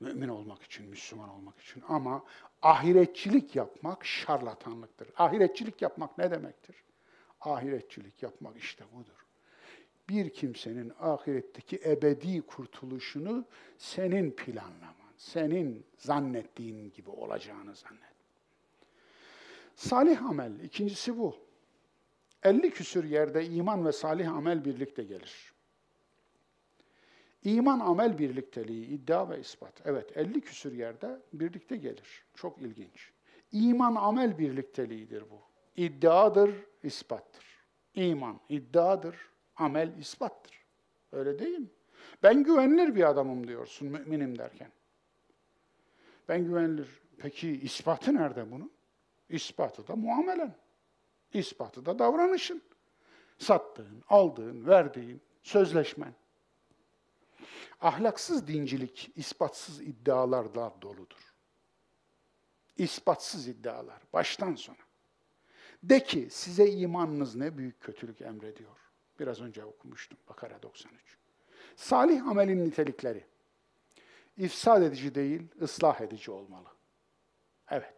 [0.01, 1.83] Mümin olmak için, Müslüman olmak için.
[1.89, 2.25] Ama
[2.63, 5.09] ahiretçilik yapmak şarlatanlıktır.
[5.17, 6.77] Ahiretçilik yapmak ne demektir?
[7.41, 9.27] Ahiretçilik yapmak işte budur.
[10.09, 13.45] Bir kimsenin ahiretteki ebedi kurtuluşunu
[13.79, 18.19] senin planlaman, senin zannettiğin gibi olacağını zannet.
[19.75, 21.37] Salih amel, ikincisi bu.
[22.43, 25.53] 50 küsür yerde iman ve salih amel birlikte gelir.
[27.45, 29.83] İman amel birlikteliği, iddia ve ispat.
[29.85, 32.25] Evet 50 küsür yerde birlikte gelir.
[32.35, 33.13] Çok ilginç.
[33.53, 35.41] İman amel birlikteliğidir bu.
[35.77, 37.45] İddiadır, ispattır.
[37.95, 39.17] İman iddiadır,
[39.57, 40.65] amel ispattır.
[41.13, 41.69] Öyle değil mi?
[42.23, 44.71] Ben güvenilir bir adamım diyorsun müminim derken.
[46.29, 46.89] Ben güvenilir.
[47.19, 48.73] Peki ispatı nerede bunun?
[49.29, 50.55] İspatı da muamelen.
[51.33, 52.63] İspatı da davranışın.
[53.39, 56.15] Sattığın, aldığın, verdiğin, sözleşmen.
[57.81, 61.35] Ahlaksız dincilik, ispatsız iddialarla doludur.
[62.77, 64.77] İspatsız iddialar, baştan sona.
[65.83, 68.77] De ki size imanınız ne büyük kötülük emrediyor.
[69.19, 71.19] Biraz önce okumuştum Bakara 93.
[71.77, 73.25] Salih amelin nitelikleri.
[74.37, 76.69] İfsad edici değil, ıslah edici olmalı.
[77.71, 77.95] Evet.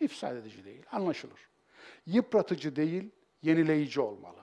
[0.00, 1.48] İfsad edici değil, anlaşılır.
[2.06, 3.10] Yıpratıcı değil,
[3.42, 4.40] yenileyici olmalı.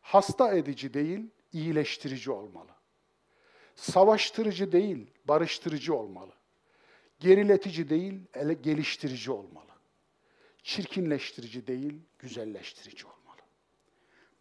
[0.00, 2.73] Hasta edici değil, iyileştirici olmalı.
[3.74, 6.32] Savaştırıcı değil, barıştırıcı olmalı.
[7.20, 9.70] Geriletici değil, ele geliştirici olmalı.
[10.62, 13.40] Çirkinleştirici değil, güzelleştirici olmalı.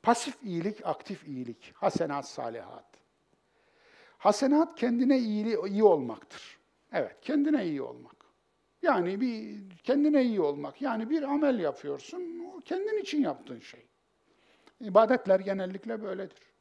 [0.04, 2.86] Pasif iyilik, aktif iyilik, hasenat, salihat.
[4.18, 6.58] Hasenat kendine iyi, iyi olmaktır.
[6.92, 8.16] Evet, kendine iyi olmak.
[8.82, 10.82] Yani bir kendine iyi olmak.
[10.82, 12.22] Yani bir amel yapıyorsun,
[12.66, 13.86] kendin için yaptığın şey.
[14.82, 16.53] İbadetler genellikle böyledir.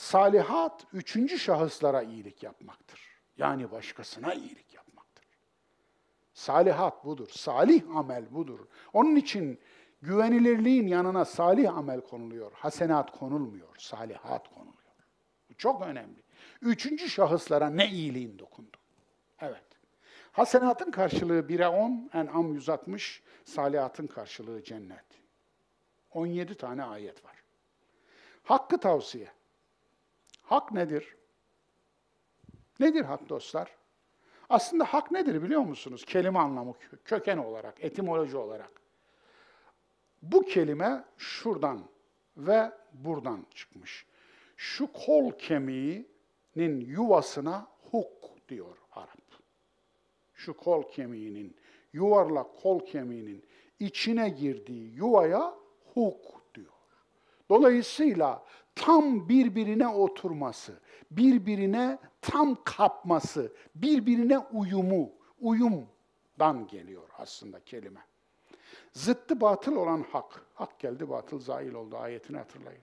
[0.00, 3.00] Salihat, üçüncü şahıslara iyilik yapmaktır.
[3.36, 5.24] Yani başkasına iyilik yapmaktır.
[6.34, 8.60] Salihat budur, salih amel budur.
[8.92, 9.60] Onun için
[10.02, 14.94] güvenilirliğin yanına salih amel konuluyor, hasenat konulmuyor, salihat konuluyor.
[15.50, 16.22] Bu çok önemli.
[16.62, 18.76] Üçüncü şahıslara ne iyiliğin dokundu?
[19.40, 19.66] Evet.
[20.32, 25.04] Hasenatın karşılığı 1'e 10, En'am 160, salihatın karşılığı cennet.
[26.10, 27.36] 17 tane ayet var.
[28.42, 29.39] Hakkı tavsiye.
[30.50, 31.16] Hak nedir?
[32.80, 33.76] Nedir hak dostlar?
[34.48, 36.04] Aslında hak nedir biliyor musunuz?
[36.04, 36.74] Kelime anlamı,
[37.04, 38.70] köken olarak, etimoloji olarak.
[40.22, 41.80] Bu kelime şuradan
[42.36, 44.06] ve buradan çıkmış.
[44.56, 49.18] Şu kol kemiğinin yuvasına huk diyor Arap.
[50.34, 51.56] Şu kol kemiğinin,
[51.92, 53.44] yuvarlak kol kemiğinin
[53.80, 55.54] içine girdiği yuvaya
[55.94, 56.72] huk diyor.
[57.48, 58.44] Dolayısıyla
[58.74, 60.80] tam birbirine oturması,
[61.10, 68.00] birbirine tam kapması, birbirine uyumu, uyumdan geliyor aslında kelime.
[68.92, 70.44] Zıttı batıl olan hak.
[70.54, 71.96] Hak geldi, batıl zail oldu.
[71.96, 72.82] Ayetini hatırlayın.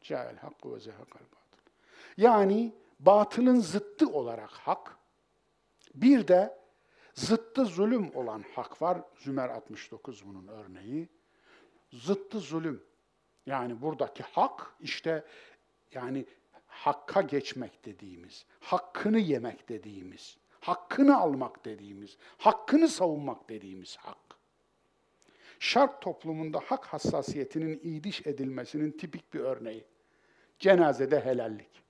[0.00, 1.72] Cahil hakkı ve zehakal batıl.
[2.16, 4.96] Yani batılın zıttı olarak hak.
[5.94, 6.58] Bir de
[7.14, 9.00] zıttı zulüm olan hak var.
[9.16, 11.08] Zümer 69 bunun örneği.
[11.92, 12.82] Zıttı zulüm.
[13.48, 15.24] Yani buradaki hak işte
[15.94, 16.26] yani
[16.66, 24.18] hakka geçmek dediğimiz, hakkını yemek dediğimiz, hakkını almak dediğimiz, hakkını savunmak dediğimiz hak.
[25.58, 29.84] Şark toplumunda hak hassasiyetinin iyiliş edilmesinin tipik bir örneği.
[30.58, 31.82] Cenazede helallik.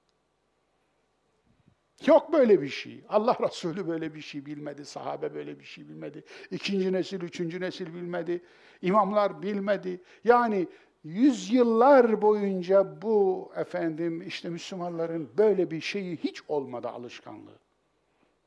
[2.07, 3.05] Yok böyle bir şey.
[3.09, 6.25] Allah Resulü böyle bir şey bilmedi, sahabe böyle bir şey bilmedi.
[6.51, 8.43] İkinci nesil, üçüncü nesil bilmedi.
[8.83, 10.01] İmamlar bilmedi.
[10.25, 10.69] Yani
[11.09, 17.59] yüzyıllar boyunca bu efendim işte Müslümanların böyle bir şeyi hiç olmadı alışkanlığı.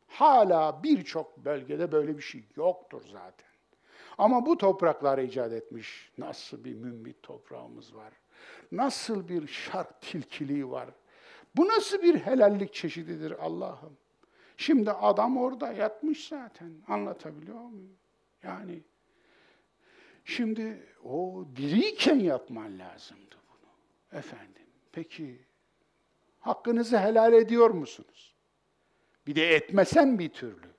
[0.08, 3.50] Hala birçok bölgede böyle bir şey yoktur zaten.
[4.18, 6.12] Ama bu topraklar icat etmiş.
[6.18, 8.14] Nasıl bir mümbit toprağımız var.
[8.72, 10.90] Nasıl bir şark tilkiliği var.
[11.56, 13.98] Bu nasıl bir helallik çeşididir Allah'ım?
[14.58, 16.72] Şimdi adam orada yatmış zaten.
[16.88, 17.98] Anlatabiliyor muyum?
[18.44, 18.84] Yani
[20.26, 24.20] şimdi o diriyken yapman lazımdı bunu.
[24.20, 25.40] Efendim, peki
[26.40, 28.36] hakkınızı helal ediyor musunuz?
[29.28, 30.72] Bir de etmesen bir türlü.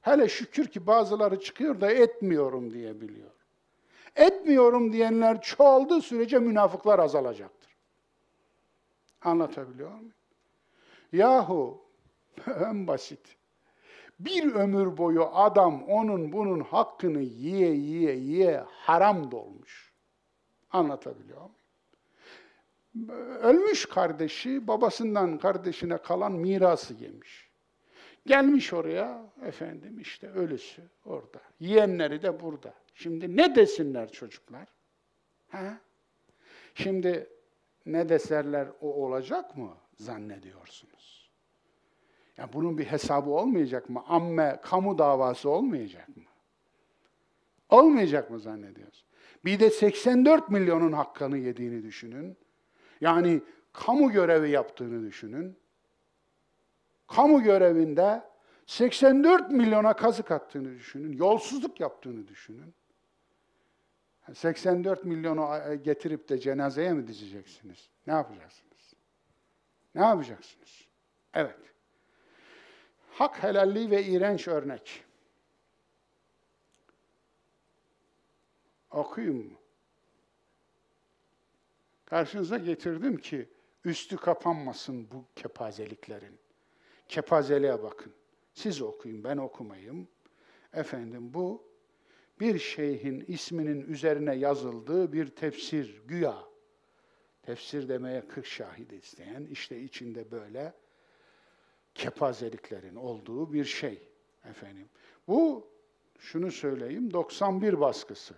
[0.00, 3.30] Hele şükür ki bazıları çıkıyor da etmiyorum diyebiliyor.
[4.16, 7.70] Etmiyorum diyenler çoğaldığı sürece münafıklar azalacaktır.
[9.22, 10.12] Anlatabiliyor muyum?
[11.12, 11.84] Yahu
[12.60, 13.36] en basit.
[14.20, 19.92] Bir ömür boyu adam onun bunun hakkını yiye yiye yiye haram dolmuş.
[20.70, 23.10] Anlatabiliyor muyum?
[23.42, 27.50] Ölmüş kardeşi babasından kardeşine kalan mirası yemiş.
[28.26, 31.40] Gelmiş oraya efendim işte ölüsü orada.
[31.60, 32.74] Yiyenleri de burada.
[32.94, 34.68] Şimdi ne desinler çocuklar?
[35.48, 35.80] Ha?
[36.74, 37.30] Şimdi
[37.86, 41.19] ne deserler o olacak mı zannediyorsunuz?
[42.40, 44.04] Ya bunun bir hesabı olmayacak mı?
[44.08, 46.22] Amme, kamu davası olmayacak mı?
[47.68, 49.08] Olmayacak mı zannediyorsun?
[49.44, 52.36] Bir de 84 milyonun hakkını yediğini düşünün.
[53.00, 53.40] Yani
[53.72, 55.60] kamu görevi yaptığını düşünün
[57.10, 58.22] kamu görevinde
[58.66, 62.74] 84 milyona kazık attığını düşünün, yolsuzluk yaptığını düşünün.
[64.34, 65.48] 84 milyonu
[65.82, 67.90] getirip de cenazeye mi dizeceksiniz?
[68.06, 68.94] Ne yapacaksınız?
[69.94, 70.88] Ne yapacaksınız?
[71.34, 71.69] Evet.
[73.10, 75.04] Hak helalliği ve iğrenç örnek.
[78.90, 79.58] Okuyayım mı?
[82.04, 83.48] Karşınıza getirdim ki
[83.84, 86.38] üstü kapanmasın bu kepazeliklerin.
[87.08, 88.12] Kepazeliğe bakın.
[88.54, 90.08] Siz okuyun, ben okumayayım.
[90.72, 91.70] Efendim bu
[92.40, 96.38] bir şeyhin isminin üzerine yazıldığı bir tefsir, güya.
[97.42, 100.74] Tefsir demeye 40 şahit isteyen, işte içinde böyle
[101.94, 104.08] kepazeliklerin olduğu bir şey
[104.44, 104.88] efendim.
[105.28, 105.66] Bu
[106.18, 108.34] şunu söyleyeyim 91 baskısı.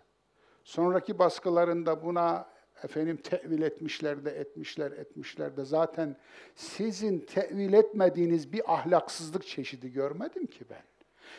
[0.65, 2.53] Sonraki baskılarında buna
[2.85, 6.17] efendim tevil etmişler de etmişler etmişler de zaten
[6.55, 10.83] sizin tevil etmediğiniz bir ahlaksızlık çeşidi görmedim ki ben.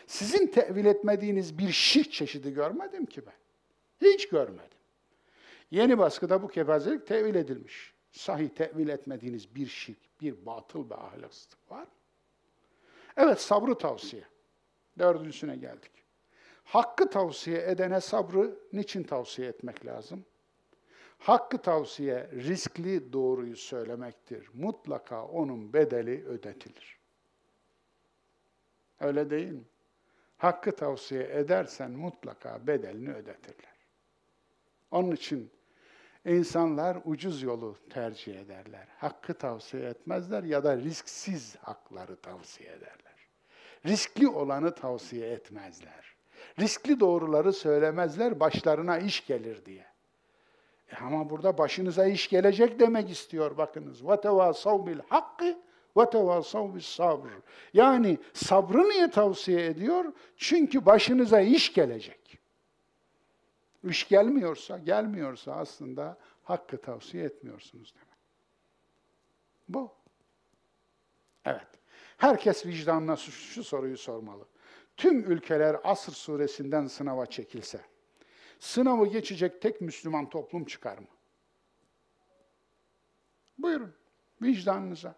[0.08, 3.34] Sizin tevil etmediğiniz bir şirk çeşidi görmedim ki ben.
[4.08, 4.78] Hiç görmedim.
[5.72, 7.94] Yeni baskıda bu kefazelik tevil edilmiş.
[8.12, 11.88] Sahih tevil etmediğiniz bir şirk, bir batıl ve ahlaksızlık var.
[13.18, 14.24] Evet sabrı tavsiye.
[15.00, 15.92] Dördüncüsüne geldik.
[16.64, 20.26] Hakkı tavsiye edene sabrı niçin tavsiye etmek lazım?
[21.20, 24.50] Hakkı tavsiye riskli doğruyu söylemektir.
[24.54, 27.00] Mutlaka onun bedeli ödetilir.
[29.00, 29.64] Öyle değil mi?
[30.38, 33.74] Hakkı tavsiye edersen mutlaka bedelini ödetirler.
[34.92, 35.52] Onun için
[36.26, 38.88] insanlar ucuz yolu tercih ederler.
[38.98, 43.03] Hakkı tavsiye etmezler ya da risksiz hakları tavsiye ederler
[43.87, 46.15] Riskli olanı tavsiye etmezler.
[46.61, 49.87] Riskli doğruları söylemezler başlarına iş gelir diye.
[50.93, 54.03] E ama burada başınıza iş gelecek demek istiyor bakınız.
[54.03, 55.57] وَتَوَاسَوْ بِالْحَقِّ
[55.97, 57.29] وَتَوَاسَوْ sabr.
[57.73, 60.05] Yani sabrı niye tavsiye ediyor?
[60.37, 62.39] Çünkü başınıza iş gelecek.
[63.85, 66.19] İş gelmiyorsa, gelmiyorsa aslında
[66.49, 68.19] Hakkı tavsiye etmiyorsunuz demek.
[69.69, 69.93] Bu.
[71.45, 71.69] Evet.
[72.24, 74.46] Herkes vicdanına şu, şu soruyu sormalı.
[74.98, 77.82] Tüm ülkeler Asr suresinden sınava çekilse,
[78.60, 81.08] sınavı geçecek tek Müslüman toplum çıkar mı?
[83.58, 83.94] Buyurun,
[84.42, 85.16] vicdanınıza.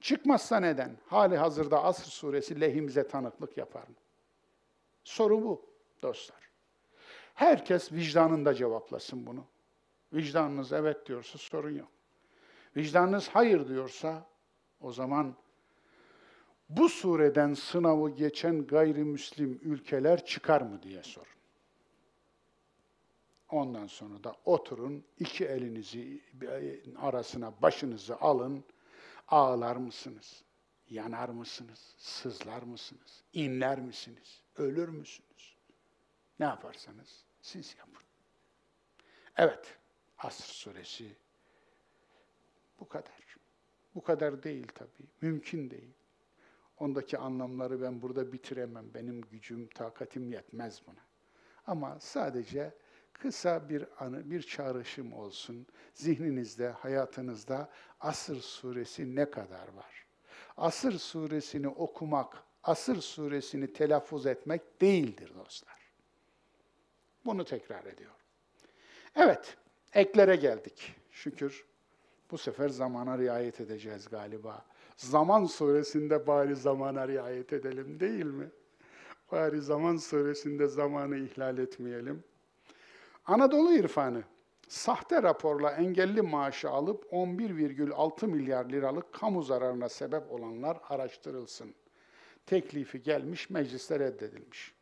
[0.00, 0.98] Çıkmazsa neden?
[1.06, 3.94] Hali hazırda Asr suresi lehimize tanıklık yapar mı?
[5.04, 5.66] Soru bu
[6.02, 6.50] dostlar.
[7.34, 9.44] Herkes vicdanında cevaplasın bunu.
[10.12, 11.90] Vicdanınız evet diyorsa sorun yok.
[12.76, 14.26] Vicdanınız hayır diyorsa
[14.80, 15.34] o zaman
[16.76, 21.26] bu sureden sınavı geçen gayrimüslim ülkeler çıkar mı diye sorun.
[23.50, 26.20] Ondan sonra da oturun, iki elinizi
[26.96, 28.64] arasına başınızı alın,
[29.28, 30.44] ağlar mısınız?
[30.90, 31.94] Yanar mısınız?
[31.98, 33.24] Sızlar mısınız?
[33.32, 34.42] İnler misiniz?
[34.56, 35.56] Ölür müsünüz?
[36.40, 38.02] Ne yaparsanız siz yapın.
[39.36, 39.78] Evet,
[40.18, 41.16] Asr suresi
[42.80, 43.36] bu kadar.
[43.94, 45.08] Bu kadar değil tabii.
[45.20, 45.94] Mümkün değil.
[46.78, 48.94] Ondaki anlamları ben burada bitiremem.
[48.94, 51.00] Benim gücüm, takatim yetmez buna.
[51.66, 52.74] Ama sadece
[53.12, 55.66] kısa bir anı, bir çağrışım olsun.
[55.94, 57.70] Zihninizde, hayatınızda
[58.00, 60.06] Asır suresi ne kadar var?
[60.56, 65.92] Asır suresini okumak, Asır suresini telaffuz etmek değildir dostlar.
[67.24, 68.16] Bunu tekrar ediyorum.
[69.16, 69.56] Evet,
[69.92, 70.94] eklere geldik.
[71.10, 71.66] Şükür
[72.30, 74.64] bu sefer zamana riayet edeceğiz galiba.
[74.96, 78.50] Zaman suresinde bari zamana riayet edelim değil mi?
[79.32, 82.24] Bari zaman suresinde zamanı ihlal etmeyelim.
[83.26, 84.22] Anadolu irfanı
[84.68, 91.74] sahte raporla engelli maaşı alıp 11,6 milyar liralık kamu zararına sebep olanlar araştırılsın.
[92.46, 94.74] Teklifi gelmiş, mecliste reddedilmiş.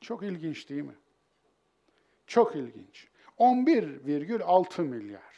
[0.00, 0.96] Çok ilginç değil mi?
[2.26, 3.08] Çok ilginç.
[3.38, 5.31] 11,6 milyar.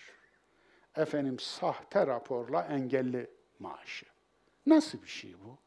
[0.96, 4.06] Efendim sahte raporla engelli maaşı.
[4.66, 5.58] Nasıl bir şey bu?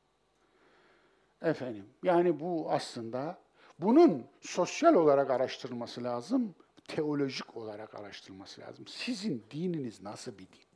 [1.48, 3.40] Efendim yani bu aslında
[3.80, 6.56] bunun sosyal olarak araştırılması lazım,
[6.88, 8.88] teolojik olarak araştırılması lazım.
[8.88, 10.68] Sizin dininiz nasıl bir din?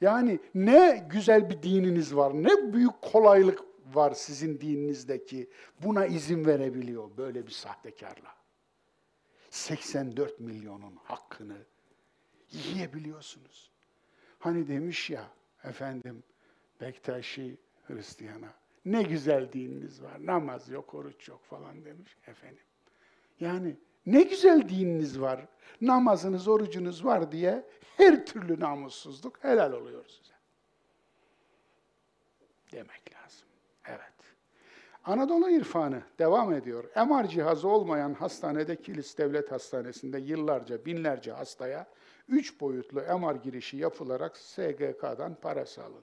[0.00, 3.60] Yani ne güzel bir dininiz var, ne büyük kolaylık
[3.94, 5.50] var sizin dininizdeki
[5.80, 8.34] buna izin verebiliyor böyle bir sahtekarla.
[9.50, 11.56] 84 milyonun hakkını
[12.52, 13.71] yiyebiliyorsunuz.
[14.42, 15.28] Hani demiş ya
[15.64, 16.22] efendim
[16.80, 17.56] Bektaşi
[17.86, 18.54] Hristiyan'a
[18.84, 20.26] ne güzel dininiz var.
[20.26, 22.64] Namaz yok, oruç yok falan demiş efendim.
[23.40, 25.46] Yani ne güzel dininiz var.
[25.80, 27.66] Namazınız, orucunuz var diye
[27.96, 30.34] her türlü namussuzluk helal oluyor size.
[32.72, 33.48] Demek lazım.
[33.84, 34.12] Evet.
[35.04, 36.84] Anadolu irfanı devam ediyor.
[36.96, 41.86] MR cihazı olmayan hastanede Kilis Devlet Hastanesi'nde yıllarca, binlerce hastaya
[42.32, 46.02] üç boyutlu MR girişi yapılarak SGK'dan para sağlandı.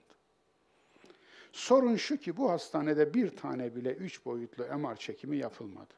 [1.51, 5.93] Sorun şu ki bu hastanede bir tane bile üç boyutlu MR çekimi yapılmadı.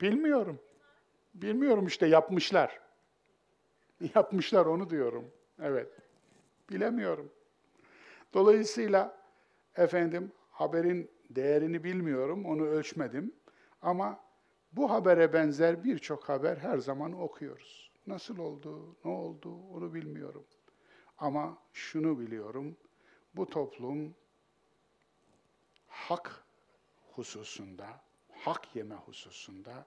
[0.00, 0.60] Bilmiyorum.
[1.34, 2.80] Bilmiyorum işte yapmışlar.
[4.14, 5.30] Yapmışlar onu diyorum.
[5.62, 5.88] Evet.
[6.70, 7.32] Bilemiyorum.
[8.34, 9.18] Dolayısıyla
[9.76, 13.32] efendim haberin değerini bilmiyorum, onu ölçmedim.
[13.82, 14.23] Ama
[14.76, 17.90] bu habere benzer birçok haber her zaman okuyoruz.
[18.06, 20.44] Nasıl oldu, ne oldu onu bilmiyorum.
[21.18, 22.76] Ama şunu biliyorum,
[23.36, 24.14] bu toplum
[25.88, 26.44] hak
[27.12, 28.00] hususunda,
[28.32, 29.86] hak yeme hususunda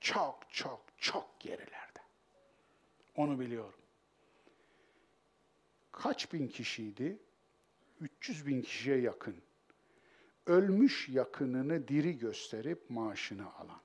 [0.00, 2.00] çok çok çok gerilerde.
[3.16, 3.80] Onu biliyorum.
[5.92, 7.18] Kaç bin kişiydi?
[8.00, 9.36] 300 bin kişiye yakın.
[10.46, 13.80] Ölmüş yakınını diri gösterip maaşını alan.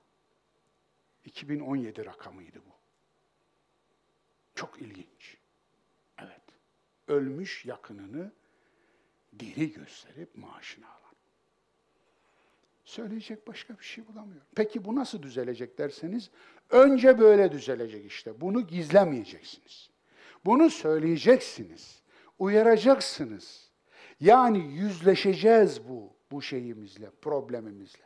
[1.26, 2.76] 2017 rakamıydı bu.
[4.54, 5.36] Çok ilginç.
[6.18, 6.42] Evet.
[7.08, 8.32] Ölmüş yakınını
[9.38, 10.96] diri gösterip maaşını alan.
[12.84, 14.46] Söyleyecek başka bir şey bulamıyorum.
[14.54, 16.30] Peki bu nasıl düzelecek derseniz,
[16.70, 18.40] önce böyle düzelecek işte.
[18.40, 19.90] Bunu gizlemeyeceksiniz.
[20.44, 22.02] Bunu söyleyeceksiniz.
[22.38, 23.70] Uyaracaksınız.
[24.20, 28.04] Yani yüzleşeceğiz bu, bu şeyimizle, problemimizle.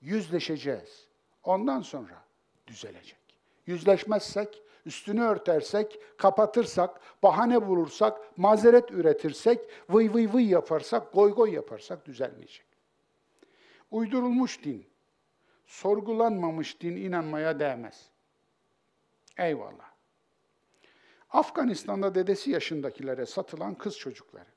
[0.00, 1.08] Yüzleşeceğiz.
[1.42, 2.25] Ondan sonra
[2.66, 3.18] düzelecek.
[3.66, 9.60] Yüzleşmezsek, üstünü örtersek, kapatırsak, bahane bulursak, mazeret üretirsek,
[9.90, 12.66] vıy vıy vıy yaparsak, goy goy yaparsak düzelmeyecek.
[13.90, 14.86] Uydurulmuş din,
[15.66, 18.10] sorgulanmamış din inanmaya değmez.
[19.38, 19.90] Eyvallah.
[21.30, 24.48] Afganistan'da dedesi yaşındakilere satılan kız çocukları.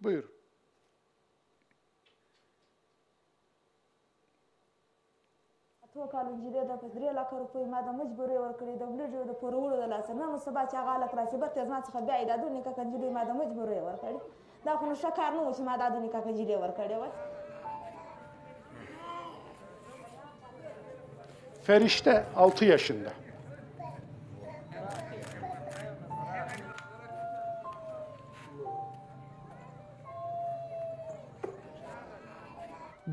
[0.00, 0.39] Buyur.
[6.00, 9.32] څو کال نجلۍ ده په درې لکه روپۍ ما د مجبورۍ ورکړې د وریجو د
[9.40, 12.36] پورولو د لاسه نن سبا چې هغه هلک راشي برته زما څخه بیا یې دا
[12.42, 14.18] دوه نکاح نجلۍ ما د مجبورۍ ورکړې
[14.66, 17.12] دا خو نو ښه کار نه و چې ما دا دوه نکاح نجلۍ ورکړې وای
[21.66, 23.12] Ferişte 6 yaşında.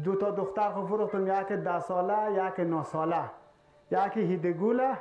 [0.08, 3.24] دو تا دختر خو فروختم یک ده ساله یک نه ساله.
[3.92, 4.98] یک هیدگوله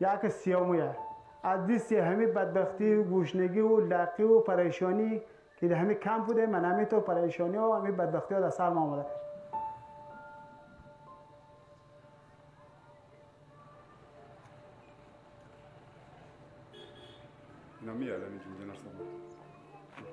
[0.00, 0.96] یک سیامویه
[1.42, 5.22] از دیسی همه بدبختی و گوشنگی و لقی و پریشانی
[5.56, 6.46] که همه کم بوده.
[6.46, 9.06] من همه تو پریشانی و همه بدبختی ها در سر ما آمده.
[17.82, 18.90] نمی الان اینجا نرسم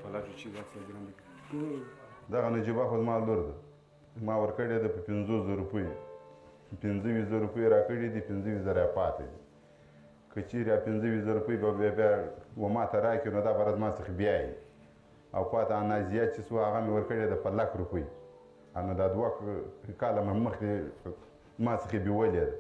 [0.04, 1.06] پلاجو چی دا څه ګرام
[1.52, 1.82] دي
[2.32, 3.65] دغه نجیبه خو زما لور ده.
[4.22, 5.88] ما ورکړې ده په پنځو زرو روپۍ
[6.84, 9.40] پنځه ویشت زره روپۍ راکړې دي پنځه ویشت زره پاتې دي.
[10.34, 12.12] که چیرې پنځه ویشت زره روپۍ به بیا بیا
[12.58, 14.54] و ما ته راکړي نو دا به زما څخه بیا یي
[15.36, 18.06] او پاته انازیه چې سوه هغه مې ورکړې ده په لک روپۍ
[18.88, 19.28] نو دا دوه
[20.02, 20.72] کاله مې مخکې
[21.60, 22.56] ما څخه بیولې ده.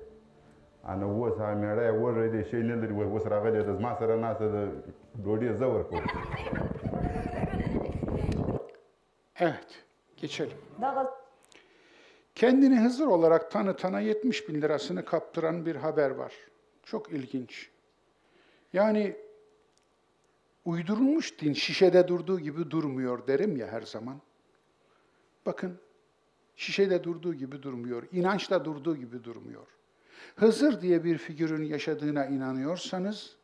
[0.99, 4.15] نو اوس هغه مېړه یې وږی دی شی نه لري اوس راغلی ده زما سره
[4.15, 4.61] ناسته ده
[5.23, 6.03] ډوډۍ زه ورکوم.
[9.36, 9.69] Evet,
[10.18, 10.60] geçelim.
[10.82, 11.03] دغه
[12.36, 16.34] Kendini Hızır olarak tanıtana 70 bin lirasını kaptıran bir haber var.
[16.84, 17.70] Çok ilginç.
[18.74, 19.16] Yani
[20.66, 24.22] uydurulmuş din şişede durduğu gibi durmuyor derim ya her zaman.
[25.45, 25.80] Bakın,
[26.56, 29.68] şişede durduğu gibi durmuyor, inançla durduğu gibi durmuyor.
[30.36, 33.36] Hızır diye bir figürün yaşadığına inanıyorsanız,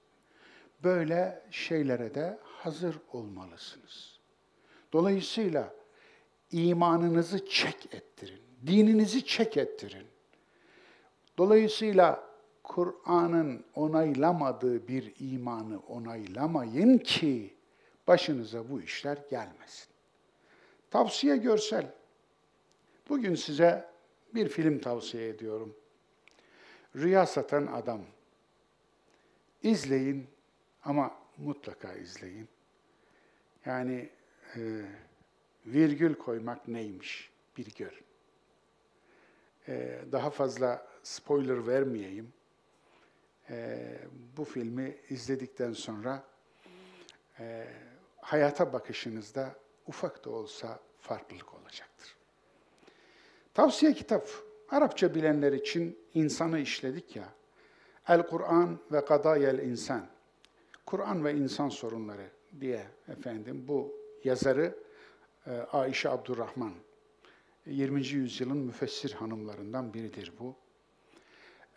[0.84, 4.20] böyle şeylere de hazır olmalısınız.
[4.94, 5.74] Dolayısıyla
[6.52, 10.06] imanınızı çek ettirin, dininizi çek ettirin.
[11.38, 12.32] Dolayısıyla
[12.64, 17.54] Kur'an'ın onaylamadığı bir imanı onaylamayın ki
[18.08, 19.88] başınıza bu işler gelmesin.
[20.92, 21.94] Tavsiye görsel.
[23.10, 23.90] Bugün size
[24.36, 25.76] bir film tavsiye ediyorum.
[26.96, 28.02] Rüya Satan Adam.
[29.64, 30.28] İzleyin
[30.84, 32.48] ama mutlaka izleyin.
[33.66, 34.10] Yani
[34.56, 34.82] e,
[35.66, 38.11] virgül koymak neymiş bir görün.
[39.68, 42.34] E, daha fazla spoiler vermeyeyim.
[43.50, 43.80] E,
[44.38, 46.24] bu filmi izledikten sonra
[47.40, 47.68] e,
[48.22, 49.56] hayata bakışınızda
[49.88, 52.16] ufak da olsa farklılık olacaktır.
[53.54, 54.28] Tavsiye kitap.
[54.70, 57.30] Arapça bilenler için insanı işledik ya.
[58.08, 60.08] El Kur'an ve Kadayel İnsan.
[60.86, 62.28] Kur'an ve insan sorunları
[62.60, 64.76] diye efendim bu yazarı
[65.48, 66.74] e, Ayşe Abdurrahman.
[67.66, 68.08] 20.
[68.08, 70.56] yüzyılın müfessir hanımlarından biridir bu.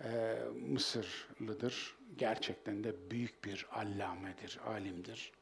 [0.05, 1.97] E, Mısırlıdır.
[2.19, 5.33] Gerçekten de büyük bir allamedir, alimdir.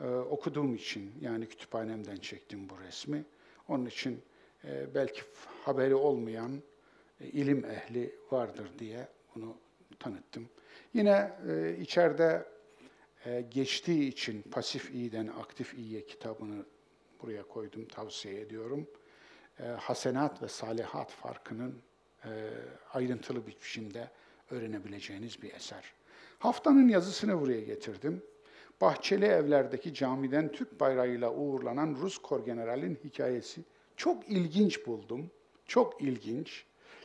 [0.00, 3.24] E, okuduğum için yani kütüphanemden çektim bu resmi.
[3.68, 4.22] Onun için
[4.64, 5.22] e, belki
[5.64, 6.62] haberi olmayan
[7.20, 9.56] e, ilim ehli vardır diye bunu
[9.98, 10.48] tanıttım.
[10.94, 12.46] Yine e, içeride
[13.26, 16.64] e, geçtiği için pasif iyiden aktif iyiye kitabını
[17.22, 18.86] buraya koydum, tavsiye ediyorum.
[19.60, 21.82] E, hasenat ve salihat farkının
[22.24, 22.30] e,
[22.92, 24.10] ayrıntılı bir biçimde
[24.50, 25.92] öğrenebileceğiniz bir eser.
[26.38, 28.22] Haftanın yazısını buraya getirdim.
[28.80, 33.62] Bahçeli evlerdeki camiden Türk bayrağıyla uğurlanan Rus korgeneralin hikayesi
[33.96, 35.30] çok ilginç buldum.
[35.66, 36.64] Çok ilginç.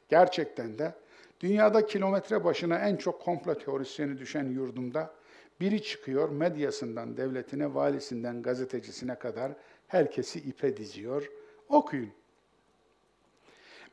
[0.10, 0.96] Gerçekten de
[1.40, 5.14] dünyada kilometre başına en çok komplo teorisyeni düşen yurdumda
[5.60, 9.52] biri çıkıyor medyasından, devletine, valisinden, gazetecisine kadar
[9.88, 11.32] herkesi ipe diziyor.
[11.70, 12.12] Okuyun.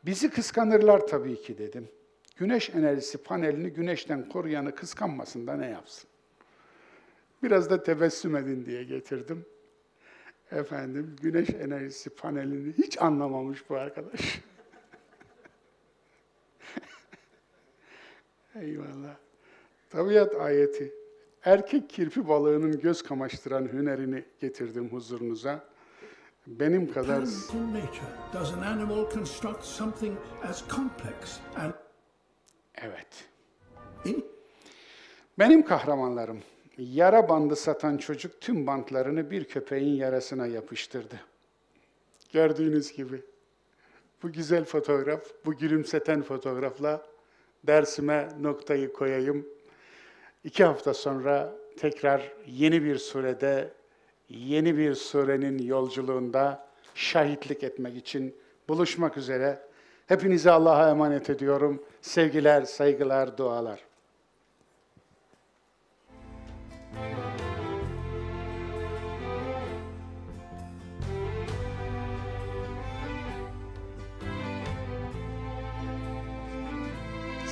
[0.06, 1.88] Bizi kıskanırlar tabii ki dedim.
[2.36, 6.10] Güneş enerjisi panelini güneşten koruyanı kıskanmasın da ne yapsın?
[7.42, 9.46] Biraz da tebessüm edin diye getirdim.
[10.50, 14.20] Efendim, güneş enerjisi panelini hiç anlamamış bu arkadaş.
[18.54, 19.16] Eyvallah.
[19.90, 20.94] Tabiat ayeti.
[21.44, 25.73] Erkek kirpi balığının göz kamaştıran hünerini getirdim huzurunuza.
[26.46, 31.72] Benim kadar Talent in nature does an animal construct something as complex and
[32.74, 33.24] evet.
[35.38, 36.42] Benim kahramanlarım.
[36.78, 41.20] Yara bandı satan çocuk tüm bantlarını bir köpeğin yarasına yapıştırdı.
[42.32, 43.22] Gördüğünüz gibi.
[44.22, 47.06] Bu güzel fotoğraf, bu gülümseten fotoğrafla
[47.66, 49.48] dersime noktayı koyayım.
[50.44, 53.70] İki hafta sonra tekrar yeni bir surede,
[54.28, 58.36] yeni bir surenin yolculuğunda şahitlik etmek için
[58.68, 59.60] buluşmak üzere.
[60.06, 61.82] Hepinizi Allah'a emanet ediyorum.
[62.00, 63.80] Sevgiler, saygılar, dualar.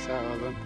[0.07, 0.62] Sağ olun.